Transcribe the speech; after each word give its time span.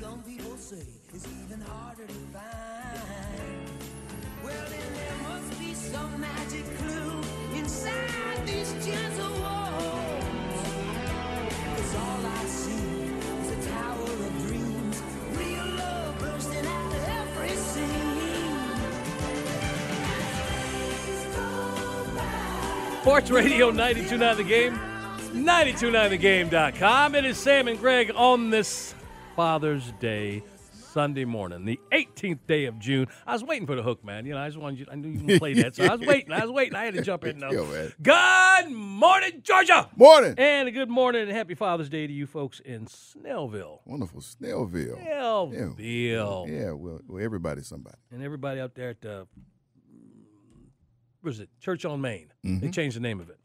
some 0.00 0.22
people 0.22 0.56
say 0.56 0.86
is 1.14 1.26
even 1.44 1.60
harder 1.60 2.06
to 2.06 2.14
find. 2.32 3.68
Well, 4.42 4.66
then 4.70 4.94
there 4.94 5.16
must 5.28 5.60
be 5.60 5.74
some 5.74 6.18
magic 6.18 6.64
clue 6.78 7.20
inside 7.58 8.46
these 8.46 8.72
gentle 8.86 9.32
walls. 9.42 10.24
Cause 11.66 11.94
all 11.94 12.24
I 12.24 12.44
see 12.46 13.12
is 13.42 13.50
a 13.50 13.68
tower 13.68 14.12
of 14.28 14.46
dreams, 14.46 15.02
real 15.36 15.66
love 15.76 16.18
bursting 16.20 16.66
out 16.66 16.92
of 16.92 17.08
every 17.20 17.56
scene. 17.56 18.22
Sports 23.02 23.30
Radio 23.30 23.70
929 23.70 24.36
The 24.38 24.44
Game, 24.44 24.80
929thegame.com. 25.34 27.14
It 27.14 27.26
is 27.26 27.36
Sam 27.36 27.68
and 27.68 27.78
Greg 27.78 28.10
on 28.14 28.48
this 28.48 28.94
Father's 29.36 29.92
Day 30.00 30.42
Sunday 30.92 31.24
morning, 31.24 31.64
the 31.64 31.80
18th 31.90 32.40
day 32.46 32.66
of 32.66 32.78
June. 32.78 33.06
I 33.26 33.32
was 33.32 33.42
waiting 33.42 33.66
for 33.66 33.74
the 33.74 33.82
hook, 33.82 34.04
man. 34.04 34.26
You 34.26 34.34
know, 34.34 34.40
I 34.40 34.48
just 34.48 34.58
wanted 34.58 34.80
you, 34.80 34.86
I 34.92 34.94
knew 34.96 35.08
you 35.08 35.24
would 35.24 35.38
play 35.38 35.54
that, 35.54 35.74
so 35.74 35.84
I 35.84 35.94
was 35.94 36.06
waiting. 36.06 36.32
I 36.32 36.42
was 36.44 36.50
waiting. 36.50 36.74
I 36.74 36.84
had 36.84 36.92
to 36.94 37.00
jump 37.02 37.24
in 37.24 37.38
now. 37.38 37.50
Yo. 37.52 37.88
Good 38.02 38.70
morning, 38.70 39.40
Georgia. 39.42 39.88
Morning. 39.96 40.34
And 40.36 40.68
a 40.68 40.70
good 40.70 40.90
morning 40.90 41.22
and 41.22 41.30
happy 41.30 41.54
Father's 41.54 41.88
Day 41.88 42.06
to 42.06 42.12
you 42.12 42.26
folks 42.26 42.60
in 42.60 42.84
Snellville. 42.86 43.78
Wonderful 43.86 44.20
Snellville. 44.20 45.02
Snellville. 45.02 46.48
Yeah, 46.50 46.72
well, 46.72 47.00
well, 47.08 47.24
everybody's 47.24 47.68
somebody. 47.68 47.96
And 48.10 48.22
everybody 48.22 48.60
out 48.60 48.74
there 48.74 48.90
at 48.90 49.00
the, 49.00 49.26
what 51.22 51.30
is 51.30 51.40
it, 51.40 51.48
Church 51.58 51.86
on 51.86 52.02
Main. 52.02 52.32
They 52.44 52.50
Mm-hmm. 52.50 52.70
changed 52.70 52.96
the 52.96 53.00
name 53.00 53.20
of 53.20 53.30
it. 53.30 53.38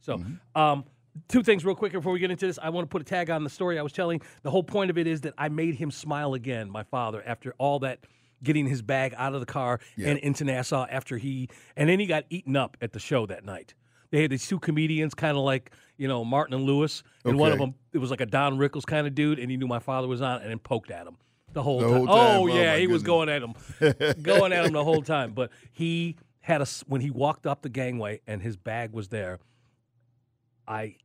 So, 0.00 0.22
um, 0.54 0.84
two 1.28 1.42
things 1.42 1.64
real 1.64 1.74
quick 1.74 1.92
before 1.92 2.12
we 2.12 2.18
get 2.18 2.30
into 2.30 2.46
this. 2.46 2.58
I 2.62 2.70
want 2.70 2.84
to 2.88 2.88
put 2.92 3.02
a 3.02 3.04
tag 3.04 3.30
on 3.30 3.44
the 3.44 3.50
story 3.50 3.78
I 3.78 3.82
was 3.82 3.92
telling. 3.92 4.20
The 4.42 4.50
whole 4.50 4.62
point 4.62 4.90
of 4.90 4.98
it 4.98 5.06
is 5.06 5.22
that 5.22 5.34
I 5.38 5.48
made 5.48 5.74
him 5.76 5.90
smile 5.90 6.34
again, 6.34 6.70
my 6.70 6.82
father, 6.82 7.22
after 7.26 7.54
all 7.58 7.78
that 7.80 8.00
getting 8.42 8.66
his 8.66 8.82
bag 8.82 9.14
out 9.16 9.32
of 9.34 9.40
the 9.40 9.46
car 9.46 9.80
and 9.98 10.18
into 10.18 10.44
Nassau 10.44 10.86
after 10.90 11.16
he, 11.16 11.48
and 11.76 11.88
then 11.88 11.98
he 11.98 12.06
got 12.06 12.24
eaten 12.30 12.54
up 12.56 12.76
at 12.82 12.92
the 12.92 12.98
show 12.98 13.26
that 13.26 13.44
night. 13.44 13.74
They 14.10 14.22
had 14.22 14.30
these 14.30 14.46
two 14.46 14.58
comedians, 14.60 15.14
kind 15.14 15.36
of 15.36 15.42
like 15.42 15.72
you 15.96 16.06
know 16.06 16.24
Martin 16.24 16.54
and 16.54 16.64
Lewis, 16.64 17.02
and 17.24 17.38
one 17.38 17.50
of 17.52 17.58
them 17.58 17.74
it 17.92 17.98
was 17.98 18.10
like 18.10 18.20
a 18.20 18.26
Don 18.26 18.56
Rickles 18.58 18.84
kind 18.86 19.06
of 19.06 19.14
dude, 19.14 19.38
and 19.38 19.50
he 19.50 19.56
knew 19.56 19.66
my 19.66 19.80
father 19.80 20.06
was 20.06 20.22
on, 20.22 20.42
and 20.42 20.50
then 20.50 20.58
poked 20.60 20.90
at 20.90 21.06
him 21.06 21.16
the 21.52 21.62
whole 21.62 21.80
The 21.80 21.86
time. 21.88 21.96
whole 21.96 22.06
time? 22.06 22.16
Oh 22.38 22.42
Oh, 22.42 22.46
yeah, 22.46 22.76
he 22.76 22.86
was 22.86 23.02
going 23.02 23.28
at 23.28 23.42
him, 23.42 23.54
going 24.22 24.52
at 24.52 24.64
him 24.66 24.72
the 24.72 24.84
whole 24.84 25.02
time. 25.02 25.32
But 25.32 25.50
he 25.72 26.16
had 26.40 26.60
a 26.62 26.66
when 26.86 27.00
he 27.00 27.10
walked 27.10 27.46
up 27.46 27.62
the 27.62 27.68
gangway 27.68 28.20
and 28.28 28.40
his 28.42 28.56
bag 28.56 28.92
was 28.92 29.08
there. 29.08 29.40
I 30.68 30.96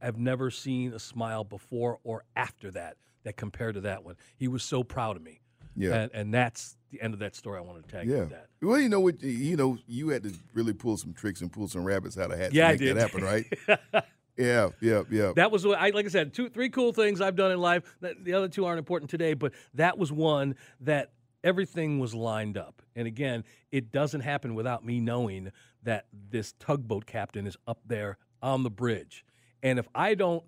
have 0.00 0.18
never 0.18 0.50
seen 0.50 0.92
a 0.92 0.98
smile 0.98 1.44
before 1.44 1.98
or 2.04 2.24
after 2.36 2.70
that 2.72 2.96
that 3.24 3.36
compared 3.36 3.74
to 3.74 3.80
that 3.82 4.04
one. 4.04 4.16
He 4.36 4.48
was 4.48 4.62
so 4.62 4.82
proud 4.84 5.16
of 5.16 5.22
me. 5.22 5.40
Yeah. 5.76 5.94
and, 5.94 6.10
and 6.12 6.34
that's 6.34 6.76
the 6.90 7.00
end 7.00 7.14
of 7.14 7.20
that 7.20 7.36
story. 7.36 7.58
I 7.58 7.60
wanted 7.60 7.86
to 7.88 7.94
tag 7.96 8.08
Yeah. 8.08 8.20
with 8.20 8.30
that. 8.30 8.46
Well, 8.62 8.80
you 8.80 8.88
know 8.88 9.00
what? 9.00 9.22
You 9.22 9.56
know, 9.56 9.78
you 9.86 10.08
had 10.08 10.24
to 10.24 10.32
really 10.52 10.72
pull 10.72 10.96
some 10.96 11.12
tricks 11.12 11.40
and 11.40 11.52
pull 11.52 11.68
some 11.68 11.84
rabbits 11.84 12.18
out 12.18 12.32
of 12.32 12.38
hats 12.38 12.52
Yeah, 12.54 12.72
to 12.72 12.78
make 12.84 12.94
that 12.94 13.00
happen, 13.00 13.22
right? 13.22 13.44
yeah, 14.36 14.70
yeah, 14.80 15.02
yeah. 15.10 15.32
That 15.36 15.50
was 15.52 15.64
what 15.66 15.78
I 15.78 15.90
like. 15.90 16.06
I 16.06 16.08
said, 16.08 16.34
two, 16.34 16.48
three 16.48 16.68
cool 16.68 16.92
things 16.92 17.20
I've 17.20 17.36
done 17.36 17.52
in 17.52 17.60
life. 17.60 17.82
The 18.00 18.32
other 18.32 18.48
two 18.48 18.64
aren't 18.64 18.78
important 18.78 19.10
today, 19.10 19.34
but 19.34 19.52
that 19.74 19.98
was 19.98 20.10
one 20.10 20.56
that 20.80 21.12
everything 21.44 22.00
was 22.00 22.14
lined 22.14 22.58
up. 22.58 22.82
And 22.96 23.06
again, 23.06 23.44
it 23.70 23.92
doesn't 23.92 24.22
happen 24.22 24.54
without 24.56 24.84
me 24.84 24.98
knowing 25.00 25.52
that 25.84 26.06
this 26.30 26.54
tugboat 26.58 27.06
captain 27.06 27.46
is 27.46 27.56
up 27.68 27.78
there 27.86 28.18
on 28.42 28.64
the 28.64 28.70
bridge. 28.70 29.24
And 29.62 29.78
if 29.78 29.88
I 29.94 30.14
don't 30.14 30.44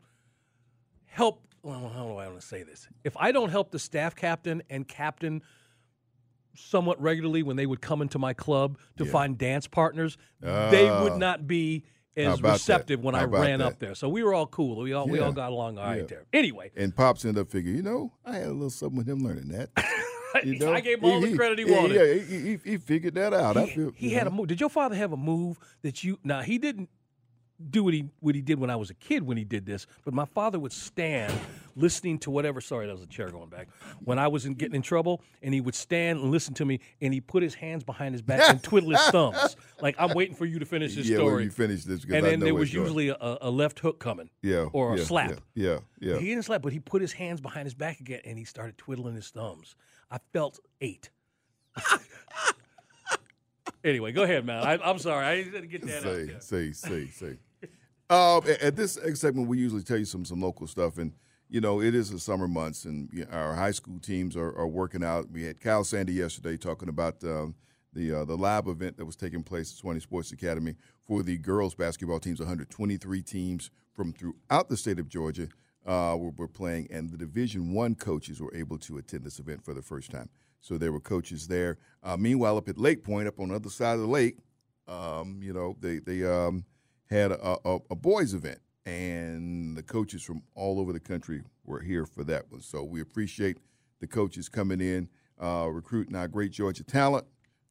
help, 1.06 1.43
well, 1.62 1.91
how 1.94 2.04
do 2.06 2.16
I 2.16 2.28
want 2.28 2.41
to 2.41 2.47
say 2.47 2.62
this? 2.62 2.88
If 3.04 3.16
I 3.16 3.32
don't 3.32 3.50
help 3.50 3.71
the 3.71 3.78
staff 3.78 4.15
captain 4.15 4.62
and 4.71 4.87
captain 4.87 5.43
somewhat 6.56 7.00
regularly 7.00 7.43
when 7.43 7.56
they 7.56 7.66
would 7.66 7.81
come 7.81 8.03
into 8.03 8.19
my 8.19 8.32
club 8.34 8.78
to 8.98 9.04
find 9.04 9.38
dance 9.38 9.66
partners, 9.66 10.16
they 10.41 10.84
would 10.91 11.12
Ah. 11.12 11.19
not 11.19 11.47
be 11.47 11.84
as 12.16 12.38
about 12.38 12.43
that? 12.43 12.53
receptive 12.54 13.00
when 13.04 13.15
How 13.15 13.22
I 13.22 13.25
ran 13.25 13.59
that? 13.60 13.66
up 13.66 13.78
there. 13.78 13.94
So 13.94 14.09
we 14.09 14.22
were 14.22 14.34
all 14.34 14.47
cool. 14.47 14.76
We 14.82 14.93
all 14.93 15.06
we 15.06 15.21
all 15.21 15.32
got 15.32 15.53
along 15.53 15.78
all 15.78 15.84
right 15.87 16.00
Yeah. 16.00 16.06
there. 16.06 16.27
Anyway, 16.32 16.71
and 16.77 16.94
Pops 16.94 17.25
ended 17.25 17.41
up 17.42 17.50
figuring, 17.50 17.77
you 17.77 17.82
know, 17.82 18.12
I 18.25 18.37
had 18.38 18.47
a 18.48 18.53
little 18.53 18.69
something 18.71 18.98
with 18.98 19.09
him 19.09 19.21
learning 19.21 19.48
that. 19.48 19.71
You 20.44 20.60
know? 20.60 20.72
I 20.72 20.81
gave 20.81 20.98
him 21.03 21.10
all 21.10 21.21
the 21.21 21.34
credit 21.34 21.59
he 21.59 21.65
wanted. 21.65 21.97
Yeah, 21.97 22.22
he, 22.22 22.50
he, 22.53 22.59
he 22.72 22.78
figured 22.78 23.16
that 23.16 23.34
out. 23.34 23.56
I 23.56 23.65
he, 23.65 23.75
feel, 23.75 23.92
he 23.97 24.10
had 24.10 24.28
a 24.28 24.31
move. 24.31 24.47
Did 24.47 24.60
your 24.60 24.71
father 24.71 24.94
have 24.94 25.12
a 25.12 25.16
move 25.16 25.59
that 25.82 26.04
you? 26.04 26.21
Now 26.22 26.41
he 26.42 26.56
didn't 26.56 26.88
do 27.71 27.84
what 27.84 27.94
he 27.94 28.06
what 28.21 28.34
he 28.34 28.41
did 28.41 28.59
when 28.59 28.71
I 28.71 28.76
was 28.76 28.91
a 28.91 28.94
kid 28.94 29.22
when 29.22 29.37
he 29.37 29.44
did 29.44 29.66
this, 29.66 29.87
but 30.04 30.15
my 30.15 30.25
father 30.25 30.59
would 30.59 30.72
stand 30.72 31.32
listening 31.76 32.19
to 32.21 32.31
whatever. 32.31 32.60
Sorry, 32.60 32.87
that 32.87 32.93
was 32.93 33.03
a 33.03 33.06
chair 33.06 33.28
going 33.28 33.48
back. 33.48 33.69
When 34.04 34.19
I 34.19 34.28
was 34.28 34.47
in, 34.47 34.54
getting 34.54 34.75
in 34.75 34.82
trouble, 34.82 35.22
and 35.43 35.53
he 35.53 35.60
would 35.60 35.75
stand 35.75 36.21
and 36.21 36.31
listen 36.31 36.54
to 36.54 36.65
me, 36.65 36.81
and 37.00 37.12
he 37.12 37.21
put 37.21 37.43
his 37.43 37.54
hands 37.54 37.84
behind 37.84 38.15
his 38.15 38.22
back 38.22 38.48
and 38.48 38.62
twiddle 38.62 38.91
his 38.91 39.00
thumbs, 39.10 39.56
like 39.81 39.97
I'm 39.98 40.15
waiting 40.15 40.34
for 40.34 40.47
you 40.47 40.59
to 40.59 40.66
finish 40.66 40.94
this 40.94 41.09
yeah, 41.09 41.16
story. 41.16 41.44
you 41.44 41.50
finish 41.50 41.84
this, 41.84 42.04
and 42.04 42.15
I 42.15 42.21
then 42.21 42.41
there 42.41 42.54
was 42.54 42.72
usually 42.72 43.09
a, 43.09 43.16
a 43.21 43.50
left 43.50 43.81
hook 43.81 43.98
coming, 43.98 44.31
yeah, 44.42 44.66
or 44.72 44.94
a 44.94 44.98
yeah, 44.98 45.04
slap. 45.04 45.41
Yeah, 45.54 45.78
yeah, 46.00 46.12
yeah. 46.12 46.19
He 46.19 46.27
didn't 46.27 46.44
slap, 46.44 46.62
but 46.62 46.72
he 46.72 46.81
put 46.81 47.03
his 47.03 47.12
hands 47.12 47.41
behind 47.41 47.66
his 47.66 47.75
back 47.75 48.00
again 48.00 48.21
and 48.25 48.38
he 48.38 48.44
started 48.44 48.78
twiddling 48.78 49.15
his 49.15 49.28
thumbs. 49.28 49.77
I 50.10 50.19
felt 50.32 50.59
eight. 50.81 51.10
anyway, 53.84 54.12
go 54.12 54.22
ahead, 54.22 54.44
man. 54.44 54.66
I, 54.66 54.78
I'm 54.82 54.98
sorry. 54.98 55.25
I 55.25 55.42
didn't 55.42 55.71
get 55.71 55.87
that 55.87 55.97
out 55.97 56.03
say, 56.03 56.25
there. 56.25 56.41
say, 56.41 56.72
say, 56.72 57.38
Um, 58.10 58.43
at 58.60 58.75
this 58.75 58.98
segment, 59.15 59.47
we 59.47 59.59
usually 59.59 59.84
tell 59.84 59.97
you 59.97 60.04
some 60.04 60.25
some 60.25 60.41
local 60.41 60.66
stuff, 60.66 60.98
and 60.98 61.12
you 61.48 61.60
know 61.60 61.81
it 61.81 61.94
is 61.94 62.10
the 62.10 62.19
summer 62.19 62.48
months, 62.48 62.84
and 62.84 63.09
you 63.12 63.25
know, 63.25 63.31
our 63.31 63.54
high 63.54 63.71
school 63.71 64.00
teams 64.00 64.37
are, 64.37 64.53
are 64.59 64.66
working 64.66 65.04
out. 65.04 65.31
We 65.31 65.44
had 65.44 65.60
Kyle 65.60 65.84
Sandy 65.84 66.15
yesterday 66.15 66.56
talking 66.56 66.88
about 66.88 67.22
um, 67.22 67.54
the 67.93 68.12
uh, 68.12 68.25
the 68.25 68.37
lab 68.37 68.66
event 68.66 68.97
that 68.97 69.04
was 69.04 69.15
taking 69.15 69.44
place 69.44 69.72
at 69.72 69.84
Suwanee 69.84 70.03
Sports 70.03 70.32
Academy 70.32 70.75
for 71.06 71.22
the 71.22 71.38
girls 71.38 71.76
basketball 71.76 72.19
teams. 72.19 72.41
123 72.41 73.22
teams 73.22 73.71
from 73.94 74.12
throughout 74.12 74.69
the 74.69 74.77
state 74.77 74.98
of 74.98 75.09
Georgia 75.09 75.47
uh, 75.87 76.16
were, 76.19 76.32
were 76.37 76.48
playing, 76.48 76.88
and 76.91 77.10
the 77.10 77.16
Division 77.16 77.72
One 77.72 77.94
coaches 77.94 78.41
were 78.41 78.53
able 78.56 78.78
to 78.78 78.98
attend 78.98 79.22
this 79.22 79.38
event 79.38 79.65
for 79.65 79.72
the 79.72 79.82
first 79.82 80.10
time. 80.10 80.28
So 80.60 80.78
there 80.78 80.91
were 80.91 81.01
coaches 81.01 81.47
there. 81.47 81.78
Uh, 82.03 82.16
meanwhile, 82.16 82.57
up 82.57 82.68
at 82.68 82.77
Lake 82.77 83.04
Point, 83.04 83.28
up 83.28 83.39
on 83.39 83.51
the 83.51 83.54
other 83.54 83.71
side 83.71 83.95
of 83.95 84.01
the 84.01 84.09
lake, 84.09 84.39
um, 84.89 85.39
you 85.41 85.53
know, 85.53 85.77
they 85.78 86.01
they 86.01 86.24
um, 86.24 86.65
had 87.10 87.33
a, 87.33 87.59
a, 87.65 87.78
a 87.91 87.97
boys 87.97 88.34
event, 88.34 88.60
and 88.86 89.77
the 89.77 89.83
coaches 89.83 90.22
from 90.22 90.42
all 90.54 90.78
over 90.78 90.92
the 90.92 91.01
country 91.01 91.42
were 91.65 91.80
here 91.80 92.07
for 92.07 92.24
that 92.24 92.51
one. 92.51 92.60
So 92.62 92.84
we 92.84 93.01
appreciate 93.01 93.59
the 94.01 94.07
coaches 94.07 94.48
coming 94.48 94.80
in, 94.80 95.09
uh, 95.42 95.68
recruiting 95.71 96.16
our 96.16 96.28
great 96.28 96.53
Georgia 96.53 96.84
talent. 96.84 97.27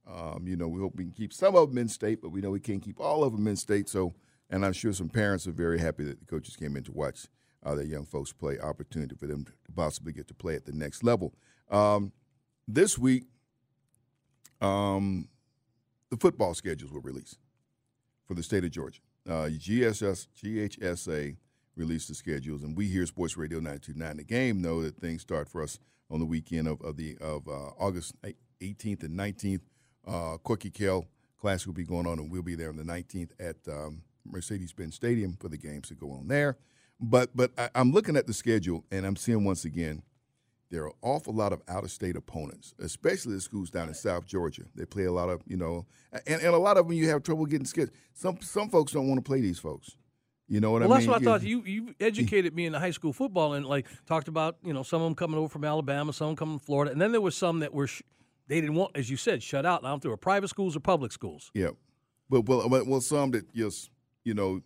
Um, 0.07 0.45
you 0.47 0.55
know, 0.55 0.67
we 0.67 0.79
hope 0.79 0.95
we 0.95 1.03
can 1.03 1.13
keep 1.13 1.33
some 1.33 1.55
of 1.55 1.69
them 1.69 1.77
in 1.77 1.87
state, 1.87 2.21
but 2.21 2.29
we 2.29 2.41
know 2.41 2.51
we 2.51 2.59
can't 2.59 2.81
keep 2.81 2.99
all 2.99 3.23
of 3.23 3.31
them 3.31 3.47
in 3.47 3.55
state. 3.55 3.87
So, 3.87 4.13
and 4.49 4.65
I'm 4.65 4.73
sure 4.73 4.91
some 4.91 5.09
parents 5.09 5.47
are 5.47 5.51
very 5.51 5.79
happy 5.79 6.03
that 6.05 6.19
the 6.19 6.25
coaches 6.25 6.55
came 6.55 6.75
in 6.75 6.83
to 6.83 6.91
watch 6.91 7.27
uh, 7.63 7.75
their 7.75 7.85
young 7.85 8.05
folks 8.05 8.33
play. 8.33 8.59
Opportunity 8.59 9.15
for 9.15 9.27
them 9.27 9.45
to 9.45 9.71
possibly 9.75 10.11
get 10.11 10.27
to 10.27 10.33
play 10.33 10.55
at 10.55 10.65
the 10.65 10.71
next 10.71 11.03
level. 11.03 11.33
Um, 11.69 12.11
this 12.67 12.97
week, 12.97 13.25
um, 14.61 15.29
the 16.09 16.17
football 16.17 16.53
schedules 16.53 16.91
were 16.91 17.01
released 17.01 17.37
for 18.27 18.33
the 18.33 18.43
state 18.43 18.63
of 18.63 18.71
Georgia. 18.71 19.01
Uh, 19.29 19.47
GSS, 19.47 20.27
GHSA 20.43 21.37
released 21.75 22.07
the 22.07 22.15
schedules, 22.15 22.63
and 22.63 22.75
we 22.75 22.87
here 22.87 23.03
at 23.03 23.09
Sports 23.09 23.37
Radio 23.37 23.59
929 23.59 24.17
The 24.17 24.23
Game 24.23 24.59
know 24.59 24.81
that 24.81 24.99
things 24.99 25.21
start 25.21 25.47
for 25.47 25.61
us 25.61 25.77
on 26.09 26.19
the 26.19 26.25
weekend 26.25 26.67
of, 26.67 26.81
of 26.81 26.97
the 26.97 27.15
of 27.21 27.47
uh, 27.47 27.69
August 27.77 28.15
18th 28.59 29.03
and 29.03 29.19
19th. 29.19 29.61
Uh, 30.07 30.37
Corky 30.37 30.71
Kell 30.71 31.05
Classic 31.39 31.67
will 31.67 31.75
be 31.75 31.83
going 31.83 32.07
on, 32.07 32.17
and 32.17 32.31
we'll 32.31 32.41
be 32.41 32.55
there 32.55 32.69
on 32.69 32.77
the 32.77 32.83
19th 32.83 33.29
at 33.39 33.57
um, 33.71 34.01
Mercedes-Benz 34.25 34.95
Stadium 34.95 35.37
for 35.39 35.47
the 35.47 35.57
games 35.57 35.89
to 35.89 35.93
go 35.93 36.11
on 36.11 36.27
there. 36.27 36.57
But 36.99 37.29
but 37.35 37.51
I, 37.55 37.69
I'm 37.75 37.91
looking 37.91 38.17
at 38.17 38.25
the 38.25 38.33
schedule, 38.33 38.83
and 38.89 39.05
I'm 39.05 39.15
seeing 39.15 39.43
once 39.43 39.63
again 39.63 40.01
there 40.69 40.83
are 40.83 40.87
an 40.87 40.93
awful 41.01 41.33
lot 41.33 41.51
of 41.51 41.61
out-of-state 41.67 42.15
opponents, 42.15 42.73
especially 42.79 43.33
the 43.33 43.41
schools 43.41 43.69
down 43.69 43.87
in 43.87 43.93
South 43.93 44.25
Georgia. 44.25 44.63
They 44.75 44.85
play 44.85 45.05
a 45.05 45.11
lot 45.11 45.29
of 45.29 45.41
you 45.47 45.57
know, 45.57 45.85
and, 46.11 46.41
and 46.41 46.53
a 46.53 46.57
lot 46.57 46.77
of 46.77 46.87
them 46.87 46.95
you 46.95 47.09
have 47.09 47.23
trouble 47.23 47.45
getting 47.45 47.65
scheduled. 47.65 47.95
Some 48.13 48.39
some 48.41 48.69
folks 48.69 48.91
don't 48.91 49.07
want 49.07 49.23
to 49.23 49.27
play 49.27 49.41
these 49.41 49.59
folks. 49.59 49.97
You 50.47 50.59
know 50.59 50.71
what 50.71 50.81
well, 50.81 50.93
I 50.93 50.99
mean? 50.99 51.07
Well, 51.07 51.19
that's 51.19 51.27
what 51.27 51.33
I 51.33 51.39
thought. 51.39 51.47
You 51.47 51.63
you 51.63 51.95
educated 51.99 52.55
me 52.55 52.65
in 52.65 52.71
the 52.71 52.79
high 52.79 52.91
school 52.91 53.13
football 53.13 53.53
and 53.53 53.65
like 53.65 53.85
talked 54.07 54.27
about 54.27 54.57
you 54.63 54.73
know 54.73 54.83
some 54.83 55.01
of 55.01 55.05
them 55.05 55.15
coming 55.15 55.37
over 55.37 55.47
from 55.47 55.63
Alabama, 55.63 56.11
some 56.11 56.35
coming 56.35 56.57
from 56.57 56.65
Florida, 56.65 56.91
and 56.91 56.99
then 56.99 57.11
there 57.11 57.21
was 57.21 57.35
some 57.35 57.59
that 57.59 57.73
were 57.73 57.87
sh- 57.87 58.01
they 58.47 58.59
didn't 58.59 58.75
want, 58.75 58.91
as 58.95 59.09
you 59.09 59.17
said, 59.17 59.43
shut 59.43 59.65
out. 59.65 59.83
Now 59.83 59.99
were 60.03 60.17
private 60.17 60.47
schools 60.47 60.75
or 60.75 60.79
public 60.79 61.11
schools. 61.11 61.51
Yeah, 61.53 61.69
but 62.29 62.47
well, 62.47 62.67
well, 62.67 62.83
well 62.85 63.01
some 63.01 63.31
that 63.31 63.53
just 63.53 63.91
you 64.23 64.33
know, 64.33 64.61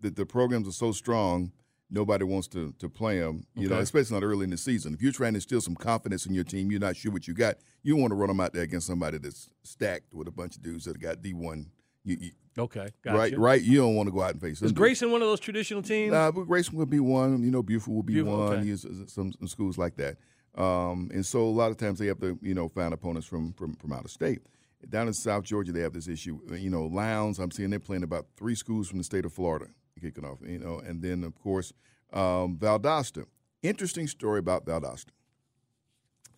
the, 0.00 0.10
the 0.10 0.26
programs 0.26 0.66
are 0.66 0.72
so 0.72 0.92
strong, 0.92 1.52
nobody 1.90 2.24
wants 2.24 2.48
to 2.48 2.72
to 2.78 2.88
play 2.88 3.18
them. 3.18 3.46
You 3.54 3.68
know, 3.68 3.78
especially 3.78 4.14
not 4.18 4.24
early 4.24 4.44
in 4.44 4.50
the 4.50 4.56
season. 4.56 4.94
If 4.94 5.02
you're 5.02 5.12
trying 5.12 5.32
to 5.32 5.38
instill 5.38 5.60
some 5.60 5.74
confidence 5.74 6.26
in 6.26 6.34
your 6.34 6.44
team, 6.44 6.70
you're 6.70 6.80
not 6.80 6.96
sure 6.96 7.12
what 7.12 7.26
you 7.28 7.34
got. 7.34 7.56
You 7.82 7.96
want 7.96 8.10
to 8.10 8.14
run 8.16 8.28
them 8.28 8.40
out 8.40 8.52
there 8.52 8.62
against 8.62 8.86
somebody 8.86 9.18
that's 9.18 9.48
stacked 9.62 10.12
with 10.14 10.28
a 10.28 10.32
bunch 10.32 10.56
of 10.56 10.62
dudes 10.62 10.84
that 10.84 10.98
got 11.00 11.22
D 11.22 11.32
one. 11.34 11.70
You, 12.04 12.16
you, 12.20 12.30
Okay, 12.58 12.88
gotcha. 13.04 13.16
right, 13.16 13.38
right. 13.38 13.62
You 13.62 13.78
don't 13.78 13.94
want 13.94 14.08
to 14.08 14.12
go 14.12 14.20
out 14.20 14.32
and 14.32 14.40
face 14.40 14.58
them. 14.58 14.66
Is 14.66 14.72
dudes. 14.72 14.78
Grayson 14.78 15.12
one 15.12 15.22
of 15.22 15.28
those 15.28 15.38
traditional 15.38 15.80
teams? 15.82 16.12
Uh, 16.12 16.32
but 16.32 16.42
Grayson 16.44 16.76
will 16.76 16.86
be 16.86 16.98
one. 16.98 17.42
You 17.44 17.52
know, 17.52 17.62
Buford 17.62 17.94
will 17.94 18.02
be 18.02 18.14
Buford, 18.14 18.38
one. 18.38 18.58
okay. 18.58 18.74
Some, 18.76 19.32
some 19.32 19.46
schools 19.46 19.78
like 19.78 19.94
that. 19.96 20.16
Um, 20.56 21.08
and 21.14 21.24
so 21.24 21.44
a 21.44 21.50
lot 21.50 21.70
of 21.70 21.76
times 21.76 22.00
they 22.00 22.06
have 22.06 22.18
to, 22.20 22.36
you 22.42 22.54
know, 22.54 22.68
find 22.68 22.92
opponents 22.92 23.28
from 23.28 23.52
from, 23.52 23.74
from 23.76 23.92
out 23.92 24.04
of 24.04 24.10
state. 24.10 24.40
Down 24.88 25.06
in 25.06 25.12
South 25.12 25.44
Georgia, 25.44 25.70
they 25.72 25.80
have 25.80 25.92
this 25.92 26.08
issue. 26.08 26.40
You 26.52 26.70
know, 26.70 26.86
Lowndes. 26.86 27.38
I'm 27.38 27.50
seeing 27.52 27.70
they're 27.70 27.78
playing 27.78 28.02
about 28.02 28.26
three 28.36 28.54
schools 28.56 28.88
from 28.88 28.98
the 28.98 29.04
state 29.04 29.24
of 29.24 29.32
Florida 29.32 29.66
kicking 29.98 30.24
off. 30.24 30.38
You 30.46 30.58
know, 30.58 30.78
and 30.78 31.02
then 31.02 31.24
of 31.24 31.34
course 31.34 31.72
um, 32.12 32.56
Valdosta. 32.58 33.24
Interesting 33.62 34.06
story 34.06 34.38
about 34.38 34.64
Valdosta. 34.64 35.10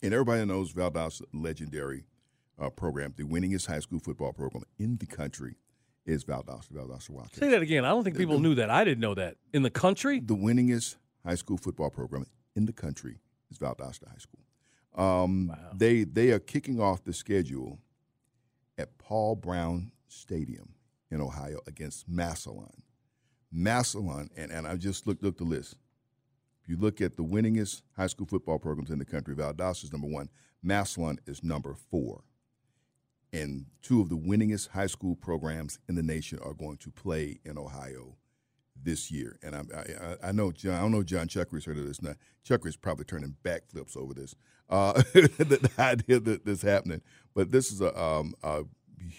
And 0.02 0.14
everybody 0.14 0.44
knows 0.46 0.72
Valdosta 0.72 1.22
legendary 1.34 2.06
uh, 2.58 2.70
program, 2.70 3.14
the 3.16 3.24
winningest 3.24 3.66
high 3.66 3.80
school 3.80 4.00
football 4.00 4.32
program 4.32 4.64
in 4.78 4.96
the 4.98 5.06
country 5.06 5.56
is 6.06 6.24
Valdosta. 6.24 6.72
Valdosta 6.72 7.10
Wildcats 7.10 7.38
Say 7.38 7.48
that 7.50 7.62
again. 7.62 7.84
I 7.84 7.90
don't 7.90 8.04
think 8.04 8.16
people 8.16 8.38
knew 8.40 8.54
that. 8.56 8.70
I 8.70 8.84
didn't 8.84 9.00
know 9.00 9.14
that. 9.14 9.36
In 9.52 9.62
the 9.62 9.70
country? 9.70 10.20
the 10.20 10.34
winningest 10.36 10.96
high 11.24 11.34
school 11.34 11.56
football 11.58 11.90
program 11.90 12.26
in 12.56 12.66
the 12.66 12.72
country 12.72 13.18
is 13.50 13.58
Valdosta 13.58 14.08
High 14.08 14.18
School. 14.18 14.40
Um, 14.96 15.54
They 15.74 16.04
they 16.04 16.30
are 16.32 16.38
kicking 16.40 16.80
off 16.80 17.04
the 17.04 17.12
schedule 17.12 17.78
at 18.76 18.98
Paul 18.98 19.36
Brown 19.36 19.92
Stadium 20.08 20.74
in 21.10 21.20
Ohio 21.20 21.60
against 21.66 22.08
Massillon. 22.08 22.82
Massillon, 23.52 24.30
and, 24.36 24.50
and 24.50 24.66
I 24.66 24.76
just 24.76 25.06
looked 25.06 25.24
up 25.24 25.36
the 25.36 25.44
list. 25.44 25.76
If 26.62 26.68
you 26.68 26.76
look 26.76 27.00
at 27.00 27.16
the 27.16 27.24
winningest 27.24 27.82
high 27.96 28.06
school 28.06 28.26
football 28.26 28.58
programs 28.58 28.90
in 28.90 28.98
the 28.98 29.04
country, 29.04 29.34
Valdosta 29.34 29.84
is 29.84 29.92
number 29.92 30.06
one. 30.06 30.28
Massillon 30.62 31.18
is 31.26 31.42
number 31.42 31.74
four. 31.74 32.22
And 33.32 33.66
two 33.82 34.00
of 34.00 34.08
the 34.08 34.16
winningest 34.16 34.70
high 34.70 34.88
school 34.88 35.14
programs 35.14 35.78
in 35.88 35.94
the 35.94 36.02
nation 36.02 36.38
are 36.42 36.52
going 36.52 36.76
to 36.78 36.90
play 36.90 37.38
in 37.44 37.56
Ohio 37.56 38.16
this 38.82 39.10
year. 39.10 39.38
And 39.42 39.54
I, 39.54 39.60
I 39.60 40.28
I 40.28 40.32
know 40.32 40.50
John. 40.52 40.74
I 40.74 40.80
don't 40.80 40.92
know 40.92 41.02
John 41.02 41.28
Chuckery's 41.28 41.64
heard 41.64 41.78
of 41.78 41.86
this. 41.86 42.02
Now 42.02 42.14
Chuckery's 42.42 42.76
probably 42.76 43.04
turning 43.04 43.36
backflips 43.44 43.96
over 43.96 44.14
this. 44.14 44.34
Uh, 44.68 44.92
the, 45.12 45.58
the 45.62 45.70
idea 45.78 46.20
that 46.20 46.44
this 46.44 46.62
happening, 46.62 47.02
but 47.34 47.50
this 47.50 47.72
is 47.72 47.80
a, 47.80 47.98
um, 48.00 48.34
a 48.42 48.62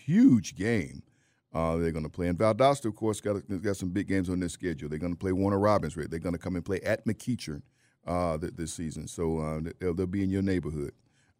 huge 0.06 0.56
game. 0.56 1.04
Uh, 1.53 1.75
they're 1.75 1.92
going 1.92 2.06
to 2.06 2.09
play 2.09 2.27
in 2.27 2.38
Valdosta, 2.38 2.86
of 2.86 2.95
course. 2.95 3.19
Got 3.19 3.48
got 3.62 3.75
some 3.75 3.89
big 3.89 4.07
games 4.07 4.30
on 4.30 4.39
their 4.39 4.50
schedule. 4.50 4.88
They're 4.88 5.00
going 5.00 5.13
to 5.13 5.19
play 5.19 5.31
Warner 5.31 5.59
Robins. 5.59 5.98
Right? 5.98 6.09
They're 6.09 6.19
going 6.19 6.36
to 6.36 6.39
come 6.39 6.56
and 6.56 6.63
play 6.63 6.80
at 6.81 7.06
McEachern 7.06 7.62
uh, 8.07 8.38
th- 8.38 8.53
this 8.56 8.74
season. 8.74 9.07
So 9.07 9.39
uh, 9.39 9.62
they'll, 9.80 9.94
they'll 9.94 10.07
be 10.07 10.24
in 10.24 10.30
your 10.30 10.42
neighborhood. 10.42 10.94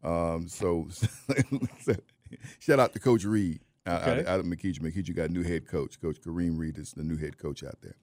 Um, 0.04 0.48
so, 0.48 0.88
shout 2.60 2.80
out 2.80 2.94
to 2.94 3.00
Coach 3.00 3.24
Reed 3.24 3.62
out, 3.86 4.02
out, 4.02 4.18
Okay. 4.18 4.30
out 4.30 4.40
of 4.40 4.46
McEachern. 4.46 4.80
McEachern 4.82 5.16
got 5.16 5.30
a 5.30 5.34
new 5.34 5.44
head 5.44 5.68
coach. 5.68 6.02
Coach 6.02 6.20
Kareem 6.22 6.58
Reed 6.58 6.78
is 6.78 6.94
the 6.94 7.04
new 7.04 7.18
head 7.18 7.38
coach 7.38 7.64
out 7.64 7.82
there. 7.82 7.96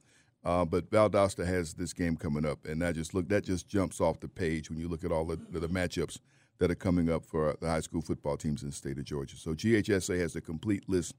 Uh, 0.45 0.65
but 0.65 0.91
Valdosta 0.91 1.45
has 1.45 1.75
this 1.75 1.93
game 1.93 2.17
coming 2.17 2.47
up, 2.47 2.65
and 2.65 2.81
that 2.81 2.95
just 2.95 3.13
look 3.13 3.29
that 3.29 3.45
just 3.45 3.69
jumps 3.69 4.01
off 4.01 4.21
the 4.21 4.29
page 4.29 4.71
when 4.71 4.79
you 4.79 4.89
look 4.89 5.05
at 5.05 5.11
all 5.11 5.25
the, 5.25 5.37
the, 5.51 5.69
matchups 5.69 6.21
that 6.59 6.71
are 6.71 6.77
coming 6.77 7.11
up 7.11 7.27
for 7.27 7.57
the 7.61 7.69
high 7.69 7.81
school 7.81 8.01
football 8.01 8.37
teams 8.37 8.63
in 8.63 8.69
the 8.69 8.75
state 8.75 8.99
of 8.99 9.05
Georgia. 9.05 9.37
So 9.37 9.53
GHSA 9.53 10.19
has 10.21 10.37
a 10.37 10.41
complete 10.41 10.89
list 10.89 11.15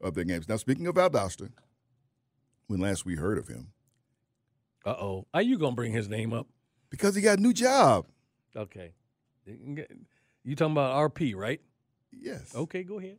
of 0.00 0.14
their 0.14 0.24
games. 0.24 0.48
Now, 0.48 0.56
speaking 0.56 0.86
of 0.86 0.94
Valdosta, 0.94 1.50
when 2.66 2.80
last 2.80 3.04
we 3.04 3.16
heard 3.16 3.38
of 3.38 3.48
him, 3.48 3.72
Uh 4.84 4.90
oh. 4.90 5.26
Are 5.34 5.42
you 5.42 5.58
going 5.58 5.72
to 5.72 5.76
bring 5.76 5.92
his 5.92 6.08
name 6.08 6.32
up? 6.32 6.46
because 6.90 7.14
he 7.14 7.20
got 7.20 7.38
a 7.38 7.40
new 7.42 7.52
job. 7.52 8.06
Okay. 8.56 8.92
You 9.44 10.56
talking 10.56 10.72
about 10.72 11.12
RP, 11.14 11.34
right? 11.36 11.60
Yes. 12.10 12.54
Okay, 12.54 12.82
go 12.82 12.98
ahead. 12.98 13.18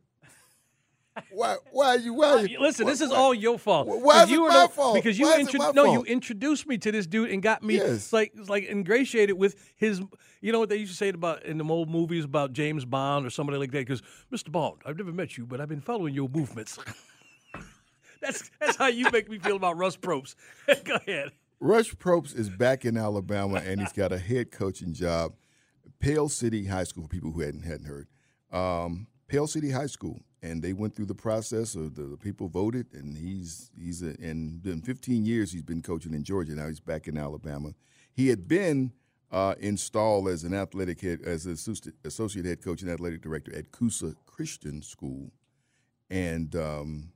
Why? 1.32 1.56
Why 1.72 1.86
are 1.88 1.98
you? 1.98 2.14
Why? 2.14 2.26
Are 2.30 2.46
you, 2.46 2.58
Uh, 2.58 2.62
Listen, 2.62 2.84
why- 2.86 2.90
this 2.92 3.00
is 3.00 3.10
why- 3.10 3.16
all 3.16 3.34
your 3.34 3.58
fault. 3.58 3.86
Why- 3.88 4.24
is 4.24 4.30
you 4.30 4.40
it 4.40 4.42
were 4.42 4.48
my 4.48 4.62
the- 4.66 4.72
fault? 4.72 4.94
Because 4.94 5.18
you 5.18 5.26
Why 5.26 5.34
is 5.34 5.48
it 5.48 5.54
intro- 5.54 5.60
my 5.66 5.72
no, 5.72 5.92
you 5.92 6.02
introduced 6.04 6.66
me 6.66 6.78
to 6.78 6.92
this 6.92 7.06
dude 7.06 7.30
and 7.30 7.42
got 7.42 7.62
me 7.62 7.76
Yes. 7.76 8.12
like 8.12 8.32
like 8.48 8.64
ingratiated 8.68 9.36
with 9.38 9.56
his. 9.76 10.00
You 10.42 10.52
know 10.52 10.58
what 10.58 10.68
they 10.70 10.76
used 10.76 10.92
to 10.92 10.96
say 10.96 11.08
about 11.10 11.44
in 11.44 11.58
the 11.58 11.64
old 11.64 11.90
movies 11.90 12.24
about 12.24 12.52
James 12.54 12.84
Bond 12.84 13.26
or 13.26 13.30
somebody 13.30 13.58
like 13.58 13.72
that? 13.72 13.80
Because 13.86 14.02
Mr. 14.32 14.50
Bond, 14.50 14.78
I've 14.86 14.96
never 14.96 15.12
met 15.12 15.36
you, 15.36 15.44
but 15.46 15.60
I've 15.60 15.68
been 15.68 15.82
following 15.82 16.14
your 16.14 16.28
movements. 16.30 16.78
that's 18.20 18.50
that's 18.60 18.76
how 18.76 18.86
you 18.88 19.10
make 19.10 19.28
me 19.30 19.38
feel 19.38 19.56
about 19.56 19.76
Russ 19.76 19.96
Propst. 19.96 20.34
go 20.84 20.94
ahead. 20.96 21.32
Rush 21.58 21.92
Propst 21.94 22.38
is 22.38 22.48
back 22.48 22.84
in 22.84 22.96
Alabama, 22.96 23.56
and 23.64 23.80
he's 23.80 23.92
got 23.92 24.12
a 24.12 24.18
head 24.18 24.50
coaching 24.50 24.94
job. 24.94 25.34
Pell 26.00 26.30
City 26.30 26.64
High 26.64 26.84
School, 26.84 27.02
for 27.02 27.08
people 27.10 27.30
who 27.32 27.40
hadn't 27.40 27.62
hadn't 27.64 27.84
heard. 27.86 28.08
Um, 28.50 29.06
Pell 29.28 29.46
City 29.46 29.70
High 29.70 29.86
School, 29.86 30.20
and 30.42 30.62
they 30.62 30.72
went 30.72 30.94
through 30.94 31.06
the 31.06 31.14
process 31.14 31.74
of 31.74 31.94
the, 31.94 32.02
the 32.02 32.16
people 32.16 32.48
voted, 32.48 32.86
and 32.94 33.16
he's 33.16 33.70
he's 33.78 34.02
a, 34.02 34.16
and 34.20 34.64
in 34.66 34.80
15 34.82 35.24
years 35.24 35.52
he's 35.52 35.62
been 35.62 35.82
coaching 35.82 36.14
in 36.14 36.24
Georgia. 36.24 36.54
Now 36.54 36.68
he's 36.68 36.80
back 36.80 37.08
in 37.08 37.18
Alabama. 37.18 37.74
He 38.12 38.28
had 38.28 38.48
been 38.48 38.92
uh, 39.30 39.54
installed 39.60 40.28
as 40.28 40.44
an 40.44 40.54
athletic 40.54 41.00
head, 41.00 41.20
as 41.24 41.46
an 41.46 41.52
associate, 41.52 41.94
associate 42.04 42.46
head 42.46 42.62
coach 42.62 42.82
and 42.82 42.90
athletic 42.90 43.22
director 43.22 43.54
at 43.54 43.70
Coosa 43.70 44.14
Christian 44.26 44.82
School, 44.82 45.30
and 46.08 46.54
um, 46.56 47.12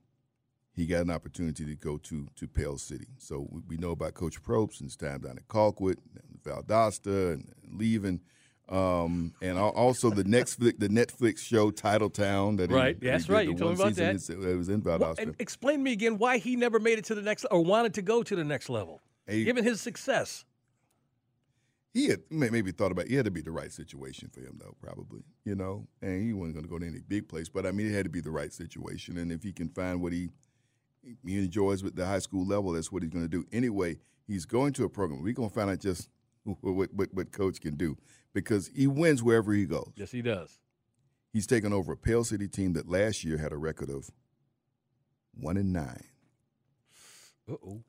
he 0.73 0.85
got 0.85 1.01
an 1.01 1.11
opportunity 1.11 1.65
to 1.65 1.75
go 1.75 1.97
to 1.97 2.27
to 2.35 2.47
Pell 2.47 2.77
City. 2.77 3.07
So 3.17 3.47
we, 3.49 3.61
we 3.69 3.77
know 3.77 3.91
about 3.91 4.13
Coach 4.13 4.41
Propst 4.41 4.81
and 4.81 4.87
his 4.87 4.95
time 4.95 5.21
down 5.21 5.37
at 5.37 5.47
Colquitt, 5.47 5.97
and 6.15 6.43
Valdosta, 6.43 7.33
and, 7.33 7.51
leaving. 7.71 8.21
Um, 8.67 9.33
and 9.41 9.59
also 9.59 10.09
the 10.09 10.23
Netflix 10.23 10.79
the 10.79 10.87
Netflix 10.89 11.37
show 11.39 11.69
Titletown 11.69 12.57
that 12.57 12.71
Right, 12.71 12.99
that 12.99 13.05
he 13.05 13.11
that's 13.11 13.25
did 13.25 13.33
right. 13.33 13.47
You 13.47 13.55
told 13.55 13.77
me 13.77 13.83
about 13.83 13.95
season 13.95 14.41
It 14.41 14.55
was 14.55 14.69
in 14.69 14.81
Valdosta. 14.81 15.19
And 15.19 15.35
explain 15.37 15.77
to 15.77 15.83
me 15.83 15.91
again 15.93 16.17
why 16.17 16.39
he 16.39 16.55
never 16.55 16.79
made 16.79 16.97
it 16.97 17.05
to 17.05 17.15
the 17.15 17.21
next 17.21 17.45
or 17.51 17.63
wanted 17.63 17.93
to 17.93 18.01
go 18.01 18.23
to 18.23 18.35
the 18.35 18.43
next 18.43 18.67
level, 18.69 19.01
Hey. 19.27 19.43
given 19.43 19.63
his 19.63 19.81
success. 19.81 20.45
he 21.93 22.07
had 22.07 22.21
maybe 22.29 22.71
thought 22.71 22.91
about 22.91 23.05
it 23.05 23.11
had 23.11 23.25
to 23.25 23.31
be 23.31 23.41
the 23.41 23.51
right 23.51 23.71
situation 23.71 24.29
for 24.33 24.41
him 24.41 24.57
though 24.59 24.75
probably 24.81 25.21
you 25.45 25.55
know 25.55 25.87
and 26.01 26.21
he 26.23 26.33
wasn't 26.33 26.53
going 26.55 26.65
to 26.65 26.69
go 26.69 26.79
to 26.79 26.85
any 26.87 26.99
big 27.07 27.27
place 27.29 27.47
but 27.49 27.65
i 27.65 27.71
mean 27.71 27.87
it 27.87 27.93
had 27.93 28.03
to 28.03 28.09
be 28.09 28.19
the 28.19 28.31
right 28.31 28.51
situation 28.51 29.17
and 29.17 29.31
if 29.31 29.43
he 29.43 29.53
can 29.53 29.69
find 29.69 30.01
what 30.01 30.11
he 30.11 30.29
he 31.25 31.37
enjoys 31.37 31.83
with 31.83 31.95
the 31.95 32.05
high 32.05 32.19
school 32.19 32.45
level 32.45 32.71
that's 32.73 32.91
what 32.91 33.01
he's 33.03 33.11
going 33.11 33.23
to 33.23 33.29
do 33.29 33.45
anyway 33.53 33.95
he's 34.27 34.45
going 34.45 34.73
to 34.73 34.83
a 34.83 34.89
program 34.89 35.21
we're 35.21 35.33
going 35.33 35.49
to 35.49 35.55
find 35.55 35.69
out 35.69 35.79
just 35.79 36.09
what, 36.61 36.93
what, 36.93 37.13
what 37.13 37.31
coach 37.31 37.61
can 37.61 37.75
do 37.75 37.95
because 38.35 38.69
he 38.75 38.85
wins 38.85 39.23
wherever 39.23 39.51
he 39.51 39.65
goes 39.65 39.91
Yes, 39.95 40.11
he 40.11 40.21
does. 40.21 40.59
he's 41.33 41.47
taken 41.47 41.73
over 41.73 41.93
a 41.93 41.97
Pell 41.97 42.23
City 42.23 42.47
team 42.47 42.73
that 42.73 42.87
last 42.87 43.23
year 43.23 43.37
had 43.39 43.51
a 43.51 43.57
record 43.57 43.89
of 43.89 44.11
one 45.33 45.57
and 45.57 45.73
nine 45.73 46.03
Uh 47.49 47.53
oh. 47.65 47.83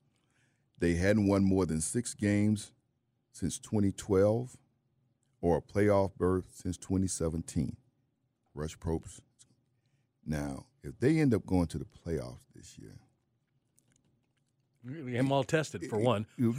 They 0.78 0.94
hadn't 0.94 1.26
won 1.26 1.44
more 1.44 1.66
than 1.66 1.80
six 1.80 2.14
games 2.14 2.72
since 3.32 3.58
2012 3.58 4.56
or 5.40 5.58
a 5.58 5.62
playoff 5.62 6.14
berth 6.16 6.46
since 6.54 6.76
2017. 6.76 7.76
Rush 8.54 8.76
Propst. 8.78 9.20
Now, 10.24 10.66
if 10.82 10.98
they 10.98 11.18
end 11.18 11.32
up 11.34 11.46
going 11.46 11.66
to 11.68 11.78
the 11.78 11.84
playoffs 11.86 12.40
this 12.54 12.76
year, 12.78 12.98
I'm 15.18 15.32
all 15.32 15.44
tested 15.44 15.86
for 15.86 15.98
one. 15.98 16.26
We're 16.38 16.52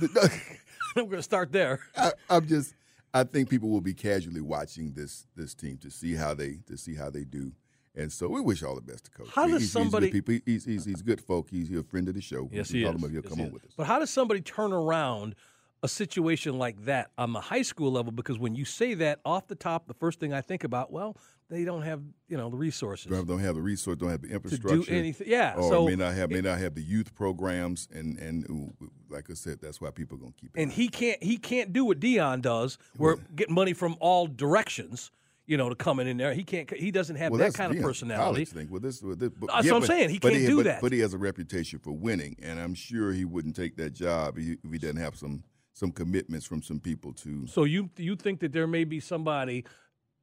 going 0.96 1.10
to 1.12 1.24
start 1.24 1.52
there. 1.52 1.80
I, 1.96 2.12
I'm 2.30 2.48
just. 2.48 2.74
I 3.20 3.24
think 3.24 3.50
people 3.50 3.70
will 3.70 3.82
be 3.82 3.94
casually 3.94 4.42
watching 4.42 4.94
this 4.94 5.26
this 5.36 5.54
team 5.56 5.78
to 5.80 5.90
see 5.90 6.14
how 6.14 6.34
they 6.34 6.60
to 6.68 6.78
see 6.78 6.96
how 6.96 7.10
they 7.10 7.24
do, 7.24 7.52
and 7.96 8.12
so 8.12 8.28
we 8.28 8.42
wish 8.42 8.64
all 8.64 8.76
the 8.76 8.82
best 8.82 9.06
to 9.06 9.12
coach. 9.12 9.30
How 9.34 9.48
does 9.48 9.62
he's, 9.62 9.72
somebody- 9.72 10.08
He's, 10.08 10.14
good 10.14 10.26
people. 10.26 10.42
he's, 10.54 10.66
he's, 10.66 10.86
he's 10.86 11.02
good 11.02 11.22
folk. 11.22 11.50
He's 11.50 11.72
a 11.76 11.84
friend 11.84 12.08
of 12.08 12.16
the 12.16 12.22
show. 12.22 12.50
Yes, 12.52 12.70
he 12.70 12.84
is. 12.84 12.90
him 12.90 13.04
up. 13.04 13.10
He'll 13.12 13.22
Yes, 13.22 13.30
come 13.30 13.38
he 13.40 13.44
on 13.44 13.48
is. 13.48 13.54
with 13.54 13.66
us. 13.66 13.72
But 13.76 13.88
how 13.88 14.00
does 14.00 14.10
somebody 14.10 14.42
turn 14.42 14.72
around 14.74 15.36
a 15.84 15.88
situation 15.88 16.58
like 16.58 16.86
that 16.86 17.12
on 17.18 17.34
the 17.34 17.40
high 17.40 17.62
school 17.62 17.92
level 17.92 18.12
because 18.12 18.40
when 18.40 18.56
you 18.56 18.66
say 18.66 18.96
that 18.96 19.20
off 19.24 19.48
the 19.48 19.56
top, 19.56 19.88
the 19.88 19.94
first 19.94 20.20
thing 20.20 20.34
I 20.34 20.42
think 20.42 20.64
about, 20.64 20.92
well, 20.92 21.18
they 21.50 21.64
don't 21.64 21.84
have 21.84 22.02
you 22.28 22.36
know 22.36 22.50
the 22.50 22.58
resources. 22.58 23.10
Don't 23.12 23.28
don't 23.28 23.40
have 23.40 23.56
the 23.56 23.62
resource, 23.62 23.98
don't 23.98 24.10
have 24.10 24.22
the 24.22 24.28
to 24.30 24.34
infrastructure. 24.34 24.92
do 24.92 24.98
anything. 24.98 25.28
Yeah, 25.30 25.56
Or 25.56 25.70
so 25.70 25.86
may 25.86 25.96
not 25.96 26.14
have 26.14 26.30
may 26.30 26.42
not 26.42 26.58
have 26.60 26.76
the 26.76 26.82
youth 26.82 27.14
programs, 27.16 27.88
and 27.94 28.18
and 28.18 28.74
like 29.10 29.30
I 29.30 29.34
said, 29.34 29.60
that's 29.62 29.80
why 29.80 29.92
people 29.92 30.18
are 30.18 30.22
gonna 30.22 30.34
keep. 30.40 30.52
it 30.56 30.62
and 30.62 30.72
out. 30.72 30.76
he 30.76 30.90
can't 30.90 31.24
he 31.24 31.38
can't 31.38 31.72
do 31.72 31.86
what 31.86 32.00
Deion 32.00 32.42
does, 32.42 32.78
where 32.98 33.16
getting 33.36 33.56
money 33.56 33.74
from 33.74 33.96
all 34.00 34.28
directions, 34.28 35.12
you 35.46 35.56
know, 35.56 35.70
to 35.70 35.76
come 35.76 36.00
in 36.02 36.18
there. 36.18 36.34
He 36.34 36.44
can't. 36.44 36.70
He 36.76 36.92
doesn't 36.92 37.16
have 37.16 37.32
well, 37.32 37.40
that 37.40 37.54
kind 37.54 37.74
of 37.74 37.82
personality. 37.82 38.44
Thing. 38.44 38.68
Well, 38.70 38.82
this, 38.82 39.02
well, 39.02 39.16
this, 39.16 39.30
but, 39.30 39.50
That's 39.50 39.66
yeah, 39.68 39.72
what 39.72 39.76
I'm 39.78 39.82
but- 39.82 39.88
saying. 39.88 40.10
He 40.10 40.20
can't 40.20 40.34
do 40.36 40.58
but, 40.58 40.66
that. 40.66 40.82
But 40.82 40.92
he 40.92 41.00
has 41.00 41.14
a 41.14 41.18
reputation 41.18 41.80
for 41.80 41.92
winning, 41.92 42.36
and 42.42 42.60
I'm 42.60 42.74
sure 42.74 43.14
he 43.14 43.24
wouldn't 43.24 43.56
take 43.56 43.78
that 43.78 43.94
job 43.94 44.38
if 44.38 44.44
he, 44.44 44.52
if 44.64 44.72
he 44.72 44.78
doesn't 44.80 44.98
have 44.98 45.16
some 45.16 45.44
some 45.78 45.92
commitments 45.92 46.46
from 46.48 46.64
some 46.64 46.80
people 46.80 47.14
to. 47.14 47.46
So 47.46 47.64
you 47.64 47.90
you 47.98 48.16
think 48.16 48.40
that 48.40 48.52
there 48.52 48.66
may 48.68 48.84
be 48.84 49.00
somebody 49.00 49.64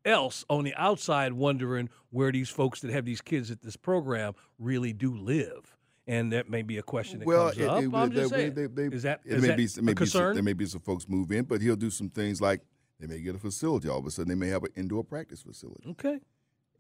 else 0.04 0.44
on 0.50 0.64
the 0.64 0.74
outside 0.74 1.32
wondering 1.32 1.88
where 2.10 2.32
these 2.32 2.50
folks 2.50 2.80
that 2.80 2.90
have 2.90 3.04
these 3.04 3.20
kids 3.20 3.50
at 3.50 3.62
this 3.62 3.76
program 3.76 4.34
really 4.58 4.92
do 4.92 5.16
live, 5.16 5.76
and 6.06 6.32
that 6.32 6.50
may 6.50 6.62
be 6.62 6.76
a 6.78 6.82
question 6.82 7.20
that 7.20 7.26
well, 7.26 7.46
comes 7.50 7.58
it- 7.58 7.68
up. 7.68 7.82
it- 7.82 7.94
I'm 7.94 8.10
just 8.12 8.30
saying. 8.30 8.54
they- 8.54 8.66
they- 8.66 8.94
is 8.94 9.04
that 9.04 9.20
it 9.24 9.34
is 9.34 9.42
may 9.42 9.48
that 9.48 9.56
be, 9.56 9.68
a 9.78 9.82
maybe 9.82 9.94
concern? 9.94 10.30
Some, 10.30 10.34
there 10.34 10.42
may 10.42 10.52
be 10.52 10.66
some 10.66 10.80
folks 10.80 11.08
move 11.08 11.30
in, 11.30 11.44
but 11.44 11.62
he'll 11.62 11.76
do 11.76 11.90
some 11.90 12.10
things 12.10 12.40
like 12.40 12.60
they 12.98 13.06
may 13.06 13.20
get 13.20 13.36
a 13.36 13.38
facility. 13.38 13.88
All 13.88 13.98
of 13.98 14.06
a 14.06 14.10
sudden, 14.10 14.28
they 14.28 14.34
may 14.34 14.48
have 14.48 14.64
an 14.64 14.72
indoor 14.76 15.04
practice 15.04 15.40
facility. 15.40 15.88
okay. 15.90 16.18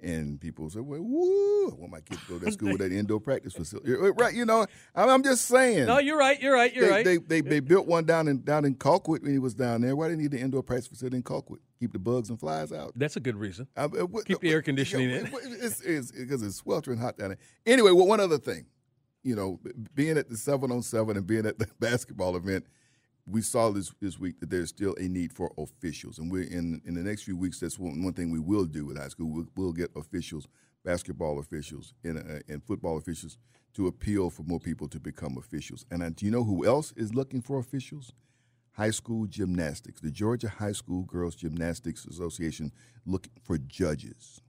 And 0.04 0.38
people 0.38 0.68
say, 0.68 0.80
well, 0.80 1.00
woo, 1.00 1.70
I 1.70 1.74
want 1.76 1.90
my 1.90 2.00
kid 2.00 2.18
to 2.18 2.26
go 2.26 2.38
to 2.38 2.44
that 2.44 2.52
school 2.52 2.72
with 2.72 2.80
that 2.80 2.92
indoor 2.92 3.20
practice 3.20 3.54
facility. 3.54 3.94
Uh, 3.94 4.12
right, 4.12 4.34
you 4.34 4.44
know, 4.44 4.66
I'm, 4.94 5.08
I'm 5.08 5.22
just 5.22 5.46
saying. 5.46 5.86
No, 5.86 5.98
you're 5.98 6.18
right. 6.18 6.40
You're 6.42 6.52
right. 6.52 6.74
You're 6.74 6.84
they, 6.84 6.90
right. 6.90 7.04
They, 7.04 7.16
they, 7.16 7.40
they 7.40 7.60
built 7.60 7.86
one 7.86 8.04
down 8.04 8.28
in 8.28 8.42
down 8.42 8.66
in 8.66 8.74
Colquitt 8.74 9.22
when 9.22 9.32
he 9.32 9.38
was 9.38 9.54
down 9.54 9.80
there. 9.80 9.96
Why 9.96 10.08
didn't 10.08 10.20
he 10.20 10.24
need 10.24 10.32
the 10.32 10.40
indoor 10.40 10.62
practice 10.62 10.88
facility 10.88 11.16
in 11.16 11.22
Colquitt? 11.22 11.60
Keep 11.80 11.94
the 11.94 11.98
bugs 11.98 12.28
and 12.28 12.38
flies 12.38 12.70
out. 12.70 12.92
That's 12.94 13.16
a 13.16 13.20
good 13.20 13.36
reason. 13.36 13.66
I 13.76 13.86
mean, 13.86 14.02
what- 14.10 14.26
Keep 14.26 14.40
the 14.40 14.50
uh, 14.50 14.52
air 14.52 14.62
conditioning 14.62 15.08
in. 15.08 15.26
It's 15.26 15.80
because 15.80 16.12
it's, 16.12 16.42
it's 16.42 16.56
sweltering 16.56 16.98
hot 16.98 17.16
down 17.16 17.28
there. 17.28 17.38
Anyway, 17.64 17.90
well, 17.92 18.06
one 18.06 18.20
other 18.20 18.38
thing, 18.38 18.66
you 19.22 19.34
know, 19.34 19.58
being 19.94 20.18
at 20.18 20.28
the 20.28 20.36
seven 20.36 20.70
on 20.70 20.82
seven 20.82 21.16
and 21.16 21.26
being 21.26 21.46
at 21.46 21.58
the 21.58 21.66
basketball 21.80 22.36
event, 22.36 22.66
we 23.26 23.40
saw 23.40 23.70
this 23.70 23.92
this 24.00 24.18
week 24.18 24.40
that 24.40 24.50
there's 24.50 24.68
still 24.68 24.94
a 24.98 25.08
need 25.08 25.32
for 25.32 25.52
officials, 25.58 26.18
and 26.18 26.30
we're 26.30 26.42
in 26.42 26.80
in 26.84 26.94
the 26.94 27.02
next 27.02 27.22
few 27.22 27.36
weeks. 27.36 27.60
That's 27.60 27.78
one, 27.78 28.02
one 28.02 28.12
thing 28.12 28.30
we 28.30 28.38
will 28.40 28.64
do 28.66 28.84
with 28.86 28.98
high 28.98 29.08
school. 29.08 29.30
We'll, 29.30 29.46
we'll 29.56 29.72
get 29.72 29.90
officials, 29.96 30.46
basketball 30.84 31.38
officials, 31.38 31.94
and 32.04 32.18
uh, 32.18 32.40
and 32.48 32.62
football 32.64 32.98
officials 32.98 33.38
to 33.74 33.86
appeal 33.86 34.30
for 34.30 34.42
more 34.44 34.60
people 34.60 34.88
to 34.88 35.00
become 35.00 35.36
officials. 35.38 35.84
And 35.90 36.02
uh, 36.02 36.10
do 36.10 36.26
you 36.26 36.30
know 36.32 36.44
who 36.44 36.66
else 36.66 36.92
is 36.96 37.14
looking 37.14 37.42
for 37.42 37.58
officials? 37.58 38.12
high 38.76 38.90
school 38.90 39.24
gymnastics. 39.26 40.00
The 40.00 40.10
Georgia 40.10 40.48
High 40.48 40.72
School 40.72 41.04
Girls 41.04 41.36
Gymnastics 41.36 42.06
Association 42.06 42.72
looking 43.06 43.30
for 43.44 43.56
judges. 43.56 44.40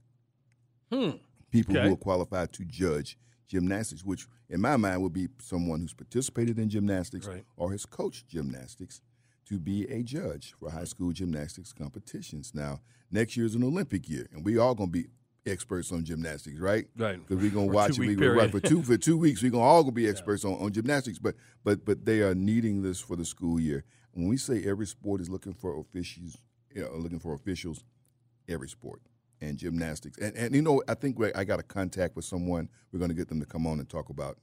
Hmm. 0.92 1.10
People 1.52 1.76
Okay. 1.76 1.86
who 1.86 1.94
are 1.94 1.96
qualified 1.96 2.52
to 2.54 2.64
judge 2.64 3.16
gymnastics, 3.48 4.04
which 4.04 4.26
in 4.48 4.60
my 4.60 4.76
mind 4.76 5.02
would 5.02 5.12
be 5.12 5.28
someone 5.40 5.80
who's 5.80 5.94
participated 5.94 6.58
in 6.58 6.68
gymnastics 6.68 7.26
Right. 7.26 7.44
or 7.56 7.70
has 7.72 7.86
coached 7.86 8.28
gymnastics 8.28 9.00
to 9.46 9.58
be 9.58 9.84
a 9.86 10.02
judge 10.02 10.54
for 10.58 10.70
high 10.70 10.84
school 10.84 11.12
gymnastics 11.12 11.72
competitions. 11.72 12.52
Now, 12.54 12.80
next 13.10 13.36
year 13.36 13.46
is 13.46 13.54
an 13.54 13.62
Olympic 13.62 14.08
year, 14.08 14.26
and 14.32 14.44
we 14.44 14.58
all 14.58 14.74
going 14.74 14.90
to 14.90 14.92
be 15.02 15.08
experts 15.46 15.92
on 15.92 16.04
gymnastics, 16.04 16.58
right? 16.58 16.88
Right. 16.96 17.24
Because 17.24 17.40
we're 17.42 17.52
gonna 17.52 17.68
For 17.68 17.72
watch 17.72 17.98
it. 18.00 18.18
right, 18.20 18.50
for 18.50 18.58
two 18.58 18.82
for 18.82 18.96
two 18.96 19.16
weeks. 19.16 19.42
We're 19.44 19.52
gonna 19.52 19.62
all 19.62 19.84
gonna 19.84 19.92
be 19.92 20.08
experts 20.08 20.44
on, 20.44 20.54
on 20.54 20.72
gymnastics, 20.72 21.20
but 21.20 21.36
but 21.62 21.84
but 21.84 22.04
they 22.04 22.20
are 22.22 22.34
needing 22.34 22.82
this 22.82 22.98
for 22.98 23.14
the 23.14 23.24
school 23.24 23.60
year. 23.60 23.84
When 24.10 24.26
we 24.26 24.38
say 24.38 24.64
every 24.64 24.86
sport 24.86 25.20
is 25.20 25.30
looking 25.30 25.52
for 25.54 25.78
officials, 25.78 26.36
you 26.74 26.82
know, 26.82 26.90
looking 26.96 27.20
for 27.20 27.32
officials, 27.32 27.84
every 28.48 28.68
sport 28.68 29.00
and 29.40 29.58
gymnastics, 29.58 30.18
and 30.18 30.34
and 30.36 30.54
you 30.54 30.62
know, 30.62 30.82
I 30.88 30.94
think 30.94 31.16
I 31.34 31.44
got 31.44 31.60
a 31.60 31.62
contact 31.62 32.16
with 32.16 32.24
someone. 32.24 32.68
We're 32.92 33.00
gonna 33.00 33.14
get 33.14 33.28
them 33.28 33.40
to 33.40 33.46
come 33.46 33.66
on 33.66 33.78
and 33.78 33.88
talk 33.88 34.08
about 34.08 34.38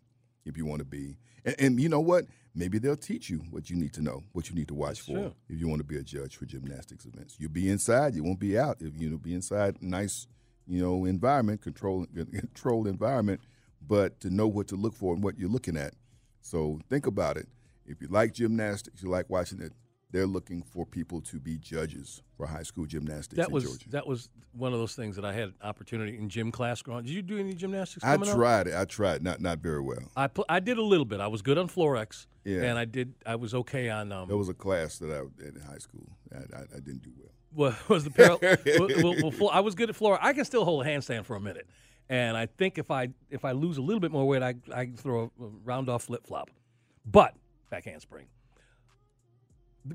if 0.46 0.58
you 0.58 0.66
want 0.66 0.80
to 0.80 0.86
be, 0.86 1.18
and, 1.46 1.56
and 1.60 1.80
you 1.80 1.90
know 1.90 2.00
what? 2.00 2.26
Maybe 2.56 2.78
they'll 2.78 2.96
teach 2.96 3.30
you 3.30 3.40
what 3.50 3.70
you 3.70 3.76
need 3.76 3.94
to 3.94 4.02
know, 4.02 4.24
what 4.34 4.50
you 4.50 4.56
need 4.56 4.68
to 4.68 4.76
watch 4.76 5.02
for 5.02 5.14
true. 5.14 5.34
if 5.50 5.60
you 5.60 5.68
want 5.68 5.80
to 5.80 5.88
be 5.88 5.98
a 5.98 6.04
judge 6.04 6.36
for 6.36 6.46
gymnastics 6.46 7.06
events. 7.06 7.36
You'll 7.40 7.50
be 7.50 7.70
inside. 7.70 8.14
You 8.14 8.24
won't 8.24 8.40
be 8.40 8.58
out. 8.60 8.78
If 8.80 9.00
you 9.00 9.10
know, 9.10 9.18
be 9.18 9.34
inside, 9.34 9.82
nice, 9.82 10.28
you 10.68 10.82
know, 10.82 11.06
environment, 11.06 11.62
control, 11.62 12.06
controlled 12.16 12.88
environment, 12.88 13.42
but 13.88 14.20
to 14.20 14.30
know 14.30 14.48
what 14.48 14.68
to 14.68 14.76
look 14.76 14.94
for 14.94 15.16
and 15.16 15.24
what 15.24 15.40
you're 15.40 15.50
looking 15.50 15.78
at. 15.78 15.96
So 16.42 16.80
think 16.90 17.08
about 17.08 17.38
it. 17.38 17.48
If 17.86 18.02
you 18.02 18.08
like 18.08 18.34
gymnastics, 18.34 19.02
you 19.02 19.10
like 19.10 19.30
watching 19.30 19.62
it. 19.62 19.72
They're 20.14 20.28
looking 20.28 20.62
for 20.62 20.86
people 20.86 21.20
to 21.22 21.40
be 21.40 21.58
judges 21.58 22.22
for 22.38 22.46
high 22.46 22.62
school 22.64 22.86
gymnastics 22.86 23.36
That 23.38 23.48
in 23.48 23.54
was 23.54 23.64
Georgia. 23.66 23.90
that 23.90 24.08
was 24.08 24.30
one 24.54 24.72
of 24.72 24.78
those 24.80 24.96
things 24.96 25.16
that 25.16 25.26
I 25.26 25.34
had 25.34 25.50
an 25.50 25.54
opportunity 25.64 26.18
in 26.18 26.30
gym 26.30 26.52
class 26.52 26.82
growing. 26.84 27.04
Did 27.04 27.14
you 27.14 27.24
do 27.24 27.40
any 27.40 27.54
gymnastics? 27.56 28.06
I 28.06 28.14
up? 28.14 28.24
tried 28.24 28.68
it. 28.68 28.76
I 28.76 28.86
tried. 28.86 29.24
Not 29.24 29.42
not 29.42 29.58
very 29.60 29.82
well. 29.82 30.04
I 30.16 30.28
pl- 30.28 30.46
I 30.48 30.60
did 30.60 30.78
a 30.78 30.84
little 30.84 31.04
bit. 31.06 31.20
I 31.20 31.28
was 31.28 31.42
good 31.42 31.58
on 31.58 31.68
floor 31.68 31.98
ex. 31.98 32.28
Yeah. 32.46 32.62
And 32.62 32.78
I 32.78 32.86
did. 32.86 33.16
I 33.26 33.36
was 33.36 33.54
okay 33.56 33.90
on 33.90 34.12
um. 34.12 34.28
There 34.28 34.38
was 34.38 34.50
a 34.50 34.54
class 34.54 35.00
that 35.00 35.10
I 35.10 35.22
did 35.44 35.56
in 35.56 35.62
high 35.64 35.80
school. 35.80 36.08
I, 36.32 36.38
I, 36.58 36.62
I 36.62 36.80
didn't 36.80 37.02
do 37.02 37.12
well. 37.18 37.32
what 37.54 37.90
was 37.90 38.04
the 38.04 38.12
parallel? 38.12 38.58
well, 38.80 39.16
well, 39.22 39.32
well, 39.40 39.50
I 39.52 39.62
was 39.62 39.74
good 39.76 39.90
at 39.90 39.96
floor. 39.96 40.20
I 40.22 40.34
can 40.34 40.46
still 40.46 40.64
hold 40.64 40.86
a 40.86 40.90
handstand 40.90 41.26
for 41.26 41.36
a 41.36 41.42
minute, 41.42 41.68
and 42.08 42.38
I 42.38 42.46
think 42.46 42.78
if 42.78 42.92
I 42.92 43.10
if 43.32 43.44
I 43.46 43.54
lose 43.54 43.78
a 43.78 43.82
little 43.82 44.00
bit 44.00 44.12
more 44.12 44.28
weight, 44.28 44.44
I 44.44 44.54
I 44.72 44.86
can 44.86 44.96
throw 44.98 45.32
a, 45.40 45.44
a 45.44 45.48
round 45.64 45.90
off 45.90 46.04
flip 46.04 46.28
flop, 46.28 46.52
but 47.04 47.34
back 47.72 47.86
handspring. 47.86 48.28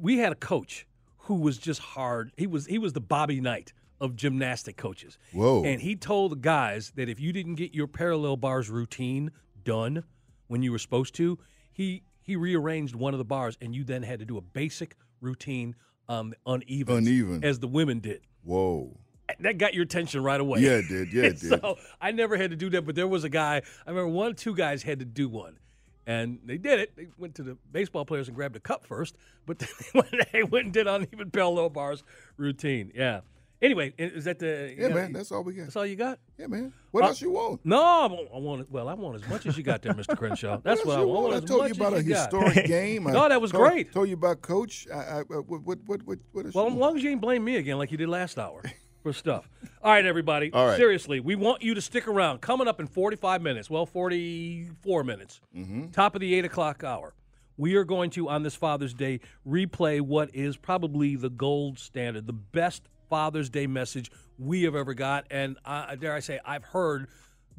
We 0.00 0.18
had 0.18 0.32
a 0.32 0.36
coach 0.36 0.86
who 1.18 1.36
was 1.36 1.58
just 1.58 1.80
hard. 1.80 2.32
He 2.36 2.46
was 2.46 2.66
he 2.66 2.78
was 2.78 2.92
the 2.92 3.00
Bobby 3.00 3.40
Knight 3.40 3.72
of 4.00 4.16
gymnastic 4.16 4.76
coaches. 4.76 5.18
Whoa. 5.32 5.64
And 5.64 5.80
he 5.80 5.96
told 5.96 6.32
the 6.32 6.36
guys 6.36 6.92
that 6.96 7.08
if 7.08 7.18
you 7.20 7.32
didn't 7.32 7.56
get 7.56 7.74
your 7.74 7.86
parallel 7.86 8.36
bars 8.36 8.70
routine 8.70 9.30
done 9.64 10.04
when 10.46 10.62
you 10.62 10.72
were 10.72 10.78
supposed 10.78 11.14
to, 11.16 11.38
he 11.72 12.02
he 12.22 12.36
rearranged 12.36 12.94
one 12.94 13.14
of 13.14 13.18
the 13.18 13.24
bars, 13.24 13.56
and 13.60 13.74
you 13.74 13.84
then 13.84 14.02
had 14.02 14.18
to 14.20 14.24
do 14.26 14.36
a 14.36 14.42
basic 14.42 14.96
routine 15.20 15.74
the 16.08 16.32
uneven 16.46 16.96
Uneven. 16.98 17.44
as 17.44 17.58
the 17.58 17.68
women 17.68 18.00
did. 18.00 18.22
Whoa. 18.42 18.96
That 19.40 19.58
got 19.58 19.74
your 19.74 19.82
attention 19.82 20.22
right 20.22 20.40
away. 20.40 20.60
Yeah, 20.60 20.78
it 20.78 20.88
did. 20.88 21.12
Yeah, 21.12 21.24
it 21.24 21.40
did. 21.40 21.60
so 21.60 21.76
I 22.00 22.12
never 22.12 22.36
had 22.38 22.50
to 22.50 22.56
do 22.56 22.70
that, 22.70 22.86
but 22.86 22.94
there 22.94 23.06
was 23.06 23.24
a 23.24 23.28
guy. 23.28 23.60
I 23.86 23.90
remember 23.90 24.08
one, 24.08 24.30
or 24.30 24.34
two 24.34 24.54
guys 24.54 24.82
had 24.82 25.00
to 25.00 25.04
do 25.04 25.28
one, 25.28 25.58
and 26.08 26.40
they 26.44 26.56
did 26.58 26.80
it. 26.80 26.96
They 26.96 27.06
went 27.18 27.36
to 27.36 27.42
the 27.44 27.56
baseball 27.70 28.04
players 28.04 28.26
and 28.26 28.34
grabbed 28.34 28.56
a 28.56 28.60
cup 28.60 28.84
first, 28.86 29.16
but 29.46 29.58
then 29.60 29.68
they 30.32 30.42
went, 30.42 30.64
and 30.64 30.72
did 30.74 30.88
uneven 30.88 31.30
parallel 31.30 31.68
bars 31.70 32.02
routine. 32.36 32.90
Yeah. 32.94 33.20
Anyway, 33.60 33.92
is 33.98 34.24
that 34.24 34.38
the? 34.38 34.72
Yeah, 34.78 34.86
man. 34.88 35.12
That's 35.12 35.32
all 35.32 35.42
we 35.42 35.52
got. 35.52 35.64
that's 35.64 35.74
all 35.74 35.84
you 35.84 35.96
got. 35.96 36.20
Yeah, 36.38 36.46
man. 36.46 36.72
What 36.92 37.02
Uh, 37.02 37.08
else 37.08 37.20
you 37.20 37.32
want? 37.32 37.60
No, 37.64 37.82
I 37.82 38.06
want, 38.06 38.28
I 38.32 38.38
want. 38.38 38.70
Well, 38.70 38.88
I 38.88 38.94
want 38.94 39.16
as 39.22 39.28
much 39.28 39.46
as 39.46 39.56
you 39.58 39.64
got 39.64 39.82
there, 39.82 39.92
Mr. 39.94 40.16
Crenshaw. 40.16 40.60
That's 40.62 40.84
what, 40.86 40.92
else 40.92 40.98
I 40.98 41.02
you 41.02 41.08
want. 41.08 41.34
I 41.34 41.40
told 41.46 41.66
you 41.68 41.74
about 41.74 41.92
a 41.92 41.96
as 41.96 42.04
you 42.06 42.14
got. 42.14 42.32
historic 42.32 42.66
game. 42.66 43.02
No, 43.02 43.28
that 43.28 43.40
was 43.40 43.50
told- 43.50 43.68
great. 43.68 43.92
Told 43.92 44.06
you 44.08 44.14
about 44.14 44.42
Coach. 44.42 44.86
I, 44.94 44.96
I, 44.96 45.20
what, 45.22 45.48
what, 45.48 45.60
what, 45.64 45.78
what, 45.86 46.02
what 46.04 46.18
Well, 46.32 46.46
as 46.46 46.54
want? 46.54 46.76
long 46.78 46.96
as 46.96 47.02
you 47.02 47.10
ain't 47.10 47.20
blame 47.20 47.44
me 47.44 47.56
again 47.56 47.78
like 47.78 47.90
you 47.90 47.98
did 47.98 48.08
last 48.08 48.38
hour 48.38 48.62
for 49.02 49.12
stuff. 49.12 49.48
All 49.82 49.92
right, 49.92 50.04
everybody. 50.04 50.52
All 50.52 50.66
right. 50.66 50.76
Seriously, 50.76 51.20
we 51.20 51.34
want 51.36 51.62
you 51.62 51.74
to 51.74 51.80
stick 51.80 52.08
around. 52.08 52.40
Coming 52.40 52.68
up 52.68 52.80
in 52.80 52.86
45 52.86 53.42
minutes, 53.42 53.70
well, 53.70 53.86
44 53.86 55.04
minutes, 55.04 55.40
Mm-hmm. 55.56 55.86
top 55.88 56.14
of 56.14 56.20
the 56.20 56.34
8 56.34 56.44
o'clock 56.44 56.84
hour, 56.84 57.14
we 57.56 57.74
are 57.76 57.84
going 57.84 58.10
to, 58.10 58.28
on 58.28 58.42
this 58.42 58.54
Father's 58.54 58.94
Day, 58.94 59.20
replay 59.46 60.00
what 60.00 60.34
is 60.34 60.56
probably 60.56 61.16
the 61.16 61.30
gold 61.30 61.78
standard, 61.78 62.26
the 62.26 62.32
best 62.32 62.82
Father's 63.08 63.50
Day 63.50 63.66
message 63.66 64.10
we 64.38 64.62
have 64.64 64.74
ever 64.76 64.94
got. 64.94 65.26
And 65.30 65.56
uh, 65.64 65.94
dare 65.96 66.14
I 66.14 66.20
say, 66.20 66.38
I've 66.44 66.64
heard 66.64 67.08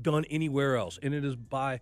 done 0.01 0.25
anywhere 0.29 0.77
else. 0.77 0.99
And 1.01 1.13
it 1.13 1.25
is 1.25 1.35
by 1.35 1.81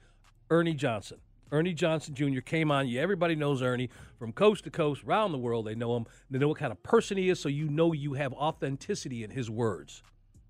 Ernie 0.50 0.74
Johnson. 0.74 1.18
Ernie 1.52 1.74
Johnson 1.74 2.14
Jr. 2.14 2.42
came 2.42 2.72
on. 2.72 2.88
You 2.88 3.00
everybody 3.00 3.36
knows 3.36 3.62
Ernie 3.62 3.90
from 4.20 4.34
coast 4.34 4.64
to 4.66 4.72
coast, 4.72 5.04
around 5.04 5.32
the 5.32 5.38
world. 5.38 5.66
They 5.66 5.76
know 5.76 5.96
him. 5.96 6.06
They 6.30 6.40
know 6.40 6.50
what 6.50 6.58
kind 6.58 6.72
of 6.72 6.82
person 6.84 7.18
he 7.18 7.30
is, 7.30 7.40
so 7.40 7.50
you 7.50 7.70
know 7.70 7.94
you 7.94 8.14
have 8.14 8.34
authenticity 8.34 9.24
in 9.24 9.32
his 9.32 9.50
words. 9.50 10.04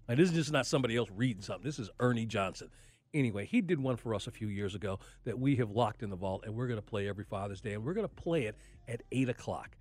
And 0.08 0.18
this 0.18 0.30
is 0.30 0.36
just 0.36 0.52
not 0.52 0.66
somebody 0.66 0.96
else 0.96 1.10
reading 1.16 1.42
something. 1.42 1.66
This 1.66 1.80
is 1.80 1.90
Ernie 2.00 2.26
Johnson. 2.26 2.70
Anyway, 3.14 3.46
he 3.46 3.62
did 3.62 3.80
one 3.80 3.96
for 3.96 4.14
us 4.14 4.28
a 4.28 4.32
few 4.32 4.48
years 4.48 4.76
ago 4.76 5.00
that 5.26 5.38
we 5.40 5.56
have 5.58 5.72
locked 5.72 6.04
in 6.04 6.10
the 6.10 6.16
vault, 6.16 6.44
and 6.46 6.56
we're 6.56 6.68
going 6.68 6.80
to 6.80 6.86
play 6.86 7.08
every 7.08 7.24
Father's 7.24 7.62
Day, 7.62 7.74
and 7.74 7.84
we're 7.84 7.94
going 7.94 8.08
to 8.08 8.14
play 8.14 8.46
it 8.46 8.56
at 8.88 9.02
eight 9.12 9.30
o'clock. 9.30 9.78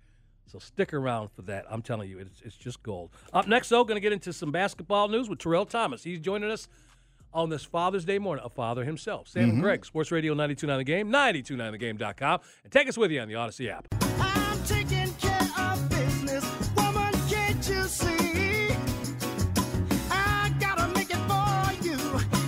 So 0.47 0.59
stick 0.59 0.93
around 0.93 1.29
for 1.31 1.41
that. 1.43 1.65
I'm 1.69 1.81
telling 1.81 2.09
you, 2.09 2.19
it's, 2.19 2.41
it's 2.41 2.55
just 2.55 2.81
gold. 2.83 3.11
Up 3.33 3.47
next, 3.47 3.69
though, 3.69 3.83
going 3.83 3.97
to 3.97 4.01
get 4.01 4.13
into 4.13 4.31
some 4.31 4.51
basketball 4.51 5.09
news 5.09 5.29
with 5.29 5.39
Terrell 5.39 5.65
Thomas. 5.65 6.03
He's 6.03 6.19
joining 6.19 6.49
us 6.49 6.69
on 7.33 7.49
this 7.49 7.63
Father's 7.63 8.05
Day 8.05 8.19
morning, 8.19 8.43
a 8.45 8.49
father 8.49 8.83
himself. 8.83 9.27
Sam 9.27 9.43
and 9.43 9.51
mm-hmm. 9.53 9.61
Greg, 9.61 9.85
Sports 9.85 10.11
Radio 10.11 10.33
929 10.33 10.77
The 10.77 10.83
Game, 10.83 11.11
929thegame.com, 11.11 12.39
and 12.63 12.71
take 12.71 12.87
us 12.87 12.97
with 12.97 13.11
you 13.11 13.19
on 13.21 13.27
the 13.27 13.35
Odyssey 13.35 13.69
app. 13.69 13.87
I'm 14.19 14.63
taking 14.63 15.13
care 15.13 15.47
of 15.57 15.89
business. 15.89 16.43
Woman, 16.75 17.13
can't 17.29 17.69
you 17.69 17.83
see? 17.83 18.69
I 20.09 20.53
gotta 20.59 20.87
make 20.93 21.09
it 21.09 21.15
for 21.15 21.85
you, 21.85 21.97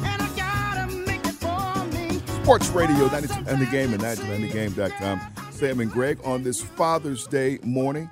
and 0.05 0.21
I 0.21 0.29
gotta 0.35 0.95
make 0.95 1.25
it 1.25 1.33
for 1.33 1.85
me. 1.93 2.19
Sports 2.43 2.69
Radio 2.69 3.07
92 3.07 3.33
and 3.47 3.61
the 3.61 3.69
game 3.71 3.93
and 3.93 4.01
92andthegame.com. 4.01 5.21
Sam 5.51 5.81
and 5.81 5.91
Greg 5.91 6.19
on 6.23 6.43
this 6.43 6.61
Father's 6.61 7.27
Day 7.27 7.59
morning, 7.63 8.09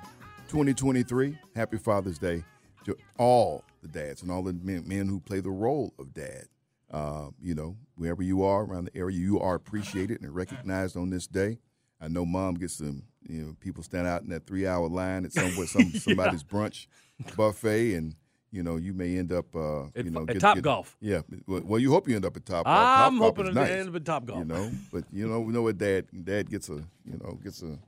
2023. 0.48 1.38
Happy 1.56 1.78
Father's 1.78 2.18
Day 2.18 2.44
to 2.84 2.96
all 3.18 3.64
the 3.82 3.88
dads 3.88 4.22
and 4.22 4.30
all 4.30 4.42
the 4.42 4.52
men, 4.52 4.86
men 4.86 5.08
who 5.08 5.20
play 5.20 5.40
the 5.40 5.50
role 5.50 5.94
of 5.98 6.12
dad. 6.12 6.44
Uh, 6.90 7.28
you 7.40 7.54
know, 7.54 7.76
wherever 7.96 8.22
you 8.22 8.42
are 8.42 8.64
around 8.64 8.84
the 8.86 8.96
area, 8.96 9.16
you 9.18 9.38
are 9.40 9.54
appreciated 9.54 10.22
and 10.22 10.34
recognized 10.34 10.96
on 10.96 11.10
this 11.10 11.26
day. 11.26 11.58
I 12.00 12.08
know 12.08 12.24
mom 12.24 12.54
gets 12.54 12.74
some, 12.78 13.02
you 13.28 13.42
know, 13.42 13.56
people 13.60 13.82
stand 13.82 14.06
out 14.06 14.22
in 14.22 14.30
that 14.30 14.46
three 14.46 14.66
hour 14.66 14.88
line 14.88 15.24
at 15.24 15.32
some, 15.32 15.50
some 15.66 15.90
somebody's 15.94 16.44
brunch 16.44 16.86
buffet 17.36 17.94
and 17.94 18.14
you 18.50 18.62
know, 18.62 18.76
you 18.76 18.94
may 18.94 19.18
end 19.18 19.30
up, 19.30 19.54
uh, 19.54 19.84
At- 19.94 20.04
you 20.06 20.10
know, 20.10 20.24
at 20.26 20.40
Top 20.40 20.58
Golf. 20.62 20.96
Yeah, 21.00 21.20
well, 21.46 21.78
you 21.78 21.90
hope 21.90 22.08
you 22.08 22.16
end 22.16 22.24
up 22.24 22.36
at 22.36 22.46
Top. 22.46 22.66
I'm 22.66 23.18
Top 23.18 23.22
hoping 23.22 23.44
to 23.46 23.52
nice, 23.52 23.70
end 23.70 23.88
up 23.90 23.96
at 23.96 24.04
Top 24.06 24.24
Golf. 24.24 24.38
You 24.38 24.44
know, 24.46 24.70
but 24.90 25.04
you 25.12 25.28
know, 25.28 25.40
we 25.40 25.52
know 25.52 25.62
what 25.62 25.76
Dad. 25.76 26.06
Dad 26.24 26.48
gets 26.48 26.70
a, 26.70 26.76
you 27.04 27.18
know, 27.22 27.38
gets 27.44 27.62
a 27.62 27.78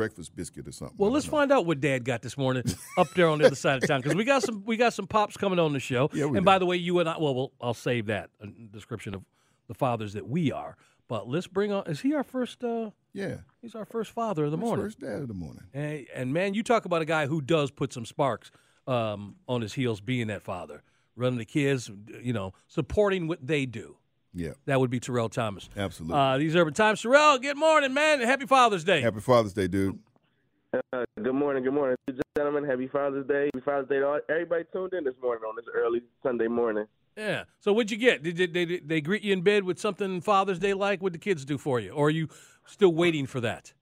breakfast 0.00 0.34
biscuit 0.34 0.66
or 0.66 0.72
something. 0.72 0.96
Well, 0.96 1.10
let's 1.10 1.26
know. 1.26 1.32
find 1.32 1.52
out 1.52 1.66
what 1.66 1.78
Dad 1.78 2.04
got 2.06 2.22
this 2.22 2.38
morning 2.38 2.62
up 2.96 3.08
there 3.14 3.28
on 3.28 3.38
the 3.38 3.44
other 3.46 3.54
side 3.54 3.82
of 3.82 3.86
town 3.86 4.00
because 4.00 4.14
we 4.14 4.24
got 4.24 4.42
some 4.42 4.62
we 4.64 4.78
got 4.78 4.94
some 4.94 5.06
pops 5.06 5.36
coming 5.36 5.58
on 5.58 5.74
the 5.74 5.80
show. 5.80 6.08
Yeah, 6.14 6.24
we 6.24 6.38
and 6.38 6.44
do. 6.44 6.46
by 6.46 6.58
the 6.58 6.64
way, 6.64 6.76
you 6.76 6.98
and 7.00 7.08
I. 7.08 7.18
Well, 7.18 7.34
well, 7.34 7.52
I'll 7.60 7.74
save 7.74 8.06
that 8.06 8.30
a 8.40 8.46
description 8.46 9.14
of 9.14 9.22
the 9.68 9.74
fathers 9.74 10.14
that 10.14 10.26
we 10.26 10.50
are. 10.52 10.78
But 11.06 11.28
let's 11.28 11.46
bring 11.46 11.70
on. 11.70 11.86
Is 11.86 12.00
he 12.00 12.14
our 12.14 12.24
first? 12.24 12.64
uh 12.64 12.90
Yeah, 13.12 13.38
He's 13.60 13.74
our 13.74 13.84
first 13.84 14.12
father 14.12 14.44
of 14.46 14.52
the 14.52 14.56
morning. 14.56 14.86
First 14.86 15.00
dad 15.00 15.20
of 15.20 15.28
the 15.28 15.34
morning. 15.34 15.64
And, 15.74 16.06
and 16.14 16.32
man, 16.32 16.54
you 16.54 16.62
talk 16.62 16.86
about 16.86 17.02
a 17.02 17.04
guy 17.04 17.26
who 17.26 17.42
does 17.42 17.70
put 17.70 17.92
some 17.92 18.06
sparks 18.06 18.50
um, 18.86 19.36
on 19.46 19.60
his 19.60 19.74
heels, 19.74 20.00
being 20.00 20.28
that 20.28 20.42
father, 20.42 20.82
running 21.16 21.38
the 21.38 21.44
kids, 21.44 21.90
you 22.22 22.32
know, 22.32 22.54
supporting 22.68 23.28
what 23.28 23.46
they 23.46 23.66
do. 23.66 23.96
Yeah, 24.32 24.52
That 24.66 24.78
would 24.80 24.90
be 24.90 25.00
Terrell 25.00 25.28
Thomas. 25.28 25.68
absolutely. 25.76 26.16
Uh, 26.16 26.38
these 26.38 26.54
urban 26.54 26.72
times. 26.74 27.02
Terrell, 27.02 27.38
good 27.38 27.56
morning, 27.56 27.92
man. 27.92 28.20
Happy 28.20 28.46
Father's 28.46 28.84
Day. 28.84 29.00
Happy 29.00 29.20
Father's 29.20 29.52
Day, 29.52 29.66
dude. 29.66 29.98
Uh, 30.92 31.04
good 31.20 31.34
morning, 31.34 31.64
good 31.64 31.74
morning, 31.74 31.96
gentlemen. 32.36 32.64
Happy 32.64 32.86
Father's 32.86 33.26
Day. 33.26 33.50
Happy 33.52 33.64
Father's 33.64 33.88
Day 33.88 33.98
to 33.98 34.06
all, 34.06 34.20
everybody 34.28 34.64
tuned 34.72 34.92
in 34.92 35.02
this 35.02 35.14
morning 35.20 35.42
on 35.48 35.56
this 35.56 35.64
early 35.74 36.02
Sunday 36.22 36.46
morning. 36.46 36.86
Yeah. 37.16 37.42
So 37.58 37.72
what'd 37.72 37.90
you 37.90 37.96
get? 37.96 38.22
Did, 38.22 38.36
did, 38.36 38.54
they 38.54 38.64
they 38.78 39.00
greet 39.00 39.24
you 39.24 39.32
in 39.32 39.42
bed 39.42 39.64
with 39.64 39.80
something 39.80 40.20
Father's 40.20 40.60
Day 40.60 40.74
like? 40.74 41.00
What'd 41.00 41.14
the 41.14 41.18
kids 41.18 41.44
do 41.44 41.58
for 41.58 41.80
you? 41.80 41.90
Or 41.90 42.06
are 42.06 42.10
you 42.10 42.28
still 42.66 42.94
waiting 42.94 43.26
for 43.26 43.40
that? 43.40 43.74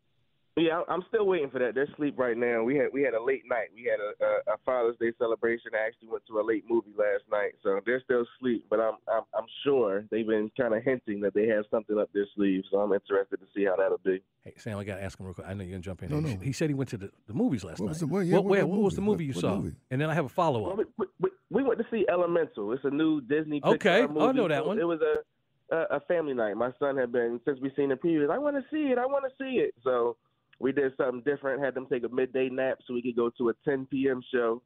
Yeah, 0.59 0.83
I'm 0.89 1.03
still 1.09 1.27
waiting 1.27 1.51
for 1.51 1.59
that. 1.59 1.75
They're 1.75 1.85
asleep 1.85 2.19
right 2.19 2.37
now. 2.37 2.63
We 2.63 2.77
had 2.77 2.89
we 2.93 3.03
had 3.03 3.15
a 3.15 3.23
late 3.23 3.43
night. 3.49 3.69
We 3.75 3.85
had 3.91 4.01
a, 4.01 4.25
a, 4.25 4.55
a 4.55 4.57
Father's 4.65 4.97
Day 5.01 5.13
celebration. 5.19 5.71
I 5.75 5.87
actually 5.87 6.09
went 6.09 6.25
to 6.27 6.41
a 6.41 6.43
late 6.45 6.65
movie 6.69 6.93
last 6.97 7.25
night, 7.31 7.53
so 7.63 7.81
they're 7.87 8.01
still 8.05 8.25
asleep. 8.37 8.65
But 8.71 8.81
I'm 8.81 8.95
I'm, 9.13 9.23
I'm 9.37 9.47
sure 9.65 10.05
they've 10.11 10.27
been 10.27 10.51
kind 10.57 10.75
of 10.75 10.83
hinting 10.83 11.21
that 11.23 11.35
they 11.35 11.47
have 11.49 11.65
something 11.71 11.99
up 11.99 12.11
their 12.13 12.27
sleeve. 12.35 12.65
So 12.71 12.79
I'm 12.79 12.93
interested 12.93 13.39
to 13.41 13.47
see 13.55 13.65
how 13.65 13.77
that'll 13.77 13.99
be. 14.05 14.21
Hey, 14.45 14.55
Sam, 14.57 14.79
I 14.79 14.85
got 14.85 14.97
to 14.97 15.03
ask 15.05 15.19
him 15.19 15.27
real 15.27 15.35
quick. 15.35 15.47
I 15.47 15.55
know 15.55 15.63
you're 15.65 15.71
going 15.73 15.83
to 15.83 15.87
jump 15.87 16.03
in. 16.03 16.11
No, 16.11 16.21
here. 16.27 16.37
no. 16.39 16.43
He 16.45 16.53
said 16.53 16.69
he 16.71 16.75
went 16.75 16.91
to 16.91 16.97
the, 16.99 17.11
the 17.27 17.35
movies 17.35 17.65
last 17.65 17.81
What 17.81 17.87
night. 17.87 17.91
was 17.91 18.01
the- 18.01 18.07
well, 18.07 18.23
yeah, 18.23 18.35
what, 18.37 18.45
what- 18.45 18.51
where- 18.51 18.67
what 18.67 18.77
what 18.79 18.85
was 18.85 18.95
the 18.95 19.01
movie? 19.01 19.25
movie 19.25 19.25
you 19.27 19.33
What- 19.35 19.41
saw? 19.41 19.57
movie? 19.57 19.77
And 19.91 20.01
then 20.01 20.11
I 20.11 20.15
have 20.15 20.25
a 20.25 20.29
follow 20.31 20.63
Well, 20.63 20.81
up. 20.81 20.87
we, 20.97 21.07
we, 21.21 21.31
we 21.51 21.63
went 21.63 21.79
to 21.79 21.87
see 21.91 22.07
Elemental. 22.09 22.73
It's 22.73 22.85
a 22.85 22.91
new 22.91 23.21
Disney. 23.21 23.61
Pixar 23.61 23.75
Okay, 23.75 24.07
movie. 24.07 24.21
I 24.21 24.33
know 24.33 24.49
that 24.49 24.67
one. 24.67 24.79
It 24.79 24.87
was 24.87 25.01
a, 25.01 25.75
a 25.75 25.97
a 25.97 26.01
family 26.01 26.33
night. 26.35 26.57
My 26.57 26.73
son 26.79 26.97
had 26.97 27.13
been 27.13 27.41
since 27.45 27.59
we 27.61 27.71
seen 27.77 27.91
the 27.91 27.95
previews. 27.97 28.31
I 28.31 28.39
want 28.39 28.57
to 28.57 28.63
see 28.71 28.91
it. 28.93 28.99
I 28.99 29.07
want 29.07 29.25
to 29.25 29.31
see 29.43 29.59
it. 29.59 29.75
So 29.85 30.17
we 30.59 30.73
did 30.73 30.93
something 30.97 31.23
different. 31.25 31.63
Had 31.63 31.75
them 31.75 31.87
take 31.91 32.05
a 32.05 32.09
midday 32.09 32.49
nap 32.49 32.79
so 32.87 32.95
we 32.95 33.03
could 33.03 33.17
go 33.17 33.31
to 33.39 33.51
a 33.51 33.53
10 33.65 33.87
p.m. 33.87 34.21
show 34.33 34.63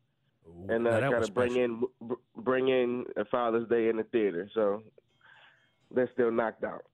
and 0.69 0.85
Now, 0.85 0.91
uh, 0.91 1.01
that 1.01 1.13
kind 1.13 1.25
of 1.25 1.35
bring 1.35 1.51
special. 1.53 1.65
in 2.01 2.17
bring 2.37 2.69
in 2.69 3.05
a 3.17 3.25
Father's 3.27 3.69
Day 3.69 3.89
in 3.89 3.97
the 3.97 4.05
theater. 4.05 4.49
So 4.55 4.83
they're 5.95 6.11
still 6.15 6.31
knocked 6.31 6.65
out. 6.65 6.85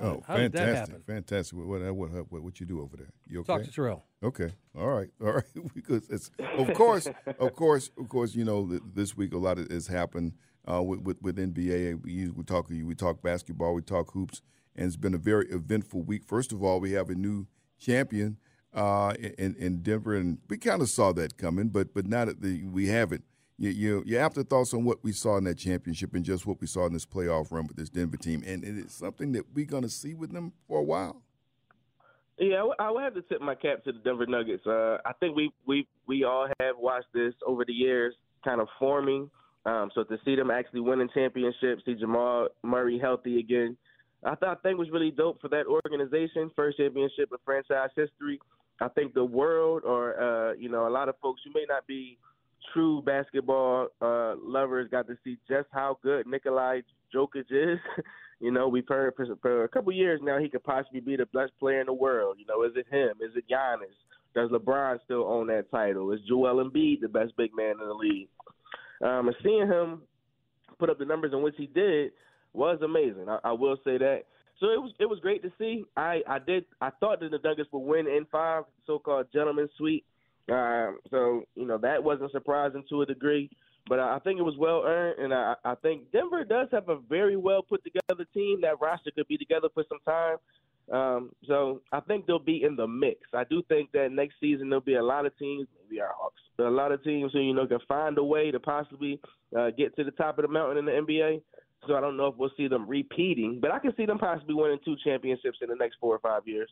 Oh, 0.00 0.22
How 0.26 0.36
fantastic, 0.36 0.66
fantastic. 0.66 1.06
fantastic. 1.06 1.58
What, 1.58 1.68
what, 1.80 1.94
what, 1.94 2.32
what, 2.32 2.42
what 2.42 2.60
you 2.60 2.66
do 2.66 2.80
over 2.80 2.96
there? 2.96 3.12
You 3.28 3.40
okay? 3.40 3.52
Talk 3.52 3.62
to 3.62 3.70
Terrell. 3.70 4.04
Okay. 4.24 4.52
All 4.76 4.88
right. 4.88 5.08
All 5.20 5.32
right. 5.32 5.44
because 5.74 6.08
it's 6.08 6.30
of 6.58 6.72
course, 6.74 7.08
of 7.38 7.54
course, 7.54 7.90
of 7.98 8.08
course. 8.08 8.34
You 8.34 8.44
know, 8.44 8.78
this 8.94 9.16
week 9.16 9.32
a 9.34 9.38
lot 9.38 9.58
of 9.58 9.70
has 9.70 9.86
happened 9.86 10.32
uh, 10.70 10.82
with, 10.82 11.00
with 11.00 11.22
with 11.22 11.36
NBA. 11.36 12.02
We 12.02 12.28
we 12.28 12.44
talk 12.44 12.68
we 12.68 12.94
talk 12.94 13.22
basketball, 13.22 13.74
we 13.74 13.82
talk 13.82 14.12
hoops, 14.12 14.42
and 14.74 14.86
it's 14.86 14.96
been 14.96 15.14
a 15.14 15.18
very 15.18 15.46
eventful 15.48 16.02
week. 16.02 16.24
First 16.24 16.52
of 16.52 16.62
all, 16.62 16.80
we 16.80 16.92
have 16.92 17.08
a 17.08 17.14
new 17.14 17.46
champion 17.78 18.38
uh, 18.72 19.14
in 19.38 19.54
in 19.56 19.82
Denver, 19.82 20.14
and 20.14 20.38
we 20.48 20.56
kind 20.58 20.82
of 20.82 20.88
saw 20.88 21.12
that 21.12 21.36
coming, 21.36 21.68
but 21.68 21.94
but 21.94 22.06
now 22.06 22.24
that 22.24 22.40
the 22.42 22.62
we 22.64 22.88
have 22.88 23.12
it. 23.12 23.22
You, 23.56 23.70
you, 23.70 24.02
your 24.04 24.20
afterthoughts 24.20 24.74
on 24.74 24.84
what 24.84 25.04
we 25.04 25.12
saw 25.12 25.36
in 25.36 25.44
that 25.44 25.58
championship 25.58 26.12
and 26.16 26.24
just 26.24 26.44
what 26.44 26.60
we 26.60 26.66
saw 26.66 26.86
in 26.86 26.92
this 26.92 27.06
playoff 27.06 27.52
run 27.52 27.68
with 27.68 27.76
this 27.76 27.88
Denver 27.88 28.16
team, 28.16 28.42
and 28.44 28.64
it 28.64 28.76
is 28.76 28.92
something 28.92 29.30
that 29.30 29.44
we're 29.54 29.64
going 29.64 29.84
to 29.84 29.88
see 29.88 30.12
with 30.12 30.32
them 30.32 30.52
for 30.66 30.80
a 30.80 30.82
while. 30.82 31.22
Yeah, 32.36 32.56
I 32.56 32.62
would- 32.90 32.94
would 32.96 33.04
have 33.04 33.14
to 33.14 33.22
tip 33.22 33.40
my 33.40 33.54
cap 33.54 33.84
to 33.84 33.92
the 33.92 34.00
Denver 34.00 34.26
Nuggets. 34.26 34.66
Uh, 34.66 34.98
I 35.06 35.12
think 35.20 35.36
we 35.36 35.52
we 35.66 35.86
we 36.08 36.24
all 36.24 36.48
have 36.58 36.76
watched 36.78 37.12
this 37.14 37.32
over 37.46 37.64
the 37.64 37.72
years, 37.72 38.16
kind 38.44 38.60
of 38.60 38.66
forming. 38.76 39.30
Um, 39.66 39.92
so 39.94 40.02
to 40.02 40.18
see 40.24 40.34
them 40.34 40.50
actually 40.50 40.80
winning 40.80 41.08
championships, 41.14 41.84
see 41.86 41.94
Jamal 41.94 42.48
Murray 42.64 42.98
healthy 42.98 43.38
again, 43.38 43.76
I 44.24 44.34
thought 44.36 44.62
thing 44.62 44.78
was 44.78 44.90
really 44.90 45.10
dope 45.10 45.40
for 45.40 45.48
that 45.48 45.66
organization. 45.66 46.50
First 46.56 46.78
championship 46.78 47.30
in 47.30 47.38
franchise 47.44 47.90
history. 47.94 48.40
I 48.80 48.88
think 48.88 49.14
the 49.14 49.24
world, 49.24 49.82
or 49.84 50.20
uh, 50.20 50.54
you 50.54 50.68
know, 50.68 50.88
a 50.88 50.90
lot 50.90 51.08
of 51.08 51.14
folks 51.22 51.42
who 51.44 51.52
may 51.52 51.64
not 51.68 51.86
be 51.86 52.18
true 52.72 53.02
basketball 53.02 53.88
uh, 54.00 54.34
lovers, 54.42 54.88
got 54.90 55.06
to 55.08 55.16
see 55.22 55.36
just 55.48 55.68
how 55.72 55.98
good 56.02 56.26
Nikolai 56.26 56.80
Jokic 57.14 57.46
is. 57.50 57.78
You 58.40 58.50
know, 58.50 58.68
we've 58.68 58.86
heard 58.86 59.14
for, 59.14 59.26
for 59.40 59.64
a 59.64 59.68
couple 59.68 59.92
years 59.92 60.20
now 60.22 60.38
he 60.38 60.48
could 60.48 60.64
possibly 60.64 61.00
be 61.00 61.16
the 61.16 61.24
best 61.26 61.52
player 61.58 61.80
in 61.80 61.86
the 61.86 61.94
world. 61.94 62.36
You 62.38 62.44
know, 62.46 62.64
is 62.64 62.72
it 62.76 62.84
him? 62.90 63.12
Is 63.20 63.34
it 63.36 63.44
Giannis? 63.50 63.94
Does 64.34 64.50
LeBron 64.50 64.98
still 65.04 65.24
own 65.24 65.46
that 65.46 65.70
title? 65.70 66.10
Is 66.12 66.20
Joel 66.28 66.62
Embiid 66.62 67.00
the 67.00 67.08
best 67.08 67.34
big 67.36 67.52
man 67.56 67.76
in 67.80 67.86
the 67.86 67.94
league? 67.94 68.28
Um, 69.02 69.28
and 69.28 69.36
seeing 69.42 69.66
him 69.66 70.02
put 70.78 70.90
up 70.90 70.98
the 70.98 71.04
numbers 71.04 71.32
in 71.32 71.42
which 71.42 71.54
he 71.56 71.66
did 71.68 72.10
was 72.54 72.80
amazing. 72.82 73.28
I, 73.28 73.38
I 73.44 73.52
will 73.52 73.76
say 73.84 73.98
that. 73.98 74.22
So 74.60 74.66
it 74.66 74.80
was 74.80 74.92
it 75.00 75.06
was 75.06 75.18
great 75.20 75.42
to 75.42 75.52
see. 75.58 75.84
I, 75.96 76.20
I 76.28 76.38
did 76.38 76.64
I 76.80 76.90
thought 77.00 77.20
that 77.20 77.30
the 77.30 77.40
Nuggets 77.42 77.68
would 77.72 77.80
win 77.80 78.06
in 78.06 78.26
five, 78.30 78.64
so 78.86 78.98
called 78.98 79.26
gentleman's 79.32 79.70
suite. 79.76 80.04
Um, 80.50 80.98
so 81.10 81.44
you 81.54 81.66
know 81.66 81.78
that 81.78 82.02
wasn't 82.02 82.30
surprising 82.32 82.84
to 82.88 83.02
a 83.02 83.06
degree, 83.06 83.50
but 83.88 83.98
I 83.98 84.16
I 84.16 84.18
think 84.20 84.38
it 84.38 84.42
was 84.42 84.56
well 84.58 84.82
earned, 84.84 85.18
and 85.18 85.34
I, 85.34 85.54
I 85.64 85.74
think 85.76 86.12
Denver 86.12 86.44
does 86.44 86.68
have 86.70 86.88
a 86.88 86.98
very 86.98 87.36
well 87.36 87.62
put 87.62 87.82
together 87.82 88.26
team. 88.32 88.60
That 88.60 88.80
roster 88.80 89.10
could 89.10 89.26
be 89.26 89.36
together 89.36 89.68
for 89.74 89.84
some 89.88 89.98
time. 90.04 90.36
Um, 90.92 91.30
so 91.46 91.80
I 91.92 92.00
think 92.00 92.26
they'll 92.26 92.38
be 92.38 92.62
in 92.62 92.76
the 92.76 92.86
mix. 92.86 93.20
I 93.32 93.44
do 93.44 93.62
think 93.68 93.90
that 93.92 94.12
next 94.12 94.34
season 94.38 94.68
there'll 94.68 94.84
be 94.84 94.96
a 94.96 95.02
lot 95.02 95.24
of 95.24 95.36
teams, 95.38 95.66
maybe 95.82 96.00
our 96.00 96.12
Hawks, 96.14 96.42
a 96.58 96.62
lot 96.64 96.92
of 96.92 97.02
teams 97.02 97.32
who 97.32 97.40
you 97.40 97.54
know 97.54 97.66
can 97.66 97.78
find 97.88 98.18
a 98.18 98.24
way 98.24 98.50
to 98.50 98.60
possibly 98.60 99.18
uh, 99.58 99.70
get 99.70 99.96
to 99.96 100.04
the 100.04 100.10
top 100.10 100.38
of 100.38 100.42
the 100.42 100.48
mountain 100.48 100.78
in 100.78 100.84
the 100.84 100.92
NBA. 100.92 101.40
So 101.86 101.96
I 101.96 102.00
don't 102.00 102.16
know 102.16 102.28
if 102.28 102.36
we'll 102.36 102.50
see 102.56 102.68
them 102.68 102.88
repeating, 102.88 103.58
but 103.60 103.70
I 103.70 103.78
can 103.78 103.94
see 103.96 104.06
them 104.06 104.18
possibly 104.18 104.54
winning 104.54 104.78
two 104.84 104.96
championships 105.04 105.58
in 105.60 105.68
the 105.68 105.76
next 105.76 105.96
four 106.00 106.14
or 106.14 106.18
five 106.18 106.46
years. 106.46 106.70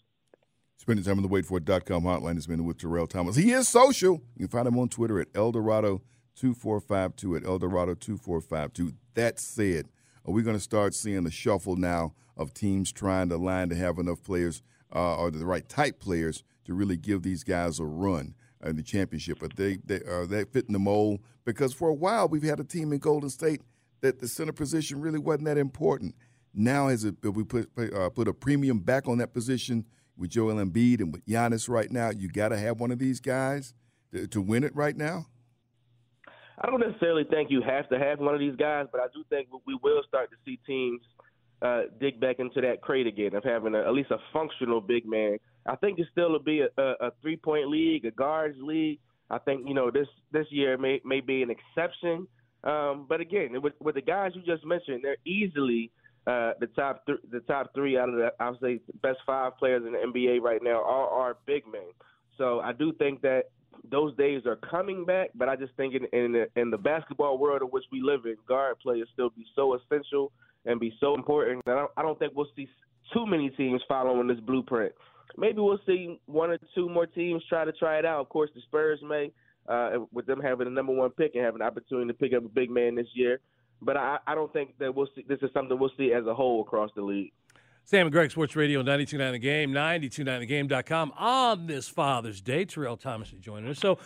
Spending 0.77 1.05
time 1.05 1.19
on 1.19 1.23
the 1.23 1.29
waitfor.com 1.29 2.03
hotline 2.03 2.35
has 2.35 2.47
been 2.47 2.65
with 2.65 2.79
Terrell 2.79 3.07
Thomas. 3.07 3.37
He 3.37 3.53
is 3.53 3.69
social. 3.69 4.15
You 4.37 4.47
can 4.47 4.49
find 4.49 4.67
him 4.67 4.79
on 4.79 4.89
Twitter 4.89 5.21
at 5.21 5.33
Eldorado2452 5.33 7.37
at 7.37 7.43
Eldorado2452. 7.45 8.95
That 9.15 9.39
said, 9.39 9.89
are 10.27 10.33
we 10.33 10.43
going 10.43 10.57
to 10.57 10.63
start 10.63 10.95
seeing 10.95 11.27
a 11.27 11.31
shuffle 11.31 11.77
now 11.77 12.15
of 12.37 12.55
teams 12.55 12.91
trying 12.91 13.29
to 13.29 13.37
line 13.37 13.69
to 13.69 13.77
have 13.77 13.99
enough 13.99 14.23
players 14.23 14.63
uh, 14.95 15.17
or 15.17 15.31
the 15.31 15.47
right 15.47 15.69
type 15.69 16.01
players 16.01 16.43
to 16.65 16.75
really 16.75 16.97
give 16.97 17.23
these 17.23 17.45
guys 17.45 17.79
a 17.79 17.85
run 17.85 18.35
in 18.65 18.77
the 18.77 18.83
championship? 18.83 19.43
Are 19.43 19.49
they, 19.49 19.79
they 19.85 20.01
are 20.03 20.27
they 20.27 20.45
fitting 20.45 20.73
the 20.73 20.79
mold? 20.79 21.21
Because 21.45 21.73
for 21.73 21.89
a 21.89 21.95
while 21.95 22.29
we've 22.29 22.43
had 22.43 22.61
a 22.61 22.65
team 22.65 22.93
in 22.93 22.99
Golden 22.99 23.31
State 23.31 23.63
that 24.03 24.21
the 24.21 24.29
center 24.29 24.53
position 24.53 25.01
really 25.01 25.19
wasn't 25.19 25.47
that 25.47 25.59
important. 25.59 26.15
Now, 26.55 26.89
it, 26.89 27.03
we 27.23 27.45
put 27.45 27.71
uh, 27.79 28.11
put 28.11 28.29
a 28.29 28.35
premium 28.35 28.81
back 28.81 29.09
on 29.09 29.19
that 29.19 29.33
position 29.33 29.87
with 30.17 30.31
Joel 30.31 30.57
Embiid 30.57 31.01
and 31.01 31.13
with 31.13 31.25
Giannis 31.27 31.69
right 31.69 31.91
now? 31.91 32.11
You 32.11 32.29
got 32.29 32.51
to 32.51 32.59
have 32.59 32.79
one 32.79 32.91
of 32.91 32.99
these 32.99 33.21
guys 33.21 33.73
to, 34.13 34.27
to 34.29 34.43
win 34.43 34.65
it 34.65 34.75
right 34.77 34.97
now. 34.97 35.27
I 36.59 36.71
don't 36.71 36.81
necessarily 36.81 37.25
think 37.25 37.51
you 37.51 37.63
have 37.63 37.89
to 37.89 37.99
have 37.99 38.21
one 38.21 38.35
of 38.35 38.41
these 38.41 38.57
guys, 38.57 38.87
but 38.93 39.01
I 39.01 39.07
do 39.15 39.25
think 39.31 39.49
we 39.67 39.77
will 39.83 40.03
start 40.07 40.31
to 40.31 40.37
see 40.45 40.61
teams 40.67 41.01
uh, 41.63 41.83
dig 42.01 42.21
back 42.21 42.39
into 42.39 42.61
that 42.61 42.83
crate 42.83 43.07
again 43.07 43.35
of 43.35 43.45
having 43.45 43.75
a, 43.75 43.81
at 43.81 43.93
least 43.93 44.11
a 44.11 44.19
functional 44.33 44.81
big 44.81 45.07
man. 45.07 45.39
I 45.67 45.77
think 45.77 45.99
it 45.99 46.07
still 46.13 46.31
will 46.31 46.43
be 46.43 46.61
a, 46.61 46.69
a, 46.81 47.07
a 47.07 47.13
three 47.23 47.37
point 47.37 47.69
league, 47.69 48.05
a 48.05 48.11
guards 48.11 48.59
league. 48.61 48.99
I 49.31 49.39
think 49.39 49.67
you 49.67 49.75
know 49.75 49.91
this 49.91 50.09
this 50.31 50.47
year 50.51 50.77
may 50.77 51.01
may 51.05 51.21
be 51.21 51.43
an 51.43 51.51
exception, 51.51 52.27
um, 52.65 53.07
but 53.09 53.21
again, 53.21 53.61
with, 53.61 53.75
with 53.81 53.97
the 53.97 54.03
guys 54.03 54.33
you 54.35 54.43
just 54.43 54.65
mentioned, 54.65 55.01
they're 55.03 55.17
easily 55.25 55.91
uh, 56.27 56.53
the 56.61 56.69
top 56.77 57.05
th- 57.07 57.19
the 57.33 57.41
top 57.41 57.75
three 57.75 57.99
out 57.99 58.09
of 58.09 58.15
the 58.15 58.33
I 58.39 58.51
would 58.51 58.61
say 58.61 58.81
best 59.03 59.19
five 59.27 59.57
players 59.59 59.83
in 59.85 59.93
the 59.93 59.99
NBA 59.99 60.41
right 60.41 60.63
now 60.63 60.81
all 60.83 61.09
are 61.09 61.37
big 61.47 61.65
men. 61.67 61.91
So 62.39 62.61
I 62.61 62.73
do 62.73 62.93
think 62.93 63.23
that 63.23 63.51
those 63.91 64.17
days 64.17 64.43
are 64.47 64.57
coming 64.57 65.05
back, 65.05 65.31
but 65.35 65.49
I 65.49 65.57
just 65.57 65.75
think 65.77 65.95
in 65.95 66.05
in 66.17 66.33
the, 66.33 66.47
in 66.61 66.71
the 66.71 66.79
basketball 66.79 67.39
world 67.39 67.63
in 67.63 67.69
which 67.69 67.85
we 67.91 68.01
live 68.01 68.21
in, 68.27 68.37
guard 68.47 68.79
play 68.81 68.99
will 68.99 69.07
still 69.13 69.31
be 69.31 69.45
so 69.57 69.75
essential 69.75 70.31
and 70.65 70.79
be 70.79 70.93
so 71.01 71.15
important 71.15 71.65
that 71.65 71.73
I 71.73 71.81
don't, 71.81 71.91
I 71.97 72.03
don't 72.03 72.19
think 72.19 72.35
we'll 72.37 72.47
see 72.55 72.69
too 73.13 73.27
many 73.27 73.51
teams 73.51 73.83
following 73.89 74.29
this 74.29 74.39
blueprint. 74.39 74.93
maybe 75.37 75.59
we'll 75.61 75.81
see 75.87 76.21
one 76.27 76.51
or 76.51 76.59
two 76.75 76.89
more 76.89 77.07
teams 77.07 77.43
try 77.49 77.65
to 77.65 77.73
try 77.73 77.99
it 77.99 78.05
out. 78.05 78.21
Of 78.21 78.29
course, 78.29 78.51
the 78.55 78.61
Spurs 78.63 79.01
may, 79.03 79.33
uh, 79.69 79.99
with 80.13 80.27
them 80.27 80.41
having 80.41 80.67
the 80.67 80.71
number 80.71 80.93
one 80.93 81.11
pick 81.11 81.35
and 81.35 81.45
having 81.45 81.61
an 81.61 81.67
opportunity 81.67 82.09
to 82.09 82.15
pick 82.15 82.33
up 82.35 82.45
a 82.45 82.49
big 82.49 82.71
man 82.71 82.95
this 82.95 83.07
year. 83.15 83.41
But 83.81 83.97
I, 83.97 84.19
I 84.27 84.35
don't 84.35 84.53
think 84.53 84.79
that 84.79 84.95
we'll 84.95 85.09
see. 85.15 85.25
This 85.29 85.39
is 85.43 85.51
something 85.53 85.79
we'll 85.79 85.91
see 85.97 86.13
as 86.13 86.27
a 86.27 86.35
whole 86.35 86.63
across 86.63 86.91
the 86.95 87.03
league. 87.03 87.33
Sam 87.85 88.07
and 88.07 88.13
Greg, 88.13 88.31
Sports 88.31 88.55
Radio, 88.55 88.83
92.9 88.83 89.33
The 89.33 89.39
Game, 89.39 89.73
92.9thegame.com 89.73 91.13
on 91.17 91.67
this 91.67 91.89
Father's 91.89 92.41
Day. 92.41 92.65
Terrell 92.65 92.97
Thomas 92.97 93.33
is 93.33 93.41
joining 93.41 93.69
us. 93.71 93.81
So 93.81 93.99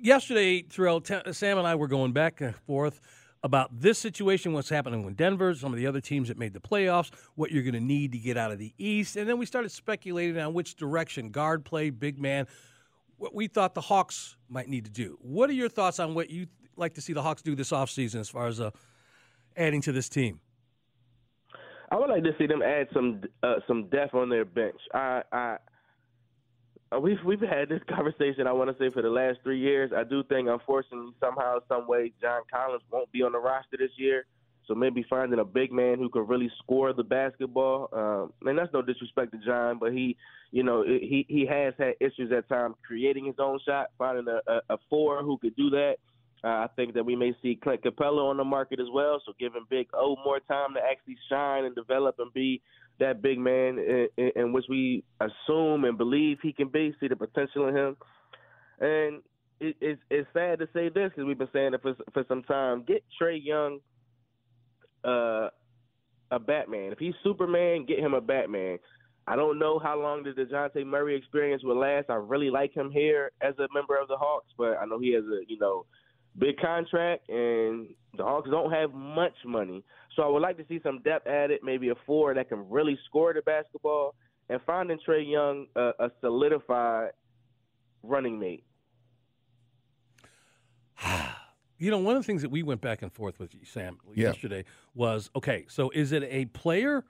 yesterday, 0.00 0.62
Terrell, 0.62 1.02
T- 1.02 1.32
Sam 1.32 1.58
and 1.58 1.66
I 1.66 1.74
were 1.74 1.86
going 1.86 2.12
back 2.12 2.40
and 2.40 2.56
forth 2.56 3.00
about 3.42 3.78
this 3.78 3.98
situation, 3.98 4.52
what's 4.52 4.68
happening 4.68 5.02
with 5.04 5.16
Denver, 5.16 5.54
some 5.54 5.72
of 5.72 5.78
the 5.78 5.86
other 5.86 6.00
teams 6.00 6.28
that 6.28 6.38
made 6.38 6.52
the 6.52 6.60
playoffs, 6.60 7.10
what 7.34 7.50
you're 7.50 7.62
going 7.62 7.74
to 7.74 7.80
need 7.80 8.12
to 8.12 8.18
get 8.18 8.36
out 8.36 8.52
of 8.52 8.58
the 8.58 8.72
East. 8.78 9.16
And 9.16 9.28
then 9.28 9.38
we 9.38 9.46
started 9.46 9.70
speculating 9.70 10.38
on 10.38 10.52
which 10.52 10.76
direction 10.76 11.30
guard 11.30 11.64
play, 11.64 11.90
big 11.90 12.18
man, 12.18 12.46
what 13.20 13.34
we 13.34 13.46
thought 13.46 13.74
the 13.74 13.82
Hawks 13.82 14.36
might 14.48 14.68
need 14.68 14.86
to 14.86 14.90
do. 14.90 15.18
What 15.20 15.50
are 15.50 15.52
your 15.52 15.68
thoughts 15.68 16.00
on 16.00 16.14
what 16.14 16.30
you 16.30 16.46
like 16.76 16.94
to 16.94 17.02
see 17.02 17.12
the 17.12 17.22
Hawks 17.22 17.42
do 17.42 17.54
this 17.54 17.70
offseason 17.70 18.18
as 18.18 18.30
far 18.30 18.46
as 18.46 18.60
uh, 18.60 18.70
adding 19.56 19.82
to 19.82 19.92
this 19.92 20.08
team? 20.08 20.40
I 21.90 21.96
would 21.96 22.08
like 22.08 22.24
to 22.24 22.32
see 22.38 22.46
them 22.46 22.62
add 22.62 22.88
some 22.94 23.22
uh, 23.42 23.56
some 23.68 23.88
depth 23.90 24.14
on 24.14 24.30
their 24.30 24.46
bench. 24.46 24.80
I, 24.94 25.22
I 25.32 25.56
uh, 26.92 26.98
we've 26.98 27.18
we've 27.26 27.40
had 27.40 27.68
this 27.68 27.82
conversation. 27.94 28.46
I 28.46 28.52
want 28.52 28.70
to 28.70 28.82
say 28.82 28.90
for 28.90 29.02
the 29.02 29.10
last 29.10 29.40
three 29.42 29.60
years. 29.60 29.92
I 29.94 30.04
do 30.04 30.22
think, 30.24 30.48
unfortunately, 30.48 31.12
somehow, 31.20 31.58
some 31.68 31.86
way, 31.86 32.12
John 32.22 32.40
Collins 32.50 32.82
won't 32.90 33.12
be 33.12 33.22
on 33.22 33.32
the 33.32 33.38
roster 33.38 33.76
this 33.76 33.90
year. 33.96 34.24
So 34.70 34.76
maybe 34.76 35.04
finding 35.10 35.40
a 35.40 35.44
big 35.44 35.72
man 35.72 35.98
who 35.98 36.08
can 36.08 36.26
really 36.28 36.50
score 36.62 36.92
the 36.92 37.02
basketball. 37.02 37.88
Um, 37.92 38.48
and 38.48 38.56
that's 38.56 38.72
no 38.72 38.82
disrespect 38.82 39.32
to 39.32 39.38
John, 39.44 39.78
but 39.80 39.92
he, 39.92 40.16
you 40.52 40.62
know, 40.62 40.84
he 40.84 41.26
he 41.28 41.44
has 41.46 41.74
had 41.76 41.94
issues 42.00 42.30
at 42.30 42.48
times 42.48 42.76
creating 42.86 43.24
his 43.26 43.36
own 43.40 43.58
shot. 43.66 43.88
Finding 43.98 44.28
a, 44.28 44.40
a, 44.50 44.74
a 44.74 44.78
four 44.88 45.24
who 45.24 45.38
could 45.38 45.56
do 45.56 45.70
that 45.70 45.96
uh, 46.42 46.48
I 46.48 46.68
think 46.74 46.94
that 46.94 47.04
we 47.04 47.16
may 47.16 47.34
see 47.42 47.58
Clint 47.62 47.82
Capela 47.82 48.30
on 48.30 48.36
the 48.36 48.44
market 48.44 48.80
as 48.80 48.86
well. 48.92 49.20
So 49.24 49.32
giving 49.38 49.66
Big 49.68 49.88
O 49.92 50.16
more 50.24 50.40
time 50.40 50.74
to 50.74 50.80
actually 50.80 51.18
shine 51.28 51.64
and 51.64 51.74
develop 51.74 52.16
and 52.18 52.32
be 52.32 52.62
that 52.98 53.22
big 53.22 53.38
man 53.38 53.78
in, 53.78 54.08
in, 54.16 54.30
in 54.36 54.52
which 54.52 54.64
we 54.68 55.04
assume 55.20 55.84
and 55.84 55.98
believe 55.98 56.38
he 56.42 56.52
can 56.52 56.68
be. 56.68 56.94
See 57.00 57.08
the 57.08 57.16
potential 57.16 57.68
in 57.68 57.76
him. 57.76 57.96
And 58.80 59.22
it, 59.60 59.76
it's 59.80 60.00
it's 60.10 60.28
sad 60.32 60.60
to 60.60 60.68
say 60.72 60.88
this 60.88 61.10
because 61.10 61.26
we've 61.26 61.38
been 61.38 61.48
saying 61.52 61.74
it 61.74 61.82
for 61.82 61.94
for 62.14 62.24
some 62.26 62.42
time. 62.44 62.84
Get 62.86 63.04
Trae 63.20 63.38
Young 63.42 63.80
uh, 65.04 65.48
a 66.30 66.38
Batman. 66.38 66.92
If 66.92 66.98
he's 66.98 67.14
Superman, 67.22 67.84
get 67.86 67.98
him 67.98 68.14
a 68.14 68.20
Batman. 68.20 68.78
I 69.26 69.36
don't 69.36 69.58
know 69.58 69.78
how 69.78 70.00
long 70.00 70.22
the 70.22 70.30
Dejounte 70.30 70.84
Murray 70.86 71.16
experience 71.16 71.62
will 71.62 71.78
last. 71.78 72.10
I 72.10 72.14
really 72.14 72.50
like 72.50 72.74
him 72.74 72.90
here 72.90 73.32
as 73.40 73.54
a 73.58 73.68
member 73.72 73.96
of 73.96 74.08
the 74.08 74.16
Hawks, 74.16 74.48
but 74.56 74.78
I 74.80 74.86
know 74.86 74.98
he 74.98 75.12
has 75.12 75.24
a 75.24 75.40
you 75.46 75.58
know 75.58 75.86
big 76.38 76.58
contract, 76.58 77.28
and 77.28 77.88
the 78.16 78.24
Hawks 78.24 78.50
don't 78.50 78.72
have 78.72 78.92
much 78.92 79.34
money. 79.44 79.84
So 80.16 80.22
I 80.22 80.28
would 80.28 80.42
like 80.42 80.56
to 80.56 80.64
see 80.68 80.80
some 80.82 81.00
depth 81.02 81.26
added, 81.26 81.60
maybe 81.62 81.90
a 81.90 81.94
four 82.06 82.34
that 82.34 82.48
can 82.48 82.68
really 82.68 82.98
score 83.06 83.32
the 83.32 83.42
basketball, 83.42 84.14
and 84.48 84.60
finding 84.66 84.98
Trae 85.06 85.30
Young 85.30 85.66
a, 85.76 85.92
a 85.98 86.10
solidified 86.20 87.10
running 88.02 88.38
mate. 88.38 88.64
You 91.80 91.90
know, 91.90 91.98
one 91.98 92.14
of 92.14 92.22
the 92.22 92.26
things 92.26 92.42
that 92.42 92.50
we 92.50 92.62
went 92.62 92.82
back 92.82 93.00
and 93.00 93.10
forth 93.10 93.38
with 93.38 93.54
Sam 93.66 93.98
Yeah. 94.14 94.28
yesterday 94.28 94.64
was 94.94 95.30
okay, 95.34 95.64
so 95.68 95.90
is 95.90 96.12
it 96.12 96.22
a 96.24 96.44
player 96.46 97.04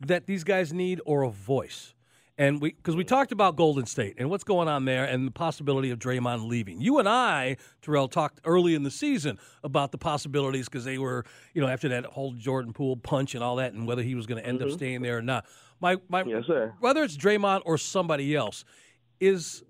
that 0.00 0.26
these 0.26 0.42
guys 0.42 0.72
need 0.72 1.00
or 1.06 1.22
a 1.22 1.30
voice? 1.30 1.94
And 2.36 2.60
we 2.60 2.72
because 2.72 2.96
we 2.96 3.04
talked 3.04 3.30
about 3.30 3.54
Golden 3.54 3.86
State 3.86 4.16
and 4.18 4.28
what's 4.30 4.42
going 4.42 4.66
on 4.66 4.84
there 4.84 5.04
and 5.04 5.28
the 5.28 5.30
possibility 5.30 5.90
of 5.90 6.00
Draymond 6.00 6.48
leaving. 6.48 6.80
You 6.80 6.98
and 6.98 7.08
I, 7.08 7.56
Terrell, 7.82 8.08
talked 8.08 8.40
early 8.44 8.74
in 8.74 8.82
the 8.82 8.90
season 8.90 9.38
about 9.62 9.92
the 9.92 9.98
possibilities 9.98 10.68
because 10.68 10.84
they 10.84 10.98
were, 10.98 11.24
you 11.54 11.60
know, 11.60 11.68
after 11.68 11.88
that 11.90 12.06
whole 12.06 12.32
Jordan 12.32 12.72
Poole 12.72 12.96
punch 12.96 13.36
and 13.36 13.44
all 13.44 13.56
that, 13.56 13.74
and 13.74 13.86
whether 13.86 14.02
he 14.02 14.16
was 14.16 14.26
going 14.26 14.42
to 14.42 14.48
end 14.48 14.60
up 14.60 14.68
mm-hmm. 14.68 14.76
staying 14.76 15.02
there 15.02 15.18
or 15.18 15.22
not. 15.22 15.46
My 15.78 15.98
my 16.08 16.24
Yes, 16.24 16.46
sir. 16.46 16.74
whether 16.80 17.04
it's 17.04 17.16
Draymond 17.16 17.62
or 17.64 17.78
somebody 17.78 18.34
else, 18.34 18.64
is 19.20 19.62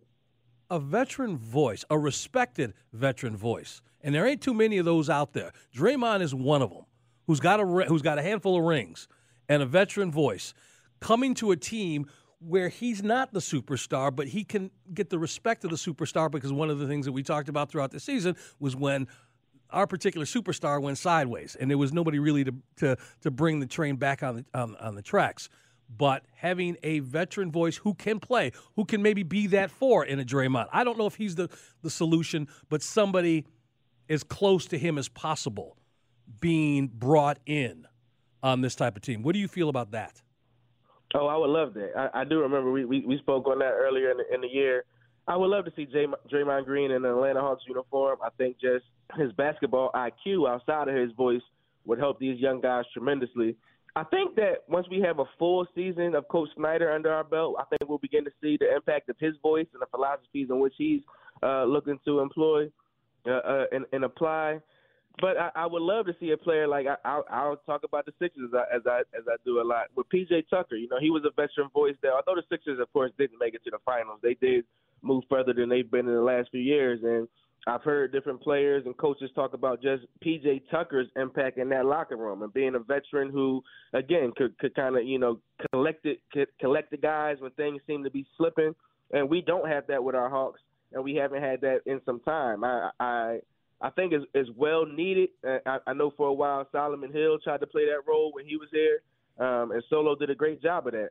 a 0.72 0.78
veteran 0.78 1.36
voice, 1.36 1.84
a 1.90 1.98
respected 1.98 2.72
veteran 2.94 3.36
voice, 3.36 3.82
and 4.00 4.14
there 4.14 4.26
ain't 4.26 4.40
too 4.40 4.54
many 4.54 4.78
of 4.78 4.86
those 4.86 5.10
out 5.10 5.34
there. 5.34 5.52
Draymond 5.76 6.22
is 6.22 6.34
one 6.34 6.62
of 6.62 6.70
them, 6.70 6.86
who's 7.26 7.40
got 7.40 7.60
a 7.60 7.64
who's 7.64 8.00
got 8.00 8.18
a 8.18 8.22
handful 8.22 8.58
of 8.58 8.64
rings 8.64 9.06
and 9.50 9.62
a 9.62 9.66
veteran 9.66 10.10
voice, 10.10 10.54
coming 10.98 11.34
to 11.34 11.50
a 11.50 11.56
team 11.56 12.06
where 12.38 12.70
he's 12.70 13.02
not 13.02 13.34
the 13.34 13.38
superstar, 13.38 14.14
but 14.16 14.28
he 14.28 14.44
can 14.44 14.70
get 14.94 15.10
the 15.10 15.18
respect 15.18 15.62
of 15.64 15.70
the 15.70 15.76
superstar 15.76 16.30
because 16.30 16.50
one 16.50 16.70
of 16.70 16.78
the 16.78 16.86
things 16.86 17.04
that 17.04 17.12
we 17.12 17.22
talked 17.22 17.50
about 17.50 17.70
throughout 17.70 17.90
the 17.90 18.00
season 18.00 18.34
was 18.58 18.74
when 18.74 19.06
our 19.68 19.86
particular 19.86 20.24
superstar 20.24 20.80
went 20.80 20.96
sideways, 20.96 21.54
and 21.54 21.70
there 21.70 21.76
was 21.76 21.92
nobody 21.92 22.18
really 22.18 22.44
to 22.44 22.54
to, 22.76 22.96
to 23.20 23.30
bring 23.30 23.60
the 23.60 23.66
train 23.66 23.96
back 23.96 24.22
on 24.22 24.36
the 24.36 24.44
on, 24.58 24.74
on 24.76 24.94
the 24.94 25.02
tracks. 25.02 25.50
But 25.96 26.24
having 26.34 26.76
a 26.82 27.00
veteran 27.00 27.52
voice 27.52 27.76
who 27.76 27.94
can 27.94 28.18
play, 28.18 28.52
who 28.76 28.84
can 28.84 29.02
maybe 29.02 29.22
be 29.22 29.46
that 29.48 29.70
four 29.70 30.04
in 30.04 30.18
a 30.18 30.24
Draymond. 30.24 30.68
I 30.72 30.84
don't 30.84 30.98
know 30.98 31.06
if 31.06 31.16
he's 31.16 31.34
the 31.34 31.48
the 31.82 31.90
solution, 31.90 32.48
but 32.68 32.82
somebody 32.82 33.46
as 34.08 34.22
close 34.22 34.66
to 34.66 34.78
him 34.78 34.98
as 34.98 35.08
possible 35.08 35.76
being 36.40 36.88
brought 36.88 37.38
in 37.46 37.86
on 38.42 38.60
this 38.60 38.74
type 38.74 38.96
of 38.96 39.02
team. 39.02 39.22
What 39.22 39.34
do 39.34 39.38
you 39.38 39.48
feel 39.48 39.68
about 39.68 39.92
that? 39.92 40.22
Oh, 41.14 41.26
I 41.26 41.36
would 41.36 41.50
love 41.50 41.74
that. 41.74 41.90
I, 41.96 42.22
I 42.22 42.24
do 42.24 42.40
remember 42.40 42.72
we, 42.72 42.84
we, 42.84 43.04
we 43.06 43.18
spoke 43.18 43.46
on 43.46 43.58
that 43.58 43.72
earlier 43.72 44.10
in 44.10 44.16
the, 44.16 44.34
in 44.34 44.40
the 44.40 44.48
year. 44.48 44.84
I 45.28 45.36
would 45.36 45.48
love 45.48 45.64
to 45.66 45.72
see 45.76 45.86
Jay, 45.86 46.06
Draymond 46.32 46.64
Green 46.64 46.90
in 46.90 47.04
an 47.04 47.10
Atlanta 47.10 47.40
Hawks 47.40 47.62
uniform. 47.68 48.18
I 48.24 48.30
think 48.38 48.56
just 48.60 48.84
his 49.16 49.30
basketball 49.32 49.90
IQ 49.94 50.48
outside 50.48 50.88
of 50.88 50.96
his 50.96 51.12
voice 51.12 51.42
would 51.84 51.98
help 51.98 52.18
these 52.18 52.40
young 52.40 52.60
guys 52.60 52.84
tremendously. 52.92 53.56
I 53.94 54.04
think 54.04 54.36
that 54.36 54.64
once 54.68 54.86
we 54.90 55.00
have 55.00 55.18
a 55.18 55.24
full 55.38 55.66
season 55.74 56.14
of 56.14 56.26
Coach 56.28 56.48
Snyder 56.56 56.92
under 56.92 57.12
our 57.12 57.24
belt, 57.24 57.56
I 57.58 57.64
think 57.64 57.88
we'll 57.88 57.98
begin 57.98 58.24
to 58.24 58.30
see 58.40 58.56
the 58.58 58.74
impact 58.74 59.10
of 59.10 59.16
his 59.18 59.34
voice 59.42 59.66
and 59.74 59.82
the 59.82 59.86
philosophies 59.90 60.48
in 60.48 60.60
which 60.60 60.72
he's 60.78 61.02
uh, 61.42 61.64
looking 61.64 61.98
to 62.06 62.20
employ 62.20 62.70
uh, 63.26 63.30
uh, 63.30 63.64
and, 63.70 63.84
and 63.92 64.04
apply. 64.04 64.60
But 65.20 65.36
I, 65.36 65.50
I 65.54 65.66
would 65.66 65.82
love 65.82 66.06
to 66.06 66.16
see 66.18 66.30
a 66.30 66.38
player 66.38 66.66
like 66.66 66.86
I, 66.86 66.96
I'll, 67.04 67.24
I'll 67.30 67.56
talk 67.66 67.82
about 67.84 68.06
the 68.06 68.12
Sixers 68.18 68.48
as 68.48 68.54
I, 68.54 68.76
as 68.76 68.82
I 68.86 69.00
as 69.16 69.24
I 69.28 69.36
do 69.44 69.60
a 69.60 69.62
lot 69.62 69.88
with 69.94 70.06
PJ 70.08 70.48
Tucker. 70.48 70.76
You 70.76 70.88
know, 70.88 70.98
he 70.98 71.10
was 71.10 71.24
a 71.26 71.30
veteran 71.30 71.68
voice 71.74 71.96
there. 72.00 72.12
Although 72.14 72.40
the 72.40 72.46
Sixers, 72.50 72.80
of 72.80 72.90
course, 72.94 73.12
didn't 73.18 73.38
make 73.38 73.52
it 73.54 73.62
to 73.64 73.70
the 73.70 73.78
finals, 73.84 74.20
they 74.22 74.34
did 74.40 74.64
move 75.02 75.24
further 75.28 75.52
than 75.52 75.68
they've 75.68 75.90
been 75.90 76.08
in 76.08 76.14
the 76.14 76.22
last 76.22 76.48
few 76.50 76.62
years. 76.62 77.00
And 77.02 77.28
I've 77.66 77.82
heard 77.82 78.10
different 78.10 78.40
players 78.40 78.82
and 78.86 78.96
coaches 78.96 79.30
talk 79.34 79.54
about 79.54 79.80
just 79.80 80.02
PJ 80.24 80.62
Tucker's 80.70 81.06
impact 81.14 81.58
in 81.58 81.68
that 81.68 81.86
locker 81.86 82.16
room 82.16 82.42
and 82.42 82.52
being 82.52 82.74
a 82.74 82.80
veteran 82.80 83.30
who, 83.30 83.62
again, 83.92 84.32
could 84.36 84.58
could 84.58 84.74
kind 84.74 84.96
of 84.96 85.04
you 85.04 85.18
know 85.18 85.38
collect 85.70 86.04
it, 86.04 86.18
could 86.32 86.48
collect 86.60 86.90
the 86.90 86.96
guys 86.96 87.36
when 87.38 87.52
things 87.52 87.80
seem 87.86 88.02
to 88.02 88.10
be 88.10 88.26
slipping. 88.36 88.74
And 89.12 89.28
we 89.28 89.42
don't 89.42 89.68
have 89.68 89.86
that 89.88 90.02
with 90.02 90.14
our 90.14 90.28
Hawks, 90.28 90.60
and 90.92 91.04
we 91.04 91.14
haven't 91.14 91.42
had 91.42 91.60
that 91.60 91.80
in 91.86 92.00
some 92.04 92.20
time. 92.20 92.64
I 92.64 92.90
I 92.98 93.38
I 93.80 93.90
think 93.90 94.12
is 94.12 94.22
is 94.34 94.48
well 94.56 94.84
needed. 94.84 95.28
Uh, 95.46 95.58
I, 95.64 95.78
I 95.88 95.92
know 95.92 96.12
for 96.16 96.28
a 96.28 96.32
while 96.32 96.66
Solomon 96.72 97.12
Hill 97.12 97.38
tried 97.44 97.60
to 97.60 97.66
play 97.66 97.86
that 97.86 98.08
role 98.08 98.32
when 98.32 98.44
he 98.44 98.56
was 98.56 98.68
there, 98.72 99.46
um, 99.46 99.70
and 99.70 99.84
Solo 99.88 100.16
did 100.16 100.30
a 100.30 100.34
great 100.34 100.60
job 100.60 100.88
of 100.88 100.94
that. 100.94 101.10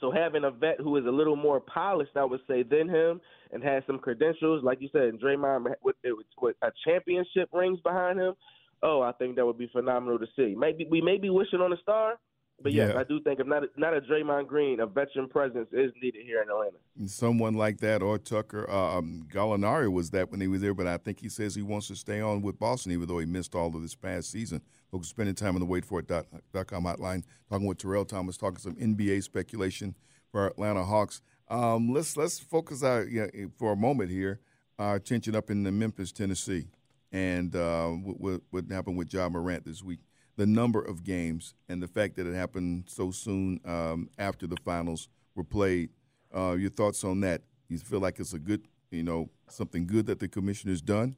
So 0.00 0.10
having 0.10 0.44
a 0.44 0.50
vet 0.50 0.80
who 0.80 0.96
is 0.96 1.06
a 1.06 1.10
little 1.10 1.36
more 1.36 1.60
polished, 1.60 2.16
I 2.16 2.24
would 2.24 2.40
say, 2.48 2.62
than 2.62 2.88
him, 2.88 3.20
and 3.52 3.62
has 3.62 3.82
some 3.86 3.98
credentials, 3.98 4.64
like 4.64 4.80
you 4.80 4.88
said, 4.92 5.02
and 5.02 5.20
Draymond 5.20 5.66
with, 5.82 5.96
with, 6.40 6.56
a 6.62 6.70
championship 6.84 7.50
rings 7.52 7.78
behind 7.80 8.18
him. 8.18 8.34
Oh, 8.82 9.02
I 9.02 9.12
think 9.12 9.36
that 9.36 9.46
would 9.46 9.58
be 9.58 9.68
phenomenal 9.72 10.18
to 10.18 10.26
see. 10.34 10.54
Maybe 10.58 10.86
we 10.90 11.00
may 11.00 11.18
be 11.18 11.30
wishing 11.30 11.60
on 11.60 11.72
a 11.72 11.76
star, 11.76 12.14
but 12.60 12.72
yes, 12.72 12.92
Yeah. 12.94 13.00
I 13.00 13.04
do 13.04 13.20
think 13.22 13.40
if 13.40 13.46
not 13.46 13.64
a, 13.64 13.68
not 13.76 13.94
a 13.96 14.00
Draymond 14.00 14.46
Green, 14.46 14.80
a 14.80 14.86
veteran 14.86 15.28
presence 15.28 15.68
is 15.72 15.92
needed 16.02 16.24
here 16.24 16.42
in 16.42 16.48
Atlanta. 16.48 16.76
someone 17.06 17.54
like 17.54 17.78
that 17.78 18.02
or 18.02 18.18
Tucker. 18.18 18.70
Um, 18.70 19.26
Gallinari 19.32 19.90
was 19.92 20.10
that 20.10 20.30
when 20.30 20.40
he 20.40 20.48
was 20.48 20.60
there, 20.60 20.74
but 20.74 20.86
I 20.86 20.96
think 20.98 21.20
he 21.20 21.28
says 21.28 21.54
he 21.54 21.62
wants 21.62 21.88
to 21.88 21.96
stay 21.96 22.20
on 22.20 22.42
with 22.42 22.58
Boston, 22.58 22.92
even 22.92 23.08
though 23.08 23.18
he 23.18 23.26
missed 23.26 23.54
all 23.54 23.74
of 23.74 23.82
this 23.82 23.94
past 23.94 24.30
season. 24.30 24.60
Folks 24.90 25.08
spending 25.08 25.34
time 25.34 25.54
on 25.54 25.60
the 25.60 25.66
waitforit.com 25.66 26.84
hotline, 26.84 27.22
talking 27.48 27.66
with 27.66 27.78
Terrell 27.78 28.04
Thomas, 28.04 28.36
talking 28.36 28.58
some 28.58 28.74
NBA 28.76 29.22
speculation 29.22 29.94
for 30.30 30.46
Atlanta 30.46 30.84
Hawks. 30.84 31.20
Um, 31.48 31.92
let's 31.92 32.16
let's 32.16 32.38
focus 32.38 32.82
our 32.82 33.04
yeah, 33.04 33.26
for 33.58 33.72
a 33.72 33.76
moment 33.76 34.10
here. 34.10 34.40
Our 34.78 34.96
attention 34.96 35.34
up 35.34 35.50
in 35.50 35.62
the 35.64 35.70
Memphis, 35.72 36.12
Tennessee, 36.12 36.66
and 37.12 37.54
uh, 37.54 37.88
what, 37.88 38.20
what, 38.20 38.40
what 38.50 38.64
happened 38.70 38.96
with 38.96 39.12
Ja 39.12 39.28
Morant 39.28 39.64
this 39.64 39.82
week. 39.82 40.00
The 40.42 40.46
number 40.46 40.82
of 40.82 41.04
games 41.04 41.54
and 41.68 41.80
the 41.80 41.86
fact 41.86 42.16
that 42.16 42.26
it 42.26 42.34
happened 42.34 42.86
so 42.88 43.12
soon 43.12 43.60
um, 43.64 44.10
after 44.18 44.48
the 44.48 44.56
finals 44.64 45.08
were 45.36 45.44
played. 45.44 45.90
Uh, 46.34 46.56
your 46.58 46.70
thoughts 46.70 47.04
on 47.04 47.20
that? 47.20 47.42
You 47.68 47.78
feel 47.78 48.00
like 48.00 48.18
it's 48.18 48.32
a 48.32 48.40
good, 48.40 48.66
you 48.90 49.04
know, 49.04 49.30
something 49.48 49.86
good 49.86 50.06
that 50.06 50.18
the 50.18 50.26
commissioner's 50.26 50.82
done? 50.82 51.14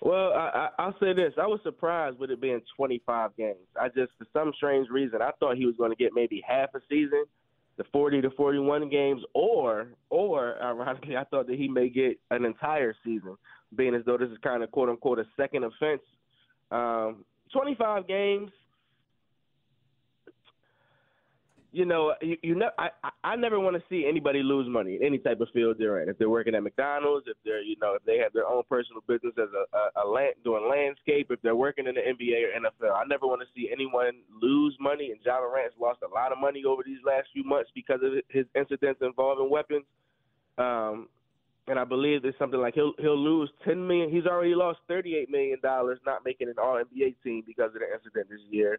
Well, 0.00 0.32
I, 0.32 0.50
I, 0.52 0.68
I'll 0.80 0.98
say 0.98 1.12
this: 1.12 1.34
I 1.40 1.46
was 1.46 1.60
surprised 1.62 2.18
with 2.18 2.32
it 2.32 2.40
being 2.40 2.62
25 2.76 3.36
games. 3.36 3.58
I 3.80 3.90
just, 3.90 4.10
for 4.18 4.26
some 4.32 4.50
strange 4.56 4.88
reason, 4.90 5.22
I 5.22 5.30
thought 5.38 5.56
he 5.56 5.66
was 5.66 5.76
going 5.76 5.92
to 5.92 5.96
get 5.96 6.10
maybe 6.12 6.42
half 6.44 6.74
a 6.74 6.80
season, 6.90 7.26
the 7.76 7.84
40 7.92 8.22
to 8.22 8.30
41 8.30 8.88
games, 8.88 9.22
or, 9.34 9.92
or 10.10 10.60
ironically, 10.60 11.16
I 11.16 11.22
thought 11.22 11.46
that 11.46 11.58
he 11.58 11.68
may 11.68 11.90
get 11.90 12.18
an 12.32 12.44
entire 12.44 12.96
season, 13.04 13.36
being 13.76 13.94
as 13.94 14.02
though 14.04 14.18
this 14.18 14.30
is 14.30 14.38
kind 14.42 14.64
of 14.64 14.72
quote 14.72 14.88
unquote 14.88 15.20
a 15.20 15.26
second 15.36 15.62
offense. 15.62 16.02
Um, 16.70 17.24
25 17.52 18.06
games 18.06 18.50
you 21.70 21.84
know, 21.84 22.14
you, 22.22 22.36
you 22.42 22.54
know, 22.54 22.70
I, 22.78 22.88
I 23.22 23.36
never 23.36 23.60
want 23.60 23.76
to 23.76 23.82
see 23.90 24.06
anybody 24.08 24.42
lose 24.42 24.66
money 24.68 24.96
in 24.96 25.02
any 25.02 25.18
type 25.18 25.40
of 25.40 25.48
field 25.52 25.76
they're 25.78 26.02
in. 26.02 26.08
If 26.08 26.16
they're 26.18 26.30
working 26.30 26.54
at 26.54 26.62
McDonald's, 26.62 27.26
if 27.28 27.36
they're, 27.44 27.62
you 27.62 27.76
know, 27.80 27.94
if 27.94 28.04
they 28.04 28.16
have 28.18 28.32
their 28.32 28.46
own 28.46 28.62
personal 28.68 29.02
business 29.06 29.34
as 29.36 29.48
a, 29.52 30.00
a, 30.00 30.04
a 30.04 30.08
land, 30.08 30.34
doing 30.44 30.68
landscape, 30.68 31.28
if 31.30 31.40
they're 31.42 31.56
working 31.56 31.86
in 31.86 31.94
the 31.94 32.00
NBA 32.00 32.42
or 32.44 32.58
NFL, 32.58 32.96
I 32.96 33.04
never 33.06 33.26
want 33.26 33.42
to 33.42 33.48
see 33.54 33.68
anyone 33.70 34.22
lose 34.40 34.76
money. 34.80 35.10
And 35.10 35.20
Ja 35.24 35.40
Morant's 35.40 35.76
lost 35.78 36.00
a 36.02 36.12
lot 36.12 36.32
of 36.32 36.38
money 36.38 36.64
over 36.66 36.82
these 36.84 37.04
last 37.04 37.28
few 37.34 37.44
months 37.44 37.70
because 37.74 38.00
of 38.02 38.12
his 38.28 38.46
incidents 38.54 39.00
involving 39.02 39.50
weapons. 39.50 39.84
Um, 40.56 41.08
and 41.68 41.78
I 41.78 41.84
believe 41.84 42.22
there's 42.22 42.34
something 42.38 42.60
like 42.60 42.74
he'll 42.74 42.94
he'll 42.98 43.18
lose 43.18 43.50
ten 43.64 43.86
million. 43.86 44.10
He's 44.10 44.26
already 44.26 44.54
lost 44.54 44.78
thirty 44.88 45.16
eight 45.16 45.30
million 45.30 45.58
dollars 45.62 45.98
not 46.06 46.24
making 46.24 46.48
an 46.48 46.54
All 46.60 46.80
NBA 46.82 47.16
team 47.22 47.42
because 47.46 47.68
of 47.74 47.80
the 47.80 47.92
incident 47.92 48.28
this 48.30 48.40
year, 48.50 48.78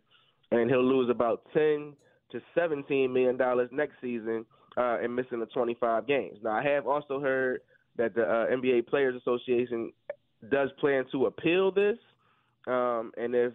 and 0.51 0.69
he'll 0.69 0.83
lose 0.83 1.09
about 1.09 1.43
ten 1.53 1.93
to 2.31 2.41
$17 2.55 3.11
million 3.11 3.37
next 3.71 3.93
season 4.01 4.45
uh, 4.77 4.97
and 5.01 5.15
missing 5.15 5.39
the 5.39 5.45
25 5.47 6.07
games. 6.07 6.37
Now, 6.43 6.51
I 6.51 6.63
have 6.63 6.87
also 6.87 7.19
heard 7.19 7.61
that 7.97 8.15
the 8.15 8.23
uh, 8.23 8.47
NBA 8.47 8.87
Players 8.87 9.15
Association 9.15 9.91
does 10.49 10.69
plan 10.79 11.05
to 11.11 11.25
appeal 11.25 11.71
this, 11.71 11.97
um, 12.67 13.11
and 13.17 13.35
if 13.35 13.53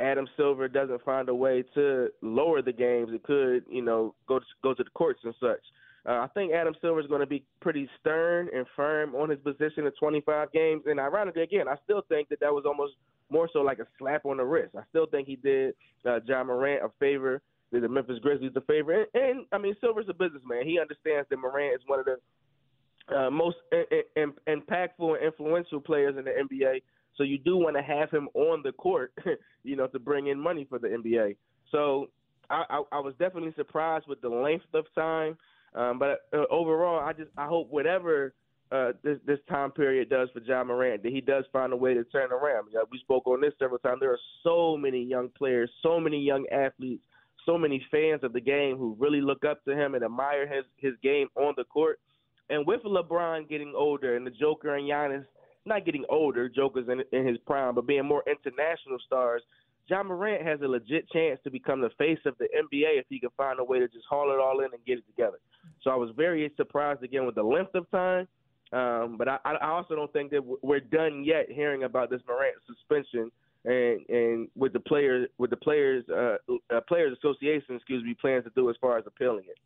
Adam 0.00 0.26
Silver 0.36 0.68
doesn't 0.68 1.02
find 1.04 1.28
a 1.28 1.34
way 1.34 1.62
to 1.74 2.08
lower 2.22 2.62
the 2.62 2.72
games, 2.72 3.10
it 3.12 3.22
could, 3.22 3.64
you 3.70 3.82
know, 3.82 4.14
go 4.26 4.38
to, 4.38 4.44
go 4.62 4.74
to 4.74 4.82
the 4.82 4.90
courts 4.90 5.20
and 5.24 5.34
such. 5.40 5.60
Uh, 6.06 6.12
I 6.12 6.28
think 6.34 6.52
Adam 6.52 6.74
Silver 6.80 7.00
is 7.00 7.06
going 7.06 7.20
to 7.20 7.26
be 7.26 7.44
pretty 7.60 7.88
stern 8.00 8.48
and 8.54 8.66
firm 8.74 9.14
on 9.14 9.28
his 9.28 9.38
position 9.40 9.86
of 9.86 9.96
25 9.98 10.50
games. 10.52 10.82
And 10.86 10.98
ironically, 10.98 11.42
again, 11.42 11.68
I 11.68 11.74
still 11.84 12.02
think 12.08 12.28
that 12.30 12.40
that 12.40 12.52
was 12.52 12.64
almost 12.66 12.94
more 13.30 13.48
so 13.52 13.60
like 13.60 13.78
a 13.78 13.86
slap 13.98 14.24
on 14.24 14.38
the 14.38 14.44
wrist. 14.44 14.74
I 14.76 14.82
still 14.88 15.06
think 15.06 15.28
he 15.28 15.36
did 15.36 15.74
uh, 16.06 16.20
Ja 16.26 16.42
Morant 16.42 16.82
a 16.82 16.88
favor 16.98 17.42
did 17.72 17.82
the 17.82 17.88
Memphis 17.88 18.18
Grizzlies 18.20 18.52
a 18.56 18.60
favor. 18.62 18.92
And, 18.92 19.06
and 19.14 19.46
I 19.52 19.58
mean, 19.58 19.74
Silver's 19.80 20.06
a 20.08 20.14
businessman. 20.14 20.66
He 20.66 20.78
understands 20.80 21.28
that 21.30 21.36
Morant 21.36 21.74
is 21.74 21.80
one 21.86 22.00
of 22.00 22.06
the 22.06 23.16
uh, 23.16 23.30
most 23.30 23.56
in, 23.72 24.02
in, 24.16 24.32
impactful 24.48 25.16
and 25.16 25.24
influential 25.24 25.80
players 25.80 26.16
in 26.18 26.24
the 26.24 26.30
NBA. 26.30 26.82
So 27.16 27.22
you 27.22 27.38
do 27.38 27.56
want 27.56 27.76
to 27.76 27.82
have 27.82 28.10
him 28.10 28.28
on 28.34 28.62
the 28.62 28.72
court, 28.72 29.12
you 29.64 29.76
know, 29.76 29.86
to 29.88 29.98
bring 29.98 30.28
in 30.28 30.38
money 30.38 30.66
for 30.68 30.78
the 30.78 30.88
NBA. 30.88 31.36
So 31.70 32.08
I, 32.48 32.64
I, 32.70 32.82
I 32.92 33.00
was 33.00 33.14
definitely 33.18 33.52
surprised 33.56 34.06
with 34.08 34.20
the 34.20 34.28
length 34.28 34.66
of 34.74 34.84
time. 34.94 35.36
Um, 35.74 35.98
but 35.98 36.20
uh, 36.32 36.44
overall, 36.50 37.00
I 37.00 37.12
just 37.12 37.30
I 37.36 37.46
hope 37.46 37.70
whatever 37.70 38.34
uh, 38.72 38.92
this 39.02 39.18
this 39.26 39.38
time 39.48 39.70
period 39.70 40.10
does 40.10 40.28
for 40.32 40.40
Ja 40.40 40.64
Morant 40.64 41.02
that 41.02 41.12
he 41.12 41.20
does 41.20 41.44
find 41.52 41.72
a 41.72 41.76
way 41.76 41.94
to 41.94 42.04
turn 42.04 42.32
around. 42.32 42.68
We 42.90 42.98
spoke 42.98 43.26
on 43.26 43.40
this 43.40 43.52
several 43.58 43.78
times. 43.78 44.00
There 44.00 44.12
are 44.12 44.18
so 44.42 44.76
many 44.76 45.02
young 45.02 45.28
players, 45.36 45.70
so 45.82 46.00
many 46.00 46.20
young 46.20 46.46
athletes 46.50 47.04
so 47.46 47.58
many 47.58 47.84
fans 47.90 48.22
of 48.22 48.32
the 48.32 48.40
game 48.40 48.76
who 48.76 48.96
really 48.98 49.20
look 49.20 49.44
up 49.44 49.64
to 49.64 49.72
him 49.72 49.94
and 49.94 50.04
admire 50.04 50.46
his 50.46 50.64
his 50.76 50.94
game 51.02 51.28
on 51.36 51.54
the 51.56 51.64
court. 51.64 52.00
And 52.48 52.66
with 52.66 52.82
LeBron 52.82 53.48
getting 53.48 53.74
older 53.76 54.16
and 54.16 54.26
the 54.26 54.30
Joker 54.30 54.74
and 54.76 54.88
Giannis 54.88 55.24
not 55.66 55.84
getting 55.84 56.04
older, 56.08 56.48
Joker's 56.48 56.88
in, 56.88 57.02
in 57.16 57.26
his 57.26 57.38
prime, 57.46 57.74
but 57.74 57.86
being 57.86 58.06
more 58.06 58.24
international 58.26 58.98
stars, 59.06 59.42
John 59.88 60.06
Morant 60.06 60.46
has 60.46 60.60
a 60.62 60.68
legit 60.68 61.08
chance 61.10 61.38
to 61.44 61.50
become 61.50 61.80
the 61.80 61.90
face 61.98 62.18
of 62.24 62.36
the 62.38 62.46
NBA 62.46 62.98
if 62.98 63.06
he 63.08 63.20
can 63.20 63.30
find 63.36 63.60
a 63.60 63.64
way 63.64 63.78
to 63.78 63.88
just 63.88 64.06
haul 64.08 64.32
it 64.32 64.40
all 64.40 64.60
in 64.60 64.72
and 64.72 64.84
get 64.86 64.98
it 64.98 65.06
together. 65.06 65.38
So 65.82 65.90
I 65.90 65.96
was 65.96 66.10
very 66.16 66.50
surprised 66.56 67.02
again 67.02 67.26
with 67.26 67.34
the 67.34 67.42
length 67.42 67.74
of 67.74 67.90
time. 67.90 68.28
Um, 68.72 69.16
but 69.18 69.28
I, 69.28 69.38
I 69.44 69.70
also 69.70 69.96
don't 69.96 70.12
think 70.12 70.30
that 70.30 70.42
we're 70.62 70.80
done 70.80 71.24
yet 71.24 71.50
hearing 71.50 71.82
about 71.82 72.08
this 72.08 72.20
Morant 72.28 72.54
suspension 72.66 73.32
and 73.64 74.08
and 74.08 74.48
with 74.56 74.72
the 74.72 74.80
players 74.80 75.28
with 75.38 75.50
the 75.50 75.56
players 75.56 76.04
uh, 76.08 76.36
uh, 76.74 76.80
players 76.88 77.16
association 77.18 77.76
excuse 77.76 78.02
me 78.04 78.14
plans 78.14 78.44
to 78.44 78.50
do 78.54 78.70
as 78.70 78.76
far 78.80 78.96
as 78.98 79.04
appealing 79.06 79.44
it. 79.48 79.58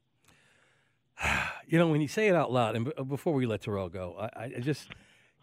You 1.66 1.78
know, 1.78 1.88
when 1.88 2.02
you 2.02 2.08
say 2.08 2.28
it 2.28 2.34
out 2.34 2.52
loud, 2.52 2.76
and 2.76 2.84
b- 2.84 2.92
before 3.08 3.32
we 3.32 3.46
let 3.46 3.62
Terrell 3.62 3.88
go, 3.88 4.16
I, 4.18 4.44
I 4.44 4.60
just 4.60 4.90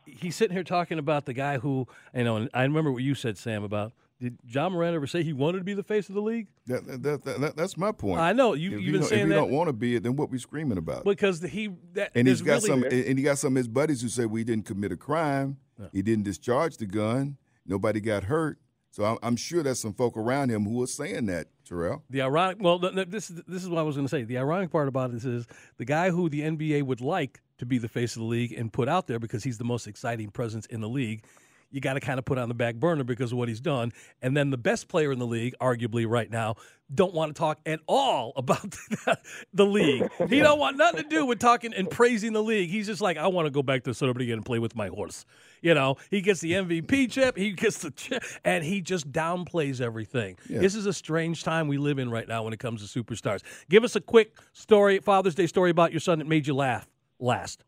he's 0.05 0.35
sitting 0.35 0.55
here 0.55 0.63
talking 0.63 0.99
about 0.99 1.25
the 1.25 1.33
guy 1.33 1.57
who 1.57 1.87
you 2.13 2.23
know. 2.23 2.35
And 2.37 2.49
I 2.53 2.61
remember 2.61 2.91
what 2.91 3.01
you 3.01 3.15
said, 3.15 3.39
Sam, 3.39 3.63
about 3.63 3.91
did 4.21 4.37
John 4.45 4.73
Moran 4.73 4.93
ever 4.93 5.07
say 5.07 5.23
he 5.23 5.33
wanted 5.33 5.57
to 5.57 5.63
be 5.63 5.73
the 5.73 5.83
face 5.83 6.07
of 6.07 6.13
the 6.13 6.21
league? 6.21 6.47
That, 6.67 6.85
that, 7.01 7.23
that, 7.23 7.41
that 7.41 7.55
that's 7.55 7.75
my 7.75 7.91
point. 7.91 8.21
I 8.21 8.33
know 8.33 8.53
you, 8.53 8.77
you've 8.77 8.93
been 8.93 9.03
saying 9.03 9.23
if 9.23 9.27
you 9.29 9.33
don't 9.33 9.49
want 9.49 9.67
to 9.67 9.73
be 9.73 9.95
it, 9.95 10.03
then 10.03 10.15
what 10.15 10.29
we 10.29 10.37
screaming 10.37 10.77
about? 10.77 11.03
because 11.03 11.41
he 11.41 11.71
that 11.93 12.11
and 12.13 12.27
he's 12.27 12.43
got 12.43 12.61
really, 12.61 12.67
some, 12.67 12.83
and 12.83 13.17
he 13.17 13.23
got 13.23 13.39
some 13.39 13.53
of 13.53 13.57
his 13.57 13.67
buddies 13.67 14.01
who 14.01 14.09
say 14.09 14.27
we 14.27 14.43
didn't 14.43 14.65
commit 14.65 14.91
a 14.91 14.97
crime. 14.97 15.57
He 15.91 16.03
didn't 16.03 16.25
discharge 16.25 16.77
the 16.77 16.85
gun. 16.85 17.37
Nobody 17.65 17.99
got 17.99 18.25
hurt. 18.25 18.59
So 18.91 19.05
I'm, 19.05 19.17
I'm 19.23 19.35
sure 19.35 19.63
there's 19.63 19.79
some 19.79 19.93
folk 19.93 20.15
around 20.15 20.51
him 20.51 20.65
who 20.65 20.83
are 20.83 20.87
saying 20.87 21.25
that, 21.27 21.47
Terrell. 21.65 22.03
The 22.09 22.21
ironic, 22.21 22.57
well, 22.59 22.77
th- 22.77 22.93
th- 22.93 23.07
this 23.07 23.31
is 23.31 23.41
this 23.47 23.63
is 23.63 23.69
what 23.69 23.79
I 23.79 23.83
was 23.83 23.95
going 23.95 24.05
to 24.05 24.11
say. 24.11 24.23
The 24.23 24.37
ironic 24.37 24.69
part 24.69 24.87
about 24.87 25.11
this 25.11 25.25
is 25.25 25.47
the 25.77 25.85
guy 25.85 26.11
who 26.11 26.29
the 26.29 26.41
NBA 26.41 26.83
would 26.83 27.01
like 27.01 27.41
to 27.57 27.65
be 27.65 27.77
the 27.77 27.87
face 27.87 28.15
of 28.15 28.19
the 28.19 28.27
league 28.27 28.51
and 28.51 28.71
put 28.71 28.89
out 28.89 29.07
there 29.07 29.17
because 29.17 29.43
he's 29.43 29.57
the 29.57 29.63
most 29.63 29.87
exciting 29.87 30.29
presence 30.29 30.65
in 30.67 30.81
the 30.81 30.89
league. 30.89 31.23
You 31.71 31.81
got 31.81 31.93
to 31.93 31.99
kind 31.99 32.19
of 32.19 32.25
put 32.25 32.37
on 32.37 32.49
the 32.49 32.55
back 32.55 32.75
burner 32.75 33.03
because 33.03 33.31
of 33.31 33.37
what 33.37 33.47
he's 33.47 33.61
done. 33.61 33.91
And 34.21 34.35
then 34.35 34.49
the 34.49 34.57
best 34.57 34.87
player 34.87 35.11
in 35.11 35.19
the 35.19 35.27
league, 35.27 35.55
arguably 35.61 36.07
right 36.07 36.29
now, 36.29 36.55
don't 36.93 37.13
want 37.13 37.33
to 37.33 37.39
talk 37.39 37.59
at 37.65 37.79
all 37.87 38.33
about 38.37 38.75
the 39.53 39.65
league. 39.65 40.09
He 40.29 40.39
don't 40.39 40.59
want 40.59 40.77
nothing 40.77 41.03
to 41.03 41.09
do 41.09 41.25
with 41.25 41.39
talking 41.39 41.73
and 41.73 41.89
praising 41.89 42.33
the 42.33 42.43
league. 42.43 42.69
He's 42.69 42.87
just 42.87 43.01
like, 43.01 43.17
I 43.17 43.27
want 43.27 43.45
to 43.45 43.51
go 43.51 43.63
back 43.63 43.83
to 43.85 43.93
Celebrity 43.93 44.31
and 44.31 44.45
play 44.45 44.59
with 44.59 44.75
my 44.75 44.87
horse. 44.87 45.25
You 45.61 45.73
know, 45.73 45.97
he 46.09 46.21
gets 46.21 46.41
the 46.41 46.53
MVP 46.53 47.11
chip, 47.11 47.37
he 47.37 47.51
gets 47.51 47.77
the 47.79 47.91
chip, 47.91 48.23
and 48.43 48.63
he 48.63 48.81
just 48.81 49.11
downplays 49.11 49.79
everything. 49.79 50.37
Yeah. 50.49 50.59
This 50.59 50.75
is 50.75 50.87
a 50.87 50.93
strange 50.93 51.43
time 51.43 51.67
we 51.67 51.77
live 51.77 51.99
in 51.99 52.09
right 52.09 52.27
now 52.27 52.43
when 52.43 52.51
it 52.51 52.59
comes 52.59 52.89
to 52.91 53.03
superstars. 53.03 53.41
Give 53.69 53.83
us 53.83 53.95
a 53.95 54.01
quick 54.01 54.35
story, 54.53 54.99
Father's 54.99 55.35
Day 55.35 55.45
story 55.47 55.69
about 55.69 55.91
your 55.91 55.99
son 55.99 56.19
that 56.19 56.27
made 56.27 56.47
you 56.47 56.55
laugh 56.55 56.89
last. 57.19 57.63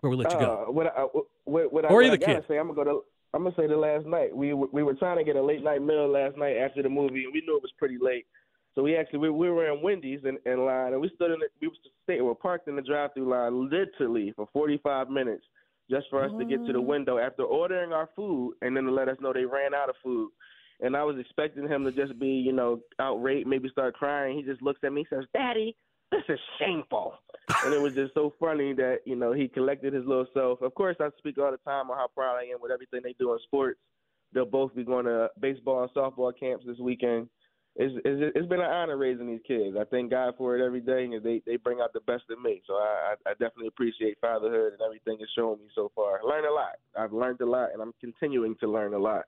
Where 0.00 0.10
we 0.10 0.16
let 0.16 0.32
you 0.32 0.38
go. 0.38 0.66
Uh, 0.68 0.70
what 0.70 0.86
I, 0.86 1.00
what, 1.44 1.72
what 1.72 1.84
I, 1.86 1.88
Or 1.88 1.94
what 1.96 2.04
either 2.04 2.12
I 2.12 2.16
gotta 2.18 2.34
kid. 2.34 2.44
say, 2.46 2.58
I'm 2.58 2.66
gonna 2.68 2.84
go 2.84 2.84
to. 2.84 3.04
I'm 3.34 3.42
gonna 3.42 3.54
say 3.56 3.66
the 3.66 3.76
last 3.76 4.06
night 4.06 4.34
we 4.34 4.54
were- 4.54 4.68
we 4.68 4.84
were 4.84 4.94
trying 4.94 5.18
to 5.18 5.24
get 5.24 5.34
a 5.34 5.42
late 5.42 5.62
night 5.62 5.82
meal 5.82 6.06
last 6.06 6.36
night 6.36 6.56
after 6.56 6.82
the 6.82 6.88
movie, 6.88 7.24
and 7.24 7.32
we 7.32 7.40
knew 7.40 7.56
it 7.56 7.62
was 7.62 7.72
pretty 7.72 7.98
late. 7.98 8.26
So 8.74 8.82
we 8.82 8.96
actually 8.96 9.18
we, 9.18 9.30
we 9.30 9.50
were 9.50 9.66
in 9.72 9.82
Wendy's 9.82 10.24
in, 10.24 10.38
in 10.46 10.64
line, 10.64 10.92
and 10.92 11.02
we 11.02 11.08
stood 11.16 11.32
in 11.32 11.40
the, 11.40 11.48
we 11.60 11.68
was 11.68 11.78
stay, 12.04 12.20
were 12.20 12.34
parked 12.34 12.68
in 12.68 12.76
the 12.76 12.82
drive-through 12.82 13.28
line 13.28 13.68
literally 13.68 14.32
for 14.32 14.46
45 14.52 15.10
minutes 15.10 15.44
just 15.90 16.08
for 16.10 16.24
us 16.24 16.32
to 16.38 16.44
get 16.44 16.64
to 16.64 16.72
the 16.72 16.80
mm. 16.80 16.86
window 16.86 17.18
after 17.18 17.42
ordering 17.42 17.92
our 17.92 18.08
food, 18.16 18.54
and 18.62 18.76
then 18.76 18.84
to 18.84 18.90
let 18.90 19.08
us 19.08 19.18
know 19.20 19.32
they 19.32 19.44
ran 19.44 19.74
out 19.74 19.90
of 19.90 19.96
food. 20.02 20.30
And 20.80 20.96
I 20.96 21.04
was 21.04 21.18
expecting 21.18 21.68
him 21.68 21.84
to 21.84 21.92
just 21.92 22.18
be, 22.18 22.28
you 22.28 22.52
know, 22.52 22.80
outraged, 22.98 23.46
maybe 23.46 23.68
start 23.68 23.94
crying. 23.94 24.36
He 24.36 24.42
just 24.42 24.62
looks 24.62 24.80
at 24.82 24.92
me, 24.92 25.06
and 25.10 25.20
says, 25.20 25.28
"Daddy, 25.34 25.76
this 26.14 26.36
is 26.36 26.40
shameful." 26.58 27.14
and 27.64 27.74
it 27.74 27.80
was 27.80 27.94
just 27.94 28.14
so 28.14 28.32
funny 28.40 28.72
that 28.72 29.00
you 29.04 29.16
know 29.16 29.32
he 29.32 29.48
collected 29.48 29.92
his 29.92 30.04
little 30.06 30.26
self. 30.32 30.62
Of 30.62 30.74
course, 30.74 30.96
I 31.00 31.08
speak 31.18 31.38
all 31.38 31.50
the 31.50 31.58
time 31.58 31.90
on 31.90 31.96
how 31.96 32.08
proud 32.14 32.36
I 32.36 32.44
am 32.44 32.60
with 32.60 32.72
everything 32.72 33.00
they 33.02 33.14
do 33.18 33.32
in 33.32 33.38
sports. 33.44 33.78
They'll 34.32 34.46
both 34.46 34.74
be 34.74 34.84
going 34.84 35.04
to 35.04 35.28
baseball 35.40 35.82
and 35.82 35.92
softball 35.92 36.32
camps 36.38 36.64
this 36.66 36.78
weekend. 36.78 37.28
It's, 37.76 37.94
it's, 38.04 38.32
it's 38.36 38.48
been 38.48 38.60
an 38.60 38.70
honor 38.70 38.96
raising 38.96 39.26
these 39.26 39.40
kids. 39.46 39.76
I 39.78 39.84
thank 39.84 40.10
God 40.10 40.34
for 40.38 40.56
it 40.56 40.64
every 40.64 40.80
day, 40.80 41.04
and 41.04 41.22
they 41.22 41.42
they 41.44 41.56
bring 41.56 41.80
out 41.80 41.92
the 41.92 42.00
best 42.00 42.24
in 42.30 42.42
me. 42.42 42.62
So 42.66 42.74
I, 42.74 43.14
I, 43.26 43.30
I 43.30 43.32
definitely 43.32 43.68
appreciate 43.68 44.16
fatherhood 44.20 44.72
and 44.72 44.82
everything 44.82 45.18
it's 45.20 45.32
shown 45.32 45.58
me 45.58 45.66
so 45.74 45.90
far. 45.94 46.20
I 46.20 46.22
learned 46.22 46.46
a 46.46 46.52
lot. 46.52 46.76
I've 46.96 47.12
learned 47.12 47.40
a 47.40 47.46
lot, 47.46 47.72
and 47.72 47.82
I'm 47.82 47.92
continuing 48.00 48.56
to 48.60 48.70
learn 48.70 48.94
a 48.94 48.98
lot. 48.98 49.24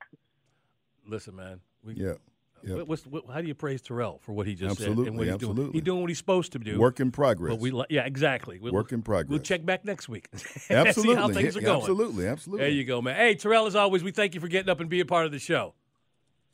Listen, 1.06 1.36
man. 1.36 1.60
We, 1.84 1.94
Yeah. 1.94 2.14
Yeah. 2.62 2.74
What, 2.74 2.88
what's, 2.88 3.06
what, 3.06 3.24
how 3.32 3.40
do 3.40 3.46
you 3.46 3.54
praise 3.54 3.82
Terrell 3.82 4.18
for 4.22 4.32
what 4.32 4.46
he 4.46 4.54
just 4.54 4.78
said 4.78 4.88
and 4.88 4.98
Absolutely, 4.98 5.18
what 5.18 5.28
he's 5.28 5.36
doing? 5.36 5.72
He's 5.72 5.82
doing 5.82 6.00
what 6.00 6.10
he's 6.10 6.18
supposed 6.18 6.52
to 6.52 6.58
do. 6.58 6.78
Work 6.78 7.00
in 7.00 7.10
progress. 7.10 7.52
But 7.52 7.60
we, 7.60 7.84
yeah, 7.90 8.04
exactly. 8.06 8.58
We'll, 8.58 8.72
Work 8.72 8.92
in 8.92 9.02
progress. 9.02 9.30
We'll 9.30 9.40
check 9.40 9.64
back 9.64 9.84
next 9.84 10.08
week. 10.08 10.28
Absolutely. 10.70 10.92
See 10.92 11.14
how 11.14 11.28
things 11.28 11.56
are 11.56 11.60
going. 11.60 11.80
Absolutely. 11.80 12.26
Absolutely. 12.26 12.64
There 12.64 12.72
you 12.72 12.84
go, 12.84 13.02
man. 13.02 13.16
Hey, 13.16 13.34
Terrell, 13.34 13.66
as 13.66 13.76
always, 13.76 14.02
we 14.02 14.10
thank 14.10 14.34
you 14.34 14.40
for 14.40 14.48
getting 14.48 14.70
up 14.70 14.80
and 14.80 14.88
being 14.88 15.06
part 15.06 15.26
of 15.26 15.32
the 15.32 15.38
show. 15.38 15.74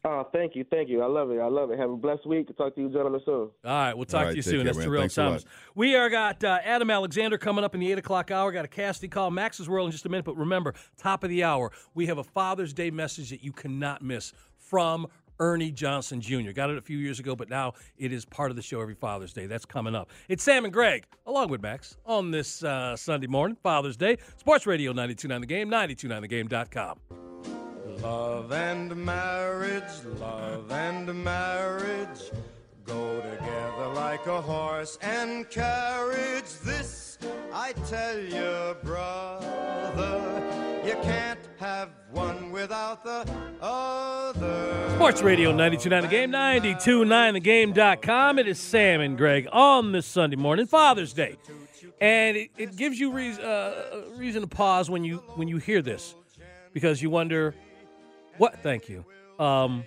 Oh, 0.05 0.27
thank 0.33 0.57
you, 0.57 0.65
thank 0.69 0.89
you. 0.89 1.01
I 1.01 1.07
love 1.07 1.31
it. 1.31 1.39
I 1.39 1.47
love 1.47 1.71
it. 1.71 1.79
Have 1.79 1.91
a 1.91 1.97
blessed 1.97 2.27
week. 2.27 2.49
I'll 2.49 2.55
talk 2.57 2.75
to 2.75 2.81
you 2.81 2.89
gentlemen 2.89 3.21
soon. 3.25 3.35
All 3.35 3.51
right, 3.65 3.95
we'll 3.95 4.05
talk 4.05 4.19
All 4.19 4.25
right, 4.25 4.31
to 4.33 4.37
you 4.37 4.43
soon. 4.43 4.55
care, 4.55 4.65
That's 4.65 4.79
man. 4.79 4.87
Terrell 4.87 5.03
Thanks. 5.03 5.15
Thomas. 5.15 5.45
We 5.77 5.95
are 5.95 6.11
got 6.11 6.43
uh, 6.43 6.59
Adam 6.65 6.91
Alexander 6.91 7.39
coming 7.39 7.63
up 7.63 7.75
in 7.75 7.81
the 7.81 7.93
eight 7.93 7.99
o'clock 7.99 8.33
hour. 8.33 8.51
Got 8.51 8.65
a 8.65 8.69
casting 8.69 9.11
call, 9.11 9.31
Max's 9.31 9.69
World 9.69 9.87
in 9.87 9.93
just 9.93 10.05
a 10.05 10.09
minute. 10.09 10.25
But 10.25 10.37
remember, 10.37 10.75
top 10.97 11.23
of 11.23 11.31
the 11.31 11.45
hour, 11.45 11.71
we 11.95 12.07
have 12.07 12.19
a 12.19 12.25
Father's 12.25 12.73
Day 12.73 12.91
message 12.91 13.31
that 13.31 13.45
you 13.45 13.53
cannot 13.53 14.03
miss 14.03 14.33
from 14.59 15.07
Ernie 15.43 15.73
Johnson 15.73 16.21
Jr. 16.21 16.53
Got 16.53 16.71
it 16.71 16.79
a 16.79 16.81
few 16.81 16.97
years 16.97 17.19
ago, 17.19 17.35
but 17.35 17.51
now 17.51 17.73
it 17.99 18.13
is 18.13 18.25
part 18.25 18.51
of 18.51 18.57
the 18.57 18.63
show 18.63 18.81
every 18.81 18.95
Father's 18.95 19.33
Day. 19.33 19.47
That's 19.47 19.65
coming 19.65 19.93
up. 19.93 20.09
It's 20.29 20.45
Sam 20.45 20.65
and 20.65 20.73
Greg, 20.73 21.05
along 21.27 21.49
with 21.49 21.61
Max, 21.61 21.97
on 22.07 22.31
this 22.31 22.63
uh, 22.63 22.95
Sunday 22.95 23.27
morning, 23.27 23.57
Father's 23.61 23.97
Day. 23.97 24.19
Sports 24.37 24.69
Radio 24.69 24.93
92.9 24.93 25.41
The 25.41 25.47
Game, 25.47 25.69
92.9thegame.com. 25.69 27.01
Love 28.03 28.53
and 28.53 28.95
marriage, 28.95 30.05
love 30.21 30.71
and 30.71 31.13
marriage 31.25 32.31
go 32.85 33.21
together 33.21 33.89
like 33.95 34.27
a 34.27 34.41
horse 34.41 34.97
and 35.03 35.49
carriage. 35.51 36.45
This 36.65 37.19
I 37.53 37.73
tell 37.89 38.19
you, 38.19 38.77
brother, 38.85 40.43
you 40.87 40.95
can't 41.03 41.39
have 41.63 41.91
one 42.11 42.51
without 42.51 43.05
the 43.05 43.25
other. 43.61 44.91
Sports 44.97 45.23
Radio 45.23 45.53
92.9 45.53 46.03
The 46.03 46.09
Game, 46.09 46.33
92.9thegame.com. 46.33 48.41
It 48.41 48.49
is 48.49 48.59
Sam 48.59 49.01
and 49.01 49.17
Greg 49.17 49.47
on 49.53 49.93
this 49.93 50.05
Sunday 50.05 50.35
morning, 50.35 50.67
Father's 50.67 51.13
Day. 51.13 51.37
And 52.01 52.37
it, 52.37 52.51
it 52.59 52.77
gives 52.77 52.99
you 52.99 53.13
reason, 53.13 53.45
uh, 53.45 54.03
reason 54.17 54.41
to 54.41 54.49
pause 54.49 54.91
when 54.91 55.05
you 55.05 55.19
when 55.37 55.47
you 55.47 55.59
hear 55.59 55.83
this 55.83 56.17
because 56.73 57.01
you 57.01 57.11
wonder, 57.11 57.55
what, 58.39 58.59
thank 58.59 58.89
you, 58.89 59.05
um, 59.39 59.85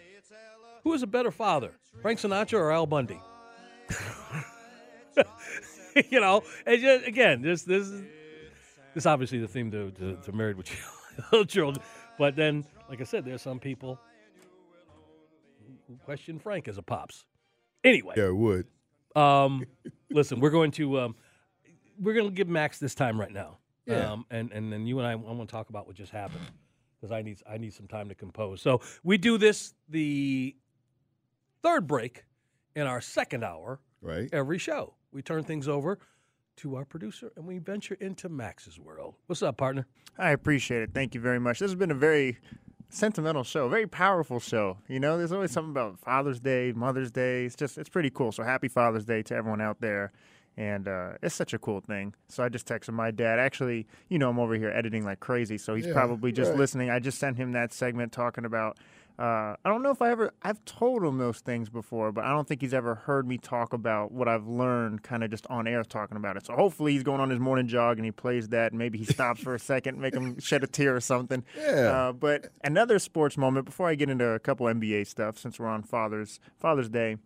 who 0.85 0.93
is 0.93 1.03
a 1.03 1.07
better 1.07 1.31
father, 1.31 1.73
Frank 2.01 2.21
Sinatra 2.21 2.57
or 2.57 2.71
Al 2.71 2.85
Bundy? 2.85 3.19
you 6.09 6.21
know, 6.21 6.41
and 6.65 6.81
just, 6.81 7.05
again, 7.05 7.41
this 7.41 7.63
this 7.63 7.87
is 7.87 8.01
this 8.93 9.01
is 9.01 9.05
obviously 9.05 9.39
the 9.39 9.47
theme 9.49 9.71
to, 9.71 9.91
to, 9.91 10.15
to 10.23 10.31
Married 10.31 10.55
with 10.55 10.67
Children. 10.67 11.04
But 12.17 12.35
then, 12.35 12.65
like 12.89 13.01
I 13.01 13.03
said, 13.03 13.25
there's 13.25 13.41
some 13.41 13.59
people 13.59 13.99
who 15.87 15.97
question 16.05 16.39
Frank 16.39 16.67
as 16.67 16.77
a 16.77 16.81
pops. 16.81 17.25
Anyway, 17.83 18.15
Yeah, 18.17 18.25
it 18.27 18.35
would. 18.35 18.67
um, 19.15 19.65
listen, 20.11 20.39
we're 20.39 20.49
going 20.49 20.71
to 20.71 20.99
um, 20.99 21.15
we're 21.99 22.13
going 22.13 22.25
to 22.27 22.33
give 22.33 22.47
Max 22.47 22.79
this 22.79 22.95
time 22.95 23.19
right 23.19 23.31
now. 23.31 23.57
Yeah. 23.85 24.11
Um, 24.13 24.25
and 24.31 24.51
and 24.51 24.71
then 24.73 24.87
you 24.87 24.97
and 24.99 25.07
I, 25.07 25.11
I 25.11 25.15
want 25.15 25.47
to 25.49 25.53
talk 25.53 25.69
about 25.69 25.85
what 25.87 25.95
just 25.95 26.11
happened 26.11 26.45
because 26.99 27.11
I 27.11 27.21
need 27.21 27.37
I 27.49 27.57
need 27.57 27.73
some 27.73 27.87
time 27.87 28.09
to 28.09 28.15
compose. 28.15 28.61
So 28.61 28.81
we 29.03 29.17
do 29.17 29.37
this 29.37 29.73
the 29.89 30.55
third 31.61 31.85
break 31.87 32.23
in 32.75 32.87
our 32.87 33.01
second 33.01 33.43
hour 33.43 33.79
Right. 34.01 34.29
every 34.33 34.57
show. 34.57 34.95
We 35.11 35.21
turn 35.21 35.43
things 35.43 35.67
over 35.67 35.99
to 36.57 36.75
our 36.75 36.85
producer 36.85 37.31
and 37.35 37.45
we 37.45 37.57
venture 37.57 37.95
into 37.99 38.29
Max's 38.29 38.79
world. 38.79 39.15
What's 39.27 39.41
up, 39.43 39.57
partner? 39.57 39.85
I 40.17 40.31
appreciate 40.31 40.81
it. 40.81 40.91
Thank 40.93 41.13
you 41.15 41.21
very 41.21 41.39
much. 41.39 41.59
This 41.59 41.69
has 41.71 41.75
been 41.75 41.91
a 41.91 41.95
very 41.95 42.37
sentimental 42.89 43.43
show, 43.43 43.67
very 43.67 43.87
powerful 43.87 44.39
show. 44.39 44.77
You 44.87 44.99
know, 44.99 45.17
there's 45.17 45.31
always 45.31 45.51
something 45.51 45.71
about 45.71 45.99
Father's 45.99 46.39
Day, 46.39 46.71
Mother's 46.73 47.11
Day. 47.11 47.45
It's 47.45 47.55
just, 47.55 47.77
it's 47.77 47.89
pretty 47.89 48.09
cool. 48.09 48.31
So 48.31 48.43
happy 48.43 48.67
Father's 48.67 49.05
Day 49.05 49.21
to 49.23 49.35
everyone 49.35 49.61
out 49.61 49.81
there. 49.81 50.11
And 50.57 50.87
uh, 50.87 51.13
it's 51.21 51.35
such 51.35 51.53
a 51.53 51.59
cool 51.59 51.81
thing. 51.81 52.13
So 52.29 52.41
I 52.41 52.47
just 52.47 52.65
texted 52.65 52.93
my 52.93 53.11
dad. 53.11 53.39
Actually, 53.39 53.87
you 54.07 54.17
know, 54.17 54.29
I'm 54.29 54.39
over 54.39 54.55
here 54.55 54.69
editing 54.69 55.03
like 55.03 55.19
crazy. 55.19 55.57
So 55.57 55.75
he's 55.75 55.85
Yeah, 55.87 55.91
probably 55.93 56.31
just 56.31 56.51
right. 56.51 56.57
listening. 56.59 56.89
I 56.89 56.99
just 56.99 57.19
sent 57.19 57.35
him 57.35 57.51
that 57.51 57.73
segment 57.73 58.13
talking 58.13 58.45
about. 58.45 58.77
Uh, 59.17 59.55
I 59.63 59.69
don't 59.69 59.81
know 59.81 59.91
if 59.91 60.01
I 60.01 60.11
ever, 60.11 60.33
I've 60.43 60.63
told 60.65 61.03
him 61.03 61.17
those 61.17 61.39
things 61.39 61.69
before, 61.69 62.11
but 62.11 62.25
I 62.25 62.31
don't 62.31 62.47
think 62.47 62.61
he's 62.61 62.73
ever 62.73 62.95
heard 62.95 63.27
me 63.27 63.37
talk 63.37 63.71
about 63.71 64.11
what 64.11 64.27
I've 64.27 64.47
learned 64.47 65.03
kind 65.03 65.23
of 65.23 65.31
just 65.31 65.47
on 65.47 65.67
air 65.67 65.83
talking 65.83 66.17
about 66.17 66.35
it. 66.35 66.45
So 66.45 66.53
hopefully 66.53 66.91
he's 66.91 67.03
going 67.03 67.21
on 67.21 67.29
his 67.29 67.39
morning 67.39 67.67
jog 67.67 67.97
and 67.97 68.05
he 68.05 68.11
plays 68.11 68.49
that 68.49 68.73
and 68.73 68.79
maybe 68.79 68.97
he 68.97 69.05
stops 69.05 69.41
for 69.41 69.55
a 69.55 69.59
second, 69.65 69.99
make 69.99 70.13
him 70.13 70.39
shed 70.39 70.63
a 70.63 70.67
tear 70.67 70.95
or 70.95 70.99
something. 70.99 71.43
Yeah. 71.57 72.07
Uh, 72.09 72.11
but 72.11 72.49
another 72.63 72.99
sports 72.99 73.37
moment 73.37 73.65
before 73.65 73.87
I 73.87 73.95
get 73.95 74.09
into 74.09 74.27
a 74.27 74.39
couple 74.39 74.65
NBA 74.65 75.07
stuff, 75.07 75.37
since 75.37 75.59
we're 75.59 75.67
on 75.67 75.83
Father's 75.83 76.39
Father's 76.59 76.89
Day. 76.89 77.17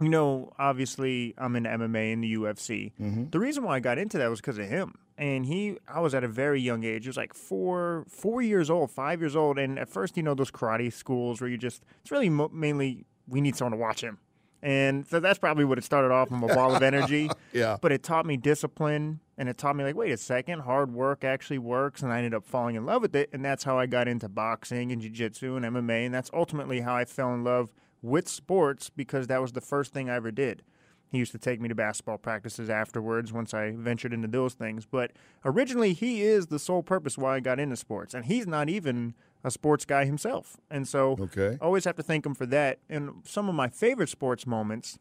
You 0.00 0.10
know, 0.10 0.52
obviously, 0.58 1.34
I'm 1.38 1.56
into 1.56 1.70
MMA 1.70 2.12
and 2.12 2.22
the 2.22 2.34
UFC. 2.34 2.92
Mm-hmm. 3.00 3.30
The 3.30 3.38
reason 3.38 3.64
why 3.64 3.76
I 3.76 3.80
got 3.80 3.96
into 3.98 4.18
that 4.18 4.28
was 4.28 4.40
because 4.40 4.58
of 4.58 4.66
him. 4.66 4.94
And 5.16 5.46
he, 5.46 5.78
I 5.88 6.00
was 6.00 6.14
at 6.14 6.22
a 6.22 6.28
very 6.28 6.60
young 6.60 6.84
age. 6.84 7.06
It 7.06 7.08
was 7.08 7.16
like 7.16 7.32
four, 7.32 8.04
four 8.06 8.42
years 8.42 8.68
old, 8.68 8.90
five 8.90 9.20
years 9.20 9.34
old. 9.34 9.58
And 9.58 9.78
at 9.78 9.88
first, 9.88 10.18
you 10.18 10.22
know, 10.22 10.34
those 10.34 10.50
karate 10.50 10.92
schools 10.92 11.40
where 11.40 11.48
you 11.48 11.56
just, 11.56 11.82
it's 12.02 12.10
really 12.10 12.28
mo- 12.28 12.50
mainly 12.52 13.06
we 13.26 13.40
need 13.40 13.56
someone 13.56 13.72
to 13.72 13.78
watch 13.78 14.02
him. 14.02 14.18
And 14.62 15.06
so 15.06 15.20
that's 15.20 15.38
probably 15.38 15.64
what 15.64 15.78
it 15.78 15.84
started 15.84 16.10
off. 16.10 16.30
I'm 16.30 16.42
a 16.42 16.48
ball 16.54 16.74
of 16.74 16.82
energy. 16.82 17.30
Yeah. 17.52 17.78
But 17.80 17.90
it 17.90 18.02
taught 18.02 18.26
me 18.26 18.36
discipline 18.36 19.20
and 19.38 19.48
it 19.48 19.56
taught 19.56 19.76
me, 19.76 19.84
like, 19.84 19.96
wait 19.96 20.12
a 20.12 20.18
second, 20.18 20.60
hard 20.60 20.92
work 20.92 21.24
actually 21.24 21.56
works. 21.56 22.02
And 22.02 22.12
I 22.12 22.18
ended 22.18 22.34
up 22.34 22.44
falling 22.44 22.74
in 22.74 22.84
love 22.84 23.00
with 23.00 23.16
it. 23.16 23.30
And 23.32 23.42
that's 23.42 23.64
how 23.64 23.78
I 23.78 23.86
got 23.86 24.08
into 24.08 24.28
boxing 24.28 24.92
and 24.92 25.00
jiu 25.00 25.08
jitsu 25.08 25.56
and 25.56 25.64
MMA. 25.64 26.04
And 26.04 26.14
that's 26.14 26.30
ultimately 26.34 26.80
how 26.82 26.94
I 26.94 27.06
fell 27.06 27.32
in 27.32 27.44
love 27.44 27.70
with 28.06 28.28
sports 28.28 28.90
because 28.90 29.26
that 29.26 29.40
was 29.42 29.52
the 29.52 29.60
first 29.60 29.92
thing 29.92 30.08
I 30.08 30.14
ever 30.14 30.30
did. 30.30 30.62
He 31.08 31.18
used 31.18 31.32
to 31.32 31.38
take 31.38 31.60
me 31.60 31.68
to 31.68 31.74
basketball 31.74 32.18
practices 32.18 32.68
afterwards 32.68 33.32
once 33.32 33.54
I 33.54 33.72
ventured 33.76 34.12
into 34.12 34.26
those 34.28 34.54
things. 34.54 34.86
But 34.86 35.12
originally, 35.44 35.92
he 35.92 36.22
is 36.22 36.48
the 36.48 36.58
sole 36.58 36.82
purpose 36.82 37.16
why 37.16 37.36
I 37.36 37.40
got 37.40 37.60
into 37.60 37.76
sports. 37.76 38.12
And 38.12 38.24
he's 38.24 38.46
not 38.46 38.68
even 38.68 39.14
a 39.44 39.50
sports 39.50 39.84
guy 39.84 40.04
himself. 40.04 40.56
And 40.70 40.86
so 40.88 41.16
Okay. 41.20 41.58
I 41.60 41.64
always 41.64 41.84
have 41.84 41.94
to 41.96 42.02
thank 42.02 42.26
him 42.26 42.34
for 42.34 42.46
that. 42.46 42.80
And 42.88 43.22
some 43.24 43.48
of 43.48 43.54
my 43.54 43.68
favorite 43.68 44.08
sports 44.08 44.46
moments 44.46 44.98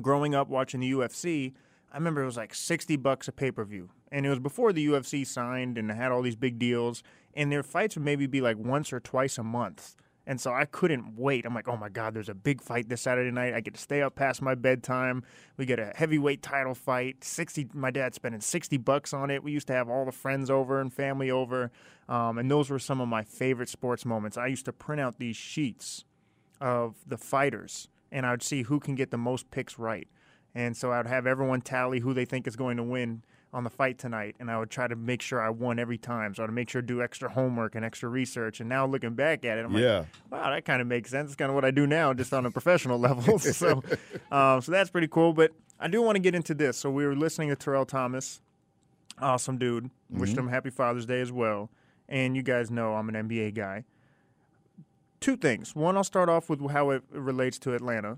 growing 0.00 0.34
up 0.34 0.48
watching 0.48 0.80
the 0.80 0.90
UFC, 0.92 1.52
I 1.92 1.98
remember 1.98 2.22
it 2.22 2.26
was 2.26 2.36
like 2.38 2.54
60 2.54 2.96
bucks 2.96 3.28
a 3.28 3.32
pay 3.32 3.50
per 3.50 3.64
view. 3.64 3.90
And 4.10 4.24
it 4.24 4.30
was 4.30 4.38
before 4.38 4.72
the 4.72 4.86
UFC 4.86 5.26
signed 5.26 5.76
and 5.76 5.90
had 5.92 6.12
all 6.12 6.22
these 6.22 6.36
big 6.36 6.58
deals. 6.58 7.02
And 7.34 7.52
their 7.52 7.62
fights 7.62 7.94
would 7.96 8.04
maybe 8.04 8.26
be 8.26 8.40
like 8.40 8.56
once 8.56 8.90
or 8.92 9.00
twice 9.00 9.36
a 9.36 9.42
month. 9.44 9.96
And 10.30 10.40
so 10.40 10.54
I 10.54 10.64
couldn't 10.64 11.16
wait. 11.16 11.44
I'm 11.44 11.56
like, 11.56 11.66
oh 11.66 11.76
my 11.76 11.88
God, 11.88 12.14
there's 12.14 12.28
a 12.28 12.34
big 12.34 12.62
fight 12.62 12.88
this 12.88 13.00
Saturday 13.00 13.32
night. 13.32 13.52
I 13.52 13.58
get 13.58 13.74
to 13.74 13.80
stay 13.80 14.00
up 14.00 14.14
past 14.14 14.40
my 14.40 14.54
bedtime. 14.54 15.24
We 15.56 15.66
get 15.66 15.80
a 15.80 15.86
heavyweight 15.96 16.40
title 16.40 16.76
fight. 16.76 17.24
60, 17.24 17.70
my 17.74 17.90
dad's 17.90 18.14
spending 18.14 18.40
60 18.40 18.76
bucks 18.76 19.12
on 19.12 19.32
it. 19.32 19.42
We 19.42 19.50
used 19.50 19.66
to 19.66 19.72
have 19.72 19.88
all 19.88 20.04
the 20.04 20.12
friends 20.12 20.48
over 20.48 20.80
and 20.80 20.94
family 20.94 21.32
over. 21.32 21.72
Um, 22.08 22.38
and 22.38 22.48
those 22.48 22.70
were 22.70 22.78
some 22.78 23.00
of 23.00 23.08
my 23.08 23.24
favorite 23.24 23.68
sports 23.68 24.06
moments. 24.06 24.38
I 24.38 24.46
used 24.46 24.66
to 24.66 24.72
print 24.72 25.00
out 25.00 25.18
these 25.18 25.34
sheets 25.34 26.04
of 26.60 26.94
the 27.04 27.18
fighters, 27.18 27.88
and 28.12 28.24
I 28.24 28.30
would 28.30 28.44
see 28.44 28.62
who 28.62 28.78
can 28.78 28.94
get 28.94 29.10
the 29.10 29.18
most 29.18 29.50
picks 29.50 29.80
right. 29.80 30.06
And 30.54 30.76
so 30.76 30.92
I 30.92 30.98
would 30.98 31.08
have 31.08 31.26
everyone 31.26 31.60
tally 31.60 31.98
who 31.98 32.14
they 32.14 32.24
think 32.24 32.46
is 32.46 32.54
going 32.54 32.76
to 32.76 32.84
win 32.84 33.24
on 33.52 33.64
the 33.64 33.70
fight 33.70 33.98
tonight, 33.98 34.36
and 34.38 34.48
I 34.50 34.58
would 34.58 34.70
try 34.70 34.86
to 34.86 34.94
make 34.94 35.20
sure 35.22 35.40
I 35.42 35.50
won 35.50 35.78
every 35.80 35.98
time. 35.98 36.34
So 36.34 36.42
I 36.42 36.46
would 36.46 36.54
make 36.54 36.68
sure 36.70 36.80
to 36.80 36.86
do 36.86 37.02
extra 37.02 37.28
homework 37.28 37.74
and 37.74 37.84
extra 37.84 38.08
research. 38.08 38.60
And 38.60 38.68
now 38.68 38.86
looking 38.86 39.14
back 39.14 39.44
at 39.44 39.58
it, 39.58 39.64
I'm 39.64 39.74
Yeah. 39.76 39.98
like, 39.98 40.06
wow, 40.30 40.50
that 40.50 40.64
kind 40.64 40.80
of 40.80 40.86
makes 40.86 41.10
sense. 41.10 41.30
It's 41.30 41.36
kind 41.36 41.48
of 41.50 41.56
what 41.56 41.64
I 41.64 41.70
do 41.72 41.86
now, 41.86 42.14
just 42.14 42.32
on 42.32 42.46
a 42.46 42.50
professional 42.50 42.98
level. 43.00 43.38
so, 43.40 43.82
um, 44.30 44.60
so 44.60 44.70
that's 44.70 44.90
pretty 44.90 45.08
cool. 45.08 45.32
But 45.32 45.50
I 45.80 45.88
do 45.88 46.00
want 46.00 46.14
to 46.16 46.20
get 46.20 46.34
into 46.34 46.54
this. 46.54 46.76
So 46.76 46.90
we 46.90 47.04
were 47.04 47.16
listening 47.16 47.48
to 47.48 47.56
Terrell 47.56 47.84
Thomas, 47.86 48.40
awesome 49.20 49.58
dude. 49.58 49.90
Wished 50.10 50.36
him 50.36 50.48
happy 50.48 50.70
Father's 50.70 51.06
Day 51.06 51.20
as 51.20 51.32
well. 51.32 51.70
And 52.08 52.36
you 52.36 52.42
guys 52.42 52.70
know 52.70 52.94
I'm 52.94 53.08
an 53.08 53.28
NBA 53.28 53.54
guy 53.54 53.84
two 55.20 55.36
things. 55.36 55.74
One, 55.76 55.98
I'll 55.98 56.02
start 56.04 56.30
off 56.30 56.48
with 56.48 56.70
how 56.70 56.88
it 56.90 57.02
relates 57.10 57.58
to 57.60 57.74
Atlanta. 57.74 58.16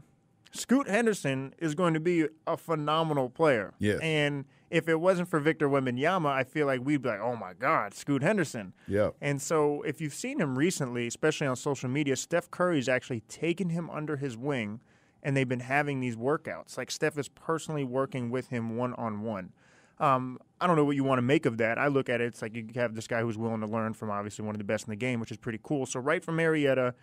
Scoot 0.53 0.89
Henderson 0.89 1.55
is 1.59 1.75
going 1.75 1.95
to 1.95 2.01
be 2.01 2.27
a 2.47 2.57
phenomenal 2.57 3.31
player. 3.31 3.73
Yes. 3.79 4.01
And 4.03 4.45
if 4.71 4.89
it 4.89 5.01
wasn't 5.01 5.29
for 5.29 5.41
Victor 5.41 5.69
Wembanyama, 5.69 6.27
I 6.27 6.45
feel 6.45 6.67
like 6.67 6.81
we'd 6.85 7.03
be 7.03 7.09
like, 7.09 7.21
oh 7.21 7.37
my 7.37 7.55
God, 7.55 7.95
Scoot 7.95 8.23
Henderson. 8.23 8.75
Yeah. 8.87 9.11
And 9.21 9.41
so 9.41 9.83
if 9.83 10.01
you've 10.01 10.15
seen 10.15 10.41
him 10.41 10.57
recently, 10.57 11.07
especially 11.07 11.47
on 11.47 11.57
social 11.57 11.89
media, 11.89 12.17
Steph 12.17 12.51
Curry's 12.51 12.89
actually 12.89 13.21
taken 13.21 13.71
him 13.71 13.89
under 13.91 14.17
his 14.17 14.37
wing 14.37 14.81
and 15.23 15.37
they've 15.37 15.49
been 15.49 15.61
having 15.61 16.01
these 16.01 16.17
workouts. 16.17 16.77
Like 16.77 16.91
Steph 16.91 17.17
is 17.19 17.29
personally 17.29 17.85
working 17.85 18.31
with 18.31 18.49
him 18.49 18.77
one 18.77 18.93
on 18.95 19.23
one. 19.23 19.53
Um, 19.99 20.39
I 20.61 20.67
don't 20.67 20.77
know 20.77 20.85
what 20.85 20.97
you 20.97 21.05
want 21.05 21.19
to 21.19 21.23
make 21.23 21.47
of 21.47 21.59
that. 21.59 21.79
I 21.79 21.87
look 21.87 22.09
at 22.09 22.21
it, 22.21 22.27
it's 22.27 22.43
like 22.43 22.57
you 22.57 22.67
have 22.75 22.95
this 22.95 23.07
guy 23.07 23.21
who's 23.21 23.39
willing 23.39 23.61
to 23.61 23.67
learn 23.67 23.95
from 23.95 24.11
obviously 24.11 24.45
one 24.45 24.55
of 24.55 24.59
the 24.59 24.65
best 24.65 24.87
in 24.87 24.91
the 24.91 24.97
game, 24.97 25.21
which 25.21 25.31
is 25.31 25.37
pretty 25.37 25.61
cool. 25.63 25.87
So 25.87 26.01
right 26.01 26.25
from 26.25 26.37
Marietta, 26.37 26.95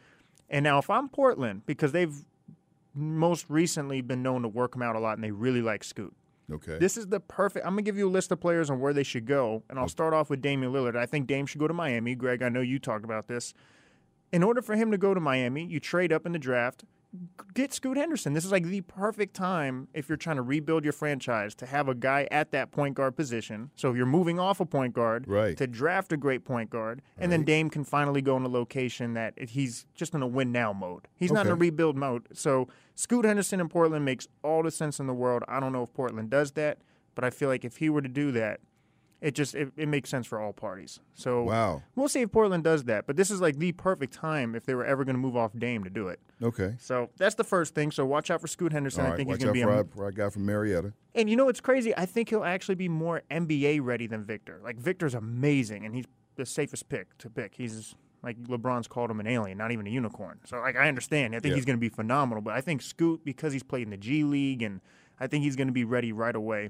and 0.49 0.63
now 0.63 0.79
if 0.79 0.89
I'm 0.89 1.07
Portland, 1.07 1.65
because 1.65 1.91
they've 1.91 2.25
most 2.93 3.45
recently 3.49 4.01
been 4.01 4.23
known 4.23 4.41
to 4.41 4.47
work 4.47 4.75
him 4.75 4.81
out 4.81 4.95
a 4.95 4.99
lot 4.99 5.15
and 5.17 5.23
they 5.23 5.31
really 5.31 5.61
like 5.61 5.83
Scoot. 5.83 6.13
Okay. 6.51 6.77
This 6.79 6.97
is 6.97 7.07
the 7.07 7.19
perfect. 7.19 7.65
I'm 7.65 7.73
gonna 7.73 7.83
give 7.83 7.97
you 7.97 8.07
a 8.07 8.09
list 8.09 8.31
of 8.31 8.39
players 8.39 8.69
on 8.69 8.79
where 8.79 8.93
they 8.93 9.03
should 9.03 9.25
go, 9.25 9.63
and 9.69 9.77
I'll 9.77 9.87
start 9.87 10.13
off 10.13 10.29
with 10.29 10.41
Damian 10.41 10.73
Lillard. 10.73 10.95
I 10.95 11.05
think 11.05 11.27
Dame 11.27 11.45
should 11.45 11.59
go 11.59 11.67
to 11.67 11.73
Miami. 11.73 12.15
Greg, 12.15 12.41
I 12.41 12.49
know 12.49 12.61
you 12.61 12.79
talked 12.79 13.05
about 13.05 13.27
this. 13.27 13.53
In 14.31 14.43
order 14.43 14.61
for 14.61 14.75
him 14.75 14.91
to 14.91 14.97
go 14.97 15.13
to 15.13 15.19
Miami, 15.19 15.65
you 15.65 15.79
trade 15.79 16.11
up 16.11 16.25
in 16.25 16.31
the 16.31 16.39
draft, 16.39 16.85
get 17.53 17.73
Scoot 17.73 17.97
Henderson. 17.97 18.33
This 18.33 18.45
is 18.45 18.51
like 18.51 18.65
the 18.65 18.81
perfect 18.81 19.33
time 19.35 19.87
if 19.93 20.07
you're 20.07 20.17
trying 20.17 20.35
to 20.35 20.41
rebuild 20.41 20.83
your 20.83 20.93
franchise 20.93 21.55
to 21.55 21.65
have 21.65 21.87
a 21.87 21.95
guy 21.95 22.27
at 22.31 22.51
that 22.51 22.71
point 22.71 22.95
guard 22.95 23.15
position. 23.15 23.71
So 23.75 23.89
if 23.89 23.97
you're 23.97 24.05
moving 24.05 24.39
off 24.39 24.59
a 24.59 24.65
point 24.65 24.93
guard, 24.93 25.27
Right. 25.27 25.57
to 25.57 25.65
draft 25.67 26.13
a 26.13 26.17
great 26.17 26.45
point 26.45 26.69
guard, 26.69 27.01
and 27.17 27.31
then 27.31 27.43
Dame 27.43 27.69
can 27.69 27.83
finally 27.83 28.21
go 28.21 28.37
in 28.37 28.43
a 28.43 28.47
location 28.49 29.13
that 29.15 29.33
he's 29.49 29.85
just 29.95 30.13
in 30.13 30.21
a 30.21 30.27
win 30.27 30.51
now 30.51 30.71
mode. 30.71 31.07
He's 31.15 31.31
not 31.31 31.45
in 31.47 31.51
a 31.51 31.55
rebuild 31.55 31.97
mode. 31.97 32.27
So 32.33 32.67
Scoot 32.95 33.25
Henderson 33.25 33.59
in 33.59 33.69
Portland 33.69 34.05
makes 34.05 34.27
all 34.43 34.61
the 34.63 34.71
sense 34.71 34.99
in 34.99 35.07
the 35.07 35.13
world. 35.13 35.43
I 35.47 35.59
don't 35.59 35.73
know 35.73 35.83
if 35.83 35.93
Portland 35.93 36.29
does 36.29 36.51
that, 36.51 36.77
but 37.15 37.23
I 37.23 37.31
feel 37.31 37.49
like 37.49 37.65
if 37.65 37.77
he 37.77 37.89
were 37.89 38.01
to 38.01 38.09
do 38.09 38.31
that, 38.33 38.59
it 39.21 39.35
just 39.35 39.53
it, 39.55 39.71
it 39.75 39.87
makes 39.87 40.09
sense 40.09 40.25
for 40.25 40.39
all 40.39 40.53
parties. 40.53 40.99
So 41.13 41.43
Wow. 41.43 41.83
we'll 41.95 42.07
see 42.07 42.21
if 42.21 42.31
Portland 42.31 42.63
does 42.63 42.85
that. 42.85 43.05
But 43.05 43.17
this 43.17 43.29
is 43.29 43.41
like 43.41 43.57
the 43.57 43.71
perfect 43.73 44.13
time 44.13 44.55
if 44.55 44.65
they 44.65 44.73
were 44.75 44.85
ever 44.85 45.03
going 45.03 45.15
to 45.15 45.19
move 45.21 45.35
off 45.35 45.51
Dame 45.57 45.83
to 45.83 45.89
do 45.89 46.07
it. 46.07 46.19
Okay. 46.41 46.75
So 46.79 47.09
that's 47.17 47.35
the 47.35 47.43
first 47.43 47.75
thing. 47.75 47.91
So 47.91 48.05
watch 48.05 48.31
out 48.31 48.39
for 48.39 48.47
Scoot 48.47 48.71
Henderson. 48.71 49.05
All 49.05 49.11
I 49.11 49.15
think 49.17 49.27
he's 49.29 49.37
going 49.39 49.47
to 49.49 49.53
be 49.53 49.63
for 49.63 49.79
a 49.79 49.83
for 49.85 50.05
our 50.05 50.11
guy 50.11 50.29
from 50.29 50.45
Marietta. 50.45 50.93
and 51.15 51.29
you 51.29 51.35
know 51.35 51.45
what's 51.45 51.59
crazy? 51.61 51.95
I 51.97 52.05
think 52.05 52.29
he'll 52.29 52.43
actually 52.45 52.75
be 52.75 52.87
more 52.89 53.23
NBA 53.29 53.81
ready 53.83 54.07
than 54.07 54.23
Victor. 54.23 54.59
Like 54.63 54.77
Victor's 54.77 55.13
amazing, 55.15 55.85
and 55.85 55.93
he's 55.95 56.05
the 56.35 56.45
safest 56.45 56.87
pick 56.87 57.17
to 57.17 57.29
pick. 57.29 57.55
He's 57.55 57.95
Like 58.23 58.41
LeBron's 58.43 58.87
called 58.87 59.11
him 59.11 59.19
an 59.19 59.27
alien, 59.27 59.57
not 59.57 59.71
even 59.71 59.85
a 59.85 59.89
unicorn. 59.89 60.39
So 60.45 60.59
like 60.61 60.77
I 60.77 60.87
understand. 60.87 61.35
I 61.35 61.39
think 61.39 61.51
Yeah. 61.51 61.55
he's 61.55 61.65
going 61.65 61.77
to 61.77 61.81
be 61.81 61.89
phenomenal, 61.89 62.41
but 62.41 62.53
I 62.53 62.61
think 62.61 62.81
Scoot 62.81 63.25
because 63.25 63.51
he's 63.51 63.63
played 63.63 63.83
in 63.83 63.89
the 63.89 63.97
G 63.97 64.23
League 64.23 64.61
and 64.61 64.79
I 65.19 65.27
think 65.27 65.43
he's 65.43 65.57
going 65.57 65.67
to 65.67 65.73
be 65.73 65.83
ready 65.83 66.13
right 66.13 66.35
away. 66.35 66.69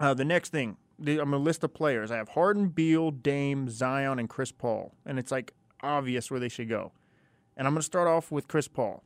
Uh, 0.00 0.14
the 0.14 0.24
next 0.24 0.50
thing, 0.50 0.76
I'm 1.06 1.30
to 1.30 1.38
list 1.38 1.64
of 1.64 1.72
players. 1.74 2.10
I 2.10 2.16
have 2.16 2.30
Harden, 2.30 2.68
Beal, 2.68 3.10
Dame, 3.10 3.68
Zion, 3.68 4.18
and 4.18 4.28
Chris 4.28 4.52
Paul, 4.52 4.92
and 5.06 5.18
it's 5.18 5.30
like 5.30 5.52
obvious 5.82 6.30
where 6.30 6.40
they 6.40 6.48
should 6.48 6.68
go. 6.68 6.92
And 7.56 7.66
I'm 7.66 7.74
going 7.74 7.80
to 7.80 7.86
start 7.86 8.08
off 8.08 8.30
with 8.30 8.48
Chris 8.48 8.68
Paul. 8.68 9.02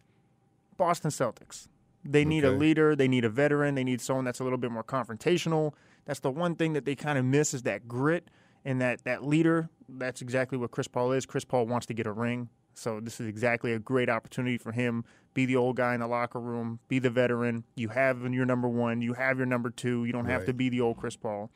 Boston 0.77 1.11
Celtics. 1.11 1.69
They 2.05 2.25
need 2.25 2.45
a 2.45 2.51
leader. 2.51 2.95
They 2.95 3.09
need 3.09 3.25
a 3.25 3.29
veteran. 3.31 3.75
They 3.77 3.85
need 3.85 4.01
someone 4.01 4.25
that's 4.25 4.41
a 4.41 4.45
little 4.45 4.59
bit 4.59 4.71
more 4.71 4.85
confrontational. 4.85 5.73
That's 6.05 6.21
the 6.21 6.31
one 6.31 6.55
thing 6.57 6.75
that 6.75 6.85
they 6.85 6.95
kind 6.95 7.19
of 7.19 7.25
miss 7.25 7.55
is 7.55 7.63
that 7.63 7.89
grit 7.89 8.29
and 8.65 8.81
that 8.81 9.05
that 9.05 9.25
leader. 9.25 9.71
That's 9.89 10.21
exactly 10.21 10.59
what 10.59 10.71
Chris 10.71 10.87
Paul 10.89 11.13
is. 11.13 11.25
Chris 11.25 11.45
Paul 11.45 11.67
wants 11.67 11.87
to 11.87 11.95
get 11.95 12.07
a 12.07 12.13
ring, 12.13 12.51
so 12.75 13.01
this 13.01 13.21
is 13.21 13.27
exactly 13.27 13.73
a 13.73 13.79
great 13.79 14.11
opportunity 14.11 14.59
for 14.59 14.73
him. 14.73 15.05
Be 15.33 15.47
the 15.47 15.57
old 15.57 15.77
guy 15.77 15.95
in 15.95 16.01
the 16.01 16.07
locker 16.07 16.41
room. 16.41 16.79
Be 16.89 16.99
the 16.99 17.11
veteran. 17.11 17.65
You 17.75 17.89
have 17.89 18.21
your 18.33 18.45
number 18.47 18.69
one. 18.69 19.01
You 19.01 19.15
have 19.15 19.39
your 19.39 19.47
number 19.47 19.71
two. 19.71 20.05
You 20.05 20.13
don't 20.13 20.27
have 20.27 20.43
Right. 20.43 20.47
to 20.49 20.53
be 20.53 20.69
the 20.69 20.81
old 20.83 20.99
Chris 20.99 21.17
Paul. 21.17 21.51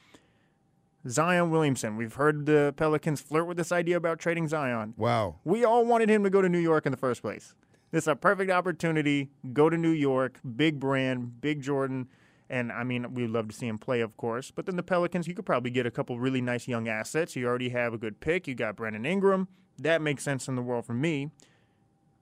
Zion 1.08 1.50
Williamson. 1.50 1.96
We've 1.96 2.14
heard 2.14 2.46
the 2.46 2.74
Pelicans 2.76 3.20
flirt 3.20 3.46
with 3.46 3.56
this 3.56 3.72
idea 3.72 3.96
about 3.96 4.18
trading 4.18 4.48
Zion. 4.48 4.94
Wow. 4.96 5.36
We 5.44 5.64
all 5.64 5.84
wanted 5.84 6.08
him 6.08 6.24
to 6.24 6.30
go 6.30 6.42
to 6.42 6.48
New 6.48 6.58
York 6.58 6.86
in 6.86 6.92
the 6.92 6.98
first 6.98 7.22
place. 7.22 7.54
This 7.90 8.04
is 8.04 8.08
a 8.08 8.16
perfect 8.16 8.50
opportunity. 8.50 9.30
Go 9.52 9.70
to 9.70 9.76
New 9.76 9.90
York, 9.90 10.38
big 10.56 10.78
brand, 10.78 11.40
big 11.40 11.62
Jordan. 11.62 12.08
And 12.50 12.72
I 12.72 12.84
mean, 12.84 13.14
we'd 13.14 13.30
love 13.30 13.48
to 13.48 13.54
see 13.54 13.66
him 13.66 13.78
play, 13.78 14.00
of 14.00 14.16
course. 14.16 14.50
But 14.50 14.66
then 14.66 14.76
the 14.76 14.82
Pelicans, 14.82 15.26
you 15.26 15.34
could 15.34 15.46
probably 15.46 15.70
get 15.70 15.86
a 15.86 15.90
couple 15.90 16.18
really 16.18 16.40
nice 16.40 16.68
young 16.68 16.88
assets. 16.88 17.36
You 17.36 17.46
already 17.46 17.70
have 17.70 17.94
a 17.94 17.98
good 17.98 18.20
pick. 18.20 18.46
You 18.46 18.54
got 18.54 18.76
Brandon 18.76 19.06
Ingram. 19.06 19.48
That 19.78 20.02
makes 20.02 20.22
sense 20.22 20.48
in 20.48 20.56
the 20.56 20.62
world 20.62 20.84
for 20.84 20.94
me. 20.94 21.30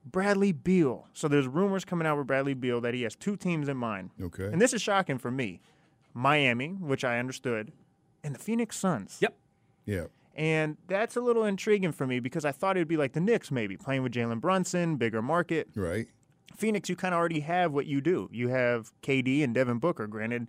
Bradley 0.05 0.53
Beal. 0.53 1.07
So 1.13 1.27
there's 1.27 1.47
rumors 1.47 1.83
coming 1.83 2.07
out 2.07 2.17
with 2.17 2.27
Bradley 2.27 2.53
Beal 2.53 2.79
that 2.81 2.93
he 2.93 3.01
has 3.01 3.15
two 3.15 3.35
teams 3.35 3.67
in 3.67 3.77
mind. 3.77 4.11
Okay. 4.21 4.45
And 4.45 4.61
this 4.61 4.73
is 4.73 4.81
shocking 4.81 5.17
for 5.17 5.31
me 5.31 5.59
Miami, 6.13 6.69
which 6.69 7.03
I 7.03 7.19
understood, 7.19 7.71
and 8.23 8.35
the 8.35 8.39
Phoenix 8.39 8.77
Suns. 8.77 9.17
Yep. 9.21 9.35
Yeah. 9.85 10.05
And 10.35 10.77
that's 10.87 11.15
a 11.15 11.21
little 11.21 11.45
intriguing 11.45 11.91
for 11.91 12.05
me 12.05 12.19
because 12.19 12.45
I 12.45 12.51
thought 12.51 12.77
it'd 12.77 12.87
be 12.87 12.97
like 12.97 13.13
the 13.13 13.19
Knicks, 13.19 13.49
maybe 13.51 13.75
playing 13.77 14.03
with 14.03 14.11
Jalen 14.11 14.39
Brunson, 14.39 14.95
bigger 14.97 15.21
market. 15.21 15.69
Right. 15.75 16.07
Phoenix, 16.55 16.89
you 16.89 16.95
kind 16.95 17.13
of 17.13 17.19
already 17.19 17.39
have 17.41 17.71
what 17.73 17.87
you 17.87 18.01
do. 18.01 18.29
You 18.31 18.49
have 18.49 18.91
KD 19.01 19.43
and 19.43 19.53
Devin 19.53 19.79
Booker. 19.79 20.05
Granted, 20.07 20.47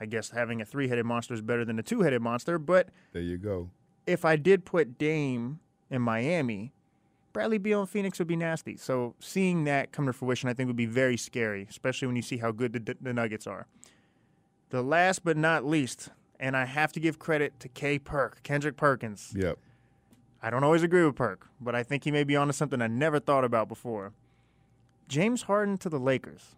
I 0.00 0.06
guess 0.06 0.30
having 0.30 0.60
a 0.60 0.64
three 0.64 0.88
headed 0.88 1.06
monster 1.06 1.34
is 1.34 1.40
better 1.40 1.64
than 1.64 1.78
a 1.78 1.82
two 1.82 2.00
headed 2.02 2.20
monster. 2.20 2.58
But 2.58 2.88
There 3.12 3.22
you 3.22 3.38
go. 3.38 3.70
if 4.06 4.24
I 4.24 4.36
did 4.36 4.64
put 4.64 4.98
Dame 4.98 5.60
in 5.90 6.02
Miami, 6.02 6.72
Bradley 7.32 7.58
Beal 7.58 7.80
and 7.80 7.88
Phoenix 7.88 8.18
would 8.18 8.26
be 8.28 8.36
nasty. 8.36 8.76
So 8.76 9.14
seeing 9.20 9.64
that 9.64 9.92
come 9.92 10.06
to 10.06 10.12
fruition, 10.12 10.48
I 10.48 10.54
think 10.54 10.66
would 10.66 10.76
be 10.76 10.86
very 10.86 11.16
scary, 11.16 11.66
especially 11.70 12.06
when 12.08 12.16
you 12.16 12.22
see 12.22 12.38
how 12.38 12.50
good 12.50 12.72
the, 12.72 12.96
the 13.00 13.12
Nuggets 13.12 13.46
are. 13.46 13.66
The 14.70 14.82
last 14.82 15.24
but 15.24 15.36
not 15.36 15.64
least, 15.64 16.10
and 16.40 16.56
I 16.56 16.64
have 16.64 16.92
to 16.92 17.00
give 17.00 17.18
credit 17.18 17.58
to 17.60 17.68
K. 17.68 17.98
Perk, 17.98 18.42
Kendrick 18.42 18.76
Perkins. 18.76 19.32
Yep. 19.34 19.58
I 20.42 20.50
don't 20.50 20.62
always 20.64 20.82
agree 20.82 21.04
with 21.04 21.16
Perk, 21.16 21.48
but 21.60 21.74
I 21.74 21.82
think 21.82 22.04
he 22.04 22.10
may 22.12 22.24
be 22.24 22.36
onto 22.36 22.52
something 22.52 22.80
I 22.80 22.86
never 22.86 23.18
thought 23.18 23.44
about 23.44 23.68
before. 23.68 24.12
James 25.08 25.42
Harden 25.42 25.78
to 25.78 25.88
the 25.88 25.98
Lakers. 25.98 26.54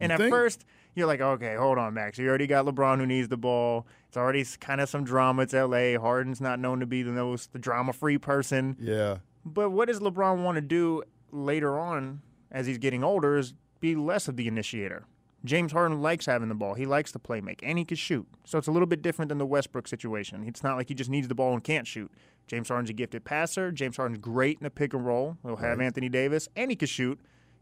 And 0.00 0.10
You 0.10 0.14
at 0.14 0.18
think? 0.20 0.32
first, 0.32 0.64
you're 0.94 1.06
like, 1.06 1.20
okay, 1.20 1.54
hold 1.54 1.78
on, 1.78 1.94
Max. 1.94 2.18
You 2.18 2.28
already 2.28 2.46
got 2.46 2.64
LeBron 2.66 2.98
who 2.98 3.06
needs 3.06 3.28
the 3.28 3.36
ball. 3.36 3.86
It's 4.08 4.16
already 4.16 4.44
kind 4.60 4.80
of 4.80 4.88
some 4.88 5.04
drama. 5.04 5.42
It's 5.42 5.52
LA. 5.54 5.98
Harden's 5.98 6.40
not 6.40 6.58
known 6.58 6.80
to 6.80 6.86
be 6.86 7.02
the 7.02 7.12
most 7.12 7.52
the 7.52 7.58
drama 7.58 7.92
free 7.92 8.18
person. 8.18 8.76
Yeah. 8.80 9.18
But 9.44 9.70
what 9.70 9.88
does 9.88 10.00
LeBron 10.00 10.42
want 10.42 10.56
to 10.56 10.60
do 10.60 11.02
later 11.30 11.78
on 11.78 12.20
as 12.50 12.66
he's 12.66 12.78
getting 12.78 13.02
older 13.04 13.36
is 13.38 13.54
be 13.80 13.94
less 13.96 14.28
of 14.28 14.36
the 14.36 14.46
initiator. 14.46 15.04
James 15.44 15.72
Harden 15.72 16.00
likes 16.00 16.26
having 16.26 16.48
the 16.48 16.54
ball. 16.54 16.74
He 16.74 16.86
likes 16.86 17.10
to 17.12 17.18
play 17.18 17.40
make, 17.40 17.60
and 17.62 17.76
he 17.78 17.84
can 17.84 17.96
shoot. 17.96 18.26
So 18.44 18.58
it's 18.58 18.68
a 18.68 18.72
little 18.72 18.86
bit 18.86 19.02
different 19.02 19.28
than 19.28 19.38
the 19.38 19.46
Westbrook 19.46 19.88
situation. 19.88 20.44
It's 20.46 20.62
not 20.62 20.76
like 20.76 20.88
he 20.88 20.94
just 20.94 21.10
needs 21.10 21.26
the 21.28 21.34
ball 21.34 21.52
and 21.52 21.64
can't 21.64 21.86
shoot. 21.86 22.12
James 22.46 22.68
Harden's 22.68 22.90
a 22.90 22.92
gifted 22.92 23.24
passer. 23.24 23.72
James 23.72 23.96
Harden's 23.96 24.18
great 24.18 24.58
in 24.58 24.64
the 24.64 24.70
pick 24.70 24.94
and 24.94 25.04
roll. 25.04 25.36
He'll 25.42 25.56
have 25.56 25.80
Anthony 25.80 26.08
Davis, 26.08 26.48
and 26.54 26.70
he 26.70 26.76
can 26.76 26.88
shoot. 26.88 27.18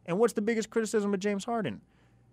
And 0.07 0.19
what's 0.19 0.33
the 0.35 0.43
biggest 0.43 0.71
criticism 0.71 1.15
of 1.15 1.21
James 1.21 1.45
Harden? 1.45 1.81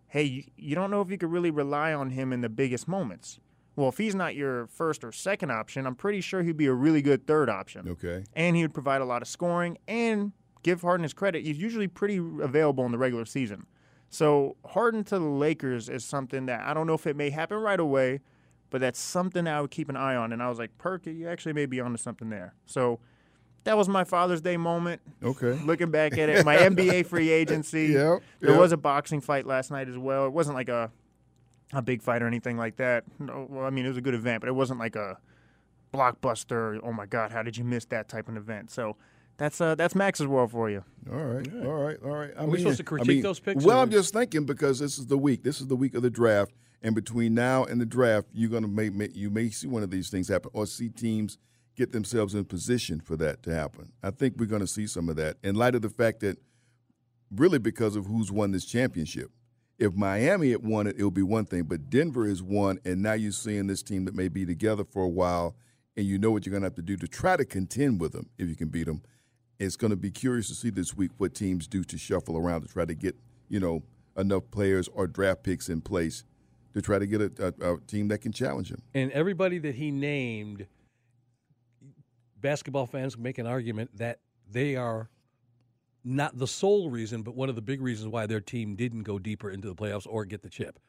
Hey, 0.08 0.24
you, 0.24 0.44
you 0.58 0.76
don't 0.76 0.90
know 0.92 1.02
if 1.02 1.10
you 1.12 1.18
could 1.18 1.32
really 1.32 1.52
rely 1.52 1.94
on 1.94 2.10
him 2.12 2.32
in 2.34 2.42
the 2.42 2.50
biggest 2.50 2.88
moments. 2.88 3.40
Well, 3.76 3.90
if 3.90 3.98
he's 3.98 4.16
not 4.16 4.36
your 4.36 4.68
first 4.68 5.04
or 5.04 5.12
second 5.12 5.52
option, 5.52 5.86
I'm 5.86 5.96
pretty 5.96 6.22
sure 6.22 6.42
he'd 6.44 6.58
be 6.58 6.66
a 6.66 6.74
really 6.74 7.02
good 7.02 7.28
third 7.28 7.50
option 7.50 7.88
Okay. 7.90 8.24
and 8.34 8.56
he 8.56 8.64
would 8.64 8.74
provide 8.74 9.02
a 9.02 9.06
lot 9.06 9.22
of 9.22 9.28
scoring 9.28 9.78
and 9.88 10.32
give 10.64 10.82
Harden 10.82 11.04
his 11.04 11.14
credit. 11.14 11.46
He's 11.46 11.60
usually 11.60 11.88
pretty 11.88 12.18
available 12.18 12.86
in 12.88 12.92
the 12.92 12.98
regular 12.98 13.26
season. 13.26 13.68
So 14.10 14.56
Harden 14.66 15.04
to 15.06 15.20
the 15.20 15.26
Lakers 15.26 15.90
is 15.90 16.06
something 16.06 16.46
that 16.46 16.62
I 16.62 16.74
don't 16.74 16.88
know 16.88 16.94
if 16.94 17.06
it 17.08 17.16
may 17.16 17.30
happen 17.30 17.58
right 17.58 17.80
away, 17.80 18.22
but 18.70 18.82
that's 18.82 19.00
something 19.00 19.48
I 19.48 19.62
would 19.62 19.72
keep 19.72 19.90
an 19.90 19.98
eye 19.98 20.16
on. 20.16 20.32
And 20.32 20.42
I 20.42 20.50
was 20.50 20.60
like, 20.60 20.78
Perky, 20.78 21.14
you 21.14 21.28
actually 21.28 21.54
may 21.54 21.66
be 21.66 21.80
onto 21.82 21.98
something 21.98 22.30
there. 22.30 22.54
So 22.66 23.00
that 23.66 23.78
was 23.78 23.90
my 23.90 24.04
Father's 24.06 24.42
Day 24.42 24.56
moment. 24.58 25.02
Okay. 25.22 25.60
Looking 25.66 25.92
back 25.92 26.18
at 26.18 26.30
it, 26.30 26.46
my 26.46 26.56
NBA 26.56 27.06
free 27.08 27.30
agency. 27.30 27.88
Yep, 27.88 28.22
There 28.40 28.52
yep. 28.52 28.60
was 28.60 28.72
a 28.72 28.78
boxing 28.78 29.20
fight 29.22 29.46
last 29.46 29.72
night 29.72 29.90
as 29.90 29.98
well. 29.98 30.26
It 30.26 30.34
wasn't 30.34 30.56
like 30.56 30.70
a 30.70 30.92
a 31.74 31.82
big 31.82 32.02
fight 32.02 32.22
or 32.22 32.28
anything 32.28 32.56
like 32.58 32.78
that. 32.78 33.04
No, 33.20 33.46
well, 33.50 33.66
I 33.66 33.70
mean, 33.72 33.84
it 33.84 33.90
was 33.90 33.98
a 33.98 34.02
good 34.02 34.14
event, 34.14 34.40
but 34.40 34.48
it 34.48 34.54
wasn't 34.54 34.80
like 34.80 34.96
a 34.96 35.18
blockbuster. 35.94 36.80
Oh 36.84 36.94
my 36.94 37.06
God, 37.06 37.32
how 37.32 37.44
did 37.44 37.58
you 37.58 37.64
miss 37.66 37.84
that 37.86 38.08
type 38.08 38.30
of 38.30 38.38
event? 38.38 38.72
So 38.72 38.96
that's 39.38 39.62
uh, 39.62 39.76
that's 39.76 39.96
Max's 39.96 40.28
world 40.28 40.52
for 40.52 40.70
you. 40.70 40.84
All 41.12 41.24
right, 41.24 41.48
all 41.66 41.74
right, 41.74 41.98
all 42.04 42.10
right. 42.12 42.32
I 42.38 42.46
we 42.46 42.58
supposed 42.60 42.78
to 42.78 42.84
I 42.84 42.86
critique 42.86 43.24
those 43.24 43.40
picks, 43.40 43.64
Well, 43.64 43.78
or- 43.80 43.82
I'm 43.84 43.92
just 43.92 44.14
thinking 44.14 44.46
because 44.46 44.80
this 44.80 44.98
is 44.98 45.08
the 45.08 45.18
week. 45.18 45.44
This 45.44 45.62
is 45.62 45.68
the 45.68 45.76
week 45.76 45.94
of 45.94 46.02
the 46.02 46.10
draft, 46.10 46.52
and 46.82 46.94
between 46.96 47.34
now 47.34 47.64
and 47.64 47.80
the 47.80 47.86
draft, 47.86 48.28
you're 48.34 48.50
gonna 48.50 48.68
make, 48.68 48.94
make 48.94 49.16
you 49.16 49.30
may 49.30 49.50
see 49.50 49.68
one 49.68 49.84
of 49.84 49.92
these 49.92 50.10
things 50.10 50.28
happen, 50.28 50.52
or 50.54 50.66
see 50.66 50.90
teams 50.90 51.38
get 51.76 51.92
themselves 51.92 52.34
in 52.34 52.44
position 52.44 53.00
for 53.00 53.16
that 53.18 53.44
to 53.44 53.54
happen. 53.54 53.92
I 54.02 54.10
think 54.12 54.36
we're 54.38 54.48
gonna 54.48 54.68
see 54.68 54.88
some 54.88 55.08
of 55.10 55.16
that 55.18 55.38
in 55.44 55.56
light 55.56 55.76
of 55.76 55.82
the 55.82 55.90
fact 55.90 56.20
that, 56.22 56.38
really, 57.34 57.60
because 57.60 57.96
of 57.96 58.06
who's 58.08 58.32
won 58.32 58.52
this 58.52 58.66
championship. 58.66 59.32
If 59.80 59.94
Miami 59.94 60.50
had 60.52 60.66
won 60.66 60.88
it, 60.88 60.96
it 60.98 61.04
would 61.04 61.14
be 61.14 61.22
one 61.22 61.46
thing, 61.46 61.64
but 61.66 61.92
Denver 61.92 62.28
has 62.28 62.42
won, 62.42 62.80
and 62.84 63.04
now 63.04 63.14
you're 63.14 63.32
seeing 63.32 63.68
this 63.68 63.84
team 63.84 64.06
that 64.06 64.16
may 64.16 64.28
be 64.28 64.44
together 64.44 64.84
for 64.84 65.04
a 65.04 65.08
while, 65.08 65.56
and 65.96 66.04
you 66.08 66.18
know 66.18 66.32
what 66.32 66.46
you're 66.48 66.52
going 66.52 66.64
to 66.64 66.66
have 66.66 66.74
to 66.76 66.82
do 66.82 66.98
to 66.98 67.08
try 67.08 67.38
to 67.38 67.46
contend 67.46 68.02
with 68.02 68.12
them 68.12 68.28
if 68.40 68.50
you 68.50 68.56
can 68.56 68.70
beat 68.70 68.88
them. 68.88 69.04
It's 69.60 69.76
going 69.76 69.90
to 69.92 69.98
be 69.98 70.12
curious 70.12 70.48
to 70.50 70.56
see 70.56 70.70
this 70.70 70.96
week 70.96 71.12
what 71.18 71.34
teams 71.34 71.68
do 71.68 71.84
to 71.86 71.98
shuffle 71.98 72.38
around 72.38 72.62
to 72.62 72.68
try 72.68 72.86
to 72.86 72.94
get 72.96 73.16
you 73.50 73.60
know 73.60 73.84
enough 74.18 74.44
players 74.52 74.88
or 74.94 75.08
draft 75.08 75.44
picks 75.44 75.70
in 75.70 75.82
place 75.82 76.24
to 76.74 76.82
try 76.82 77.00
to 77.00 77.06
get 77.08 77.22
a, 77.22 77.54
a, 77.62 77.74
a 77.74 77.80
team 77.82 78.08
that 78.10 78.20
can 78.20 78.32
challenge 78.32 78.70
them. 78.70 78.82
And 78.94 79.12
everybody 79.12 79.58
that 79.60 79.76
he 79.76 79.90
named, 79.92 80.68
basketball 82.40 82.86
fans 82.86 83.18
make 83.18 83.38
an 83.38 83.48
argument 83.48 83.90
that 83.98 84.20
they 84.50 84.76
are 84.76 85.10
not 86.04 86.38
the 86.38 86.48
sole 86.48 86.90
reason, 86.90 87.22
but 87.22 87.36
one 87.36 87.50
of 87.50 87.56
the 87.56 87.62
big 87.62 87.82
reasons 87.82 88.10
why 88.10 88.26
their 88.28 88.40
team 88.40 88.76
didn't 88.76 89.04
go 89.04 89.20
deeper 89.20 89.50
into 89.52 89.68
the 89.68 89.76
playoffs 89.76 90.08
or 90.10 90.24
get 90.26 90.42
the 90.42 90.50
chip. 90.50 90.80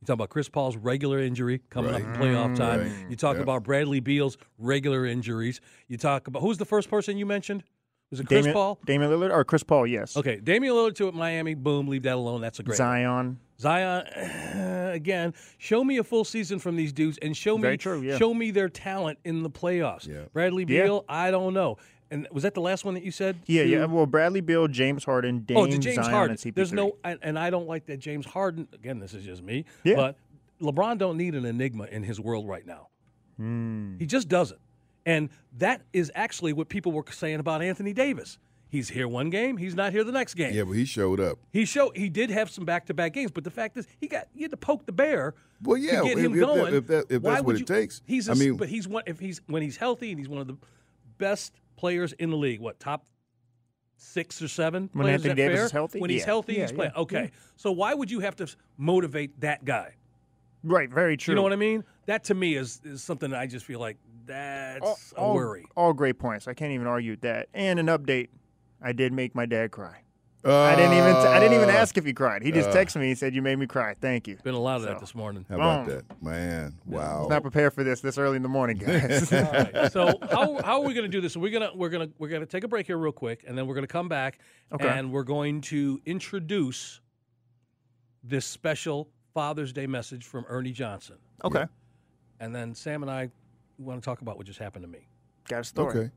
You 0.00 0.06
talk 0.06 0.14
about 0.14 0.28
Chris 0.28 0.48
Paul's 0.48 0.76
regular 0.76 1.18
injury 1.18 1.60
coming 1.70 1.92
up 1.94 2.00
in 2.00 2.12
playoff 2.12 2.54
time. 2.54 2.80
Right. 2.80 2.92
You 3.08 3.16
talk 3.16 3.34
Yep. 3.34 3.42
about 3.42 3.64
Bradley 3.64 3.98
Beal's 4.00 4.36
regular 4.58 5.06
injuries. 5.06 5.60
You 5.88 5.96
talk 5.96 6.28
about 6.28 6.42
who's 6.42 6.58
the 6.58 6.64
first 6.64 6.88
person 6.88 7.16
you 7.18 7.26
mentioned? 7.26 7.64
Was 8.10 8.20
it 8.20 8.26
Chris 8.26 8.40
Damian, 8.44 8.54
Paul? 8.54 8.78
Damian 8.86 9.10
Lillard 9.10 9.30
or 9.30 9.44
Chris 9.44 9.62
Paul? 9.62 9.86
Yes. 9.86 10.16
Okay, 10.16 10.36
Damian 10.36 10.72
Lillard 10.74 10.94
to 10.96 11.12
Miami. 11.12 11.54
Boom, 11.54 11.88
leave 11.88 12.04
that 12.04 12.14
alone. 12.16 12.40
That's 12.40 12.58
a 12.58 12.62
great. 12.62 12.72
one. 12.72 12.76
Zion. 12.76 13.38
Zion, 13.60 14.06
again, 14.94 15.34
show 15.58 15.82
me 15.84 15.98
a 15.98 16.04
full 16.04 16.24
season 16.24 16.58
from 16.58 16.76
these 16.76 16.92
dudes 16.92 17.18
and 17.20 17.36
show 17.36 17.58
Very 17.58 17.74
me 17.74 17.76
true, 17.78 18.00
yeah. 18.02 18.16
show 18.16 18.32
me 18.32 18.50
their 18.50 18.68
talent 18.68 19.18
in 19.24 19.42
the 19.42 19.50
playoffs. 19.50 20.06
Yeah. 20.06 20.22
Bradley 20.32 20.64
Yeah. 20.68 20.84
Beal, 20.84 21.04
I 21.08 21.30
don't 21.30 21.54
know. 21.54 21.76
And 22.10 22.26
was 22.32 22.44
that 22.44 22.54
the 22.54 22.60
last 22.62 22.86
one 22.86 22.94
that 22.94 23.02
you 23.02 23.10
said? 23.10 23.36
Yeah, 23.46 23.64
To- 23.64 23.68
yeah. 23.68 23.84
Well, 23.84 24.06
Bradley 24.06 24.40
Beal, 24.40 24.66
James 24.68 25.04
Harden, 25.04 25.40
Dame, 25.40 25.56
Oh, 25.58 25.66
to 25.66 25.76
James 25.76 25.96
Zion, 25.96 26.10
Harden. 26.10 26.30
and 26.30 26.40
CP3. 26.40 26.54
There's 26.54 26.72
no, 26.72 26.96
and, 27.04 27.18
and 27.20 27.38
I 27.38 27.50
don't 27.50 27.66
like 27.68 27.84
that 27.86 27.98
James 27.98 28.24
Harden. 28.24 28.66
Again, 28.72 28.98
this 29.00 29.12
is 29.12 29.24
just 29.24 29.42
me. 29.42 29.66
Yeah. 29.84 29.96
But 29.96 30.16
LeBron 30.62 30.96
don't 30.96 31.18
need 31.18 31.34
an 31.34 31.44
enigma 31.44 31.84
in 31.84 32.02
his 32.04 32.18
world 32.18 32.48
right 32.48 32.64
now. 32.66 32.88
Hmm. 33.36 33.98
He 33.98 34.06
just 34.06 34.28
doesn't. 34.28 34.60
And 35.08 35.30
that 35.56 35.80
is 35.94 36.12
actually 36.14 36.52
what 36.52 36.68
people 36.68 36.92
were 36.92 37.04
saying 37.10 37.40
about 37.40 37.62
Anthony 37.62 37.94
Davis. 37.94 38.36
He's 38.68 38.90
here 38.90 39.08
one 39.08 39.30
game, 39.30 39.56
he's 39.56 39.74
not 39.74 39.92
here 39.92 40.04
the 40.04 40.12
next 40.12 40.34
game. 40.34 40.52
Yeah, 40.54 40.64
but 40.64 40.72
he 40.72 40.84
showed 40.84 41.18
up. 41.18 41.38
He 41.50 41.64
showed 41.64 41.96
he 41.96 42.10
did 42.10 42.28
have 42.28 42.50
some 42.50 42.66
back 42.66 42.84
to 42.86 42.94
back 42.94 43.14
games, 43.14 43.30
but 43.30 43.42
the 43.42 43.50
fact 43.50 43.78
is 43.78 43.86
he 43.98 44.06
got 44.06 44.26
you 44.34 44.42
had 44.42 44.50
to 44.50 44.58
poke 44.58 44.84
the 44.84 44.92
bear. 44.92 45.34
Well, 45.62 45.78
yeah, 45.78 46.00
to 46.00 46.04
get 46.04 46.18
if- 46.18 46.24
him 46.24 46.32
if 46.34 46.40
that- 46.40 46.46
going. 46.46 46.74
if 46.74 46.86
that- 46.88 47.06
if 47.08 47.22
Why 47.22 47.30
that's 47.30 47.40
what 47.42 47.46
would 47.46 47.56
it 47.56 47.60
you- 47.60 47.64
takes. 47.64 48.02
He's 48.06 48.28
I 48.28 48.32
a, 48.32 48.36
mean- 48.36 48.56
but 48.58 48.68
he's 48.68 48.86
one 48.86 49.04
if 49.06 49.18
he's 49.18 49.40
when 49.46 49.62
he's 49.62 49.78
healthy 49.78 50.10
and 50.10 50.18
he's 50.18 50.28
one 50.28 50.42
of 50.42 50.46
the 50.46 50.58
best 51.16 51.54
players 51.76 52.12
in 52.12 52.28
the 52.28 52.36
league. 52.36 52.60
What 52.60 52.78
top 52.78 53.06
six 53.96 54.42
or 54.42 54.48
seven? 54.48 54.90
When 54.92 55.04
players, 55.04 55.20
is 55.22 55.26
Anthony 55.26 55.42
that 55.42 55.48
Davis 55.48 55.56
fair? 55.60 55.64
is 55.66 55.72
healthy? 55.72 56.00
When 56.00 56.10
he's 56.10 56.24
healthy, 56.24 56.52
Yeah, 56.54 56.60
he's 56.62 56.72
playing. 56.72 56.92
yeah, 56.94 57.00
Okay, 57.00 57.30
so 57.56 57.72
why 57.72 57.94
would 57.94 58.10
you 58.10 58.20
have 58.20 58.36
to 58.36 58.54
motivate 58.76 59.40
that 59.40 59.64
guy? 59.64 59.94
Right, 60.62 60.90
very 60.90 61.16
true. 61.16 61.32
You 61.32 61.36
know 61.36 61.42
what 61.42 61.52
I 61.54 61.56
mean? 61.56 61.84
That 62.04 62.24
to 62.24 62.34
me 62.34 62.54
is 62.56 62.80
is 62.84 63.02
something 63.02 63.30
that 63.30 63.40
I 63.40 63.46
just 63.46 63.64
feel 63.64 63.80
like 63.80 63.96
that's 64.28 65.12
all, 65.14 65.32
a 65.32 65.34
worry. 65.34 65.66
All 65.76 65.92
great 65.92 66.18
points. 66.18 66.46
I 66.48 66.54
can't 66.54 66.72
even 66.72 66.86
argue 66.86 67.12
with 67.12 67.22
that. 67.22 67.48
And 67.54 67.78
an 67.80 67.86
update. 67.86 68.28
I 68.80 68.92
did 68.92 69.12
make 69.12 69.34
my 69.34 69.44
dad 69.46 69.72
cry. 69.72 70.02
I 70.44 70.76
didn't 70.76 70.92
even. 70.92 71.14
T- 71.14 71.20
I 71.20 71.40
didn't 71.40 71.54
even 71.56 71.68
Uh, 71.68 71.72
ask 71.78 71.98
if 71.98 72.04
he 72.04 72.12
cried. 72.14 72.42
He 72.42 72.52
just 72.52 72.70
texted 72.70 73.00
me. 73.00 73.08
He 73.08 73.16
said, 73.16 73.34
"You 73.34 73.42
made 73.42 73.58
me 73.58 73.66
cry. 73.66 73.94
Thank 74.00 74.28
you." 74.28 74.38
Been 74.44 74.54
a 74.54 74.58
lot 74.58 74.76
of 74.76 74.82
that 74.82 75.00
this 75.00 75.12
morning. 75.14 75.44
How 75.48 75.56
about 75.56 75.86
Boom. 75.86 75.96
that, 75.96 76.22
man? 76.22 76.74
Wow. 76.86 77.00
I 77.00 77.20
was 77.22 77.28
not 77.28 77.42
prepared 77.42 77.74
for 77.74 77.82
this 77.82 78.00
this 78.00 78.16
early 78.18 78.36
in 78.36 78.42
the 78.44 78.48
morning, 78.48 78.78
guys. 78.78 79.32
All 79.32 79.40
right. 79.42 79.92
So 79.92 80.16
how, 80.30 80.62
how 80.62 80.80
are 80.80 80.86
we 80.86 80.94
going 80.94 81.02
to 81.04 81.08
do 81.08 81.20
this? 81.20 81.36
We're 81.36 81.50
gonna 81.52 81.72
we're 81.74 81.88
gonna 81.88 82.08
we're 82.18 82.28
gonna 82.28 82.46
take 82.46 82.62
a 82.62 82.68
break 82.68 82.86
here 82.86 82.96
real 82.96 83.10
quick, 83.12 83.44
and 83.48 83.58
then 83.58 83.66
we're 83.66 83.74
gonna 83.74 83.88
come 83.88 84.08
back, 84.08 84.38
Okay. 84.72 84.86
and 84.88 85.10
we're 85.12 85.24
going 85.24 85.60
to 85.62 86.00
introduce 86.06 87.00
this 88.22 88.46
special 88.46 89.10
Father's 89.34 89.72
Day 89.72 89.88
message 89.88 90.24
from 90.24 90.44
Ernie 90.48 90.72
Johnson, 90.72 91.16
okay, 91.44 91.66
and 92.40 92.54
then 92.54 92.74
Sam 92.76 93.02
and 93.02 93.10
I 93.10 93.30
want 93.78 94.00
to 94.02 94.04
talk 94.04 94.20
about 94.20 94.36
what 94.36 94.46
just 94.46 94.58
happened 94.58 94.82
to 94.84 94.88
me. 94.88 95.08
got 95.48 95.60
a 95.60 95.64
story. 95.64 95.98
Okay. 95.98 96.10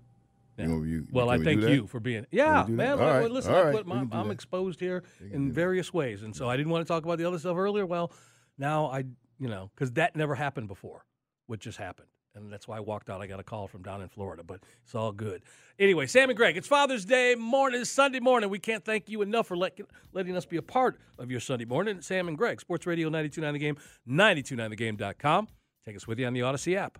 Yeah. 0.58 0.68
You 0.68 0.84
you- 0.84 1.08
Well, 1.12 1.30
I 1.30 1.38
we 1.38 1.46
thank 1.46 1.62
you 1.62 1.88
for 1.88 2.00
being. 2.00 2.26
Yeah, 2.32 2.66
man. 2.68 2.94
All 2.94 2.98
well, 3.00 3.30
Listen, 3.30 3.54
all 3.54 3.60
I 3.60 3.64
right, 3.66 3.76
put 3.76 3.86
we 3.86 3.94
my- 3.94 4.00
can 4.00 4.08
do 4.10 4.18
I'm 4.18 4.32
exposed 4.32 4.80
here 4.80 5.04
in 5.22 5.44
do 5.44 5.48
that. 5.48 5.54
various 5.54 5.94
ways, 5.94 6.24
and 6.24 6.36
so 6.36 6.50
I 6.50 6.58
didn't 6.58 6.72
want 6.72 6.86
to 6.86 6.92
talk 6.92 7.04
about 7.06 7.18
the 7.18 7.26
other 7.26 7.40
stuff 7.40 7.56
earlier. 7.58 7.86
Well, 7.86 8.12
now 8.58 8.88
I, 8.88 9.06
you 9.40 9.48
know, 9.48 9.72
because 9.74 9.92
that 9.94 10.16
never 10.16 10.36
happened 10.36 10.68
before, 10.68 11.06
what 11.48 11.60
just 11.60 11.78
happened, 11.78 12.10
and 12.36 12.52
that's 12.52 12.68
why 12.68 12.78
I 12.78 12.80
walked 12.82 13.10
out. 13.10 13.22
I 13.22 13.28
got 13.28 13.40
a 13.40 13.44
call 13.44 13.68
from 13.68 13.82
down 13.82 14.02
in 14.02 14.10
Florida, 14.10 14.44
but 14.44 14.60
it's 14.84 14.94
all 14.94 15.14
good. 15.14 15.42
Anyway, 15.80 16.06
Sam 16.06 16.30
and 16.30 16.38
Greg, 16.38 16.58
it's 16.58 16.68
Father's 16.68 17.06
Day 17.06 17.34
morning, 17.36 17.86
Sunday 17.86 18.20
morning. 18.20 18.50
We 18.50 18.60
can't 18.60 18.84
thank 18.84 19.08
you 19.10 19.22
enough 19.22 19.48
for 19.48 19.56
let, 19.58 19.80
letting 20.12 20.36
us 20.36 20.46
be 20.46 20.58
a 20.58 20.62
part 20.62 21.00
of 21.18 21.32
your 21.32 21.40
Sunday 21.40 21.66
morning. 21.66 22.02
Sam 22.02 22.28
and 22.28 22.38
Greg, 22.38 22.60
Sports 22.60 22.86
Radio 22.86 23.10
92.9 23.10 23.54
The 23.54 23.60
Game, 23.60 23.78
92.9thegame.com. 24.08 25.48
Take 25.86 25.96
us 25.96 26.06
with 26.08 26.20
you 26.20 26.28
on 26.28 26.34
the 26.34 26.42
Odyssey 26.44 26.76
app. 26.78 27.00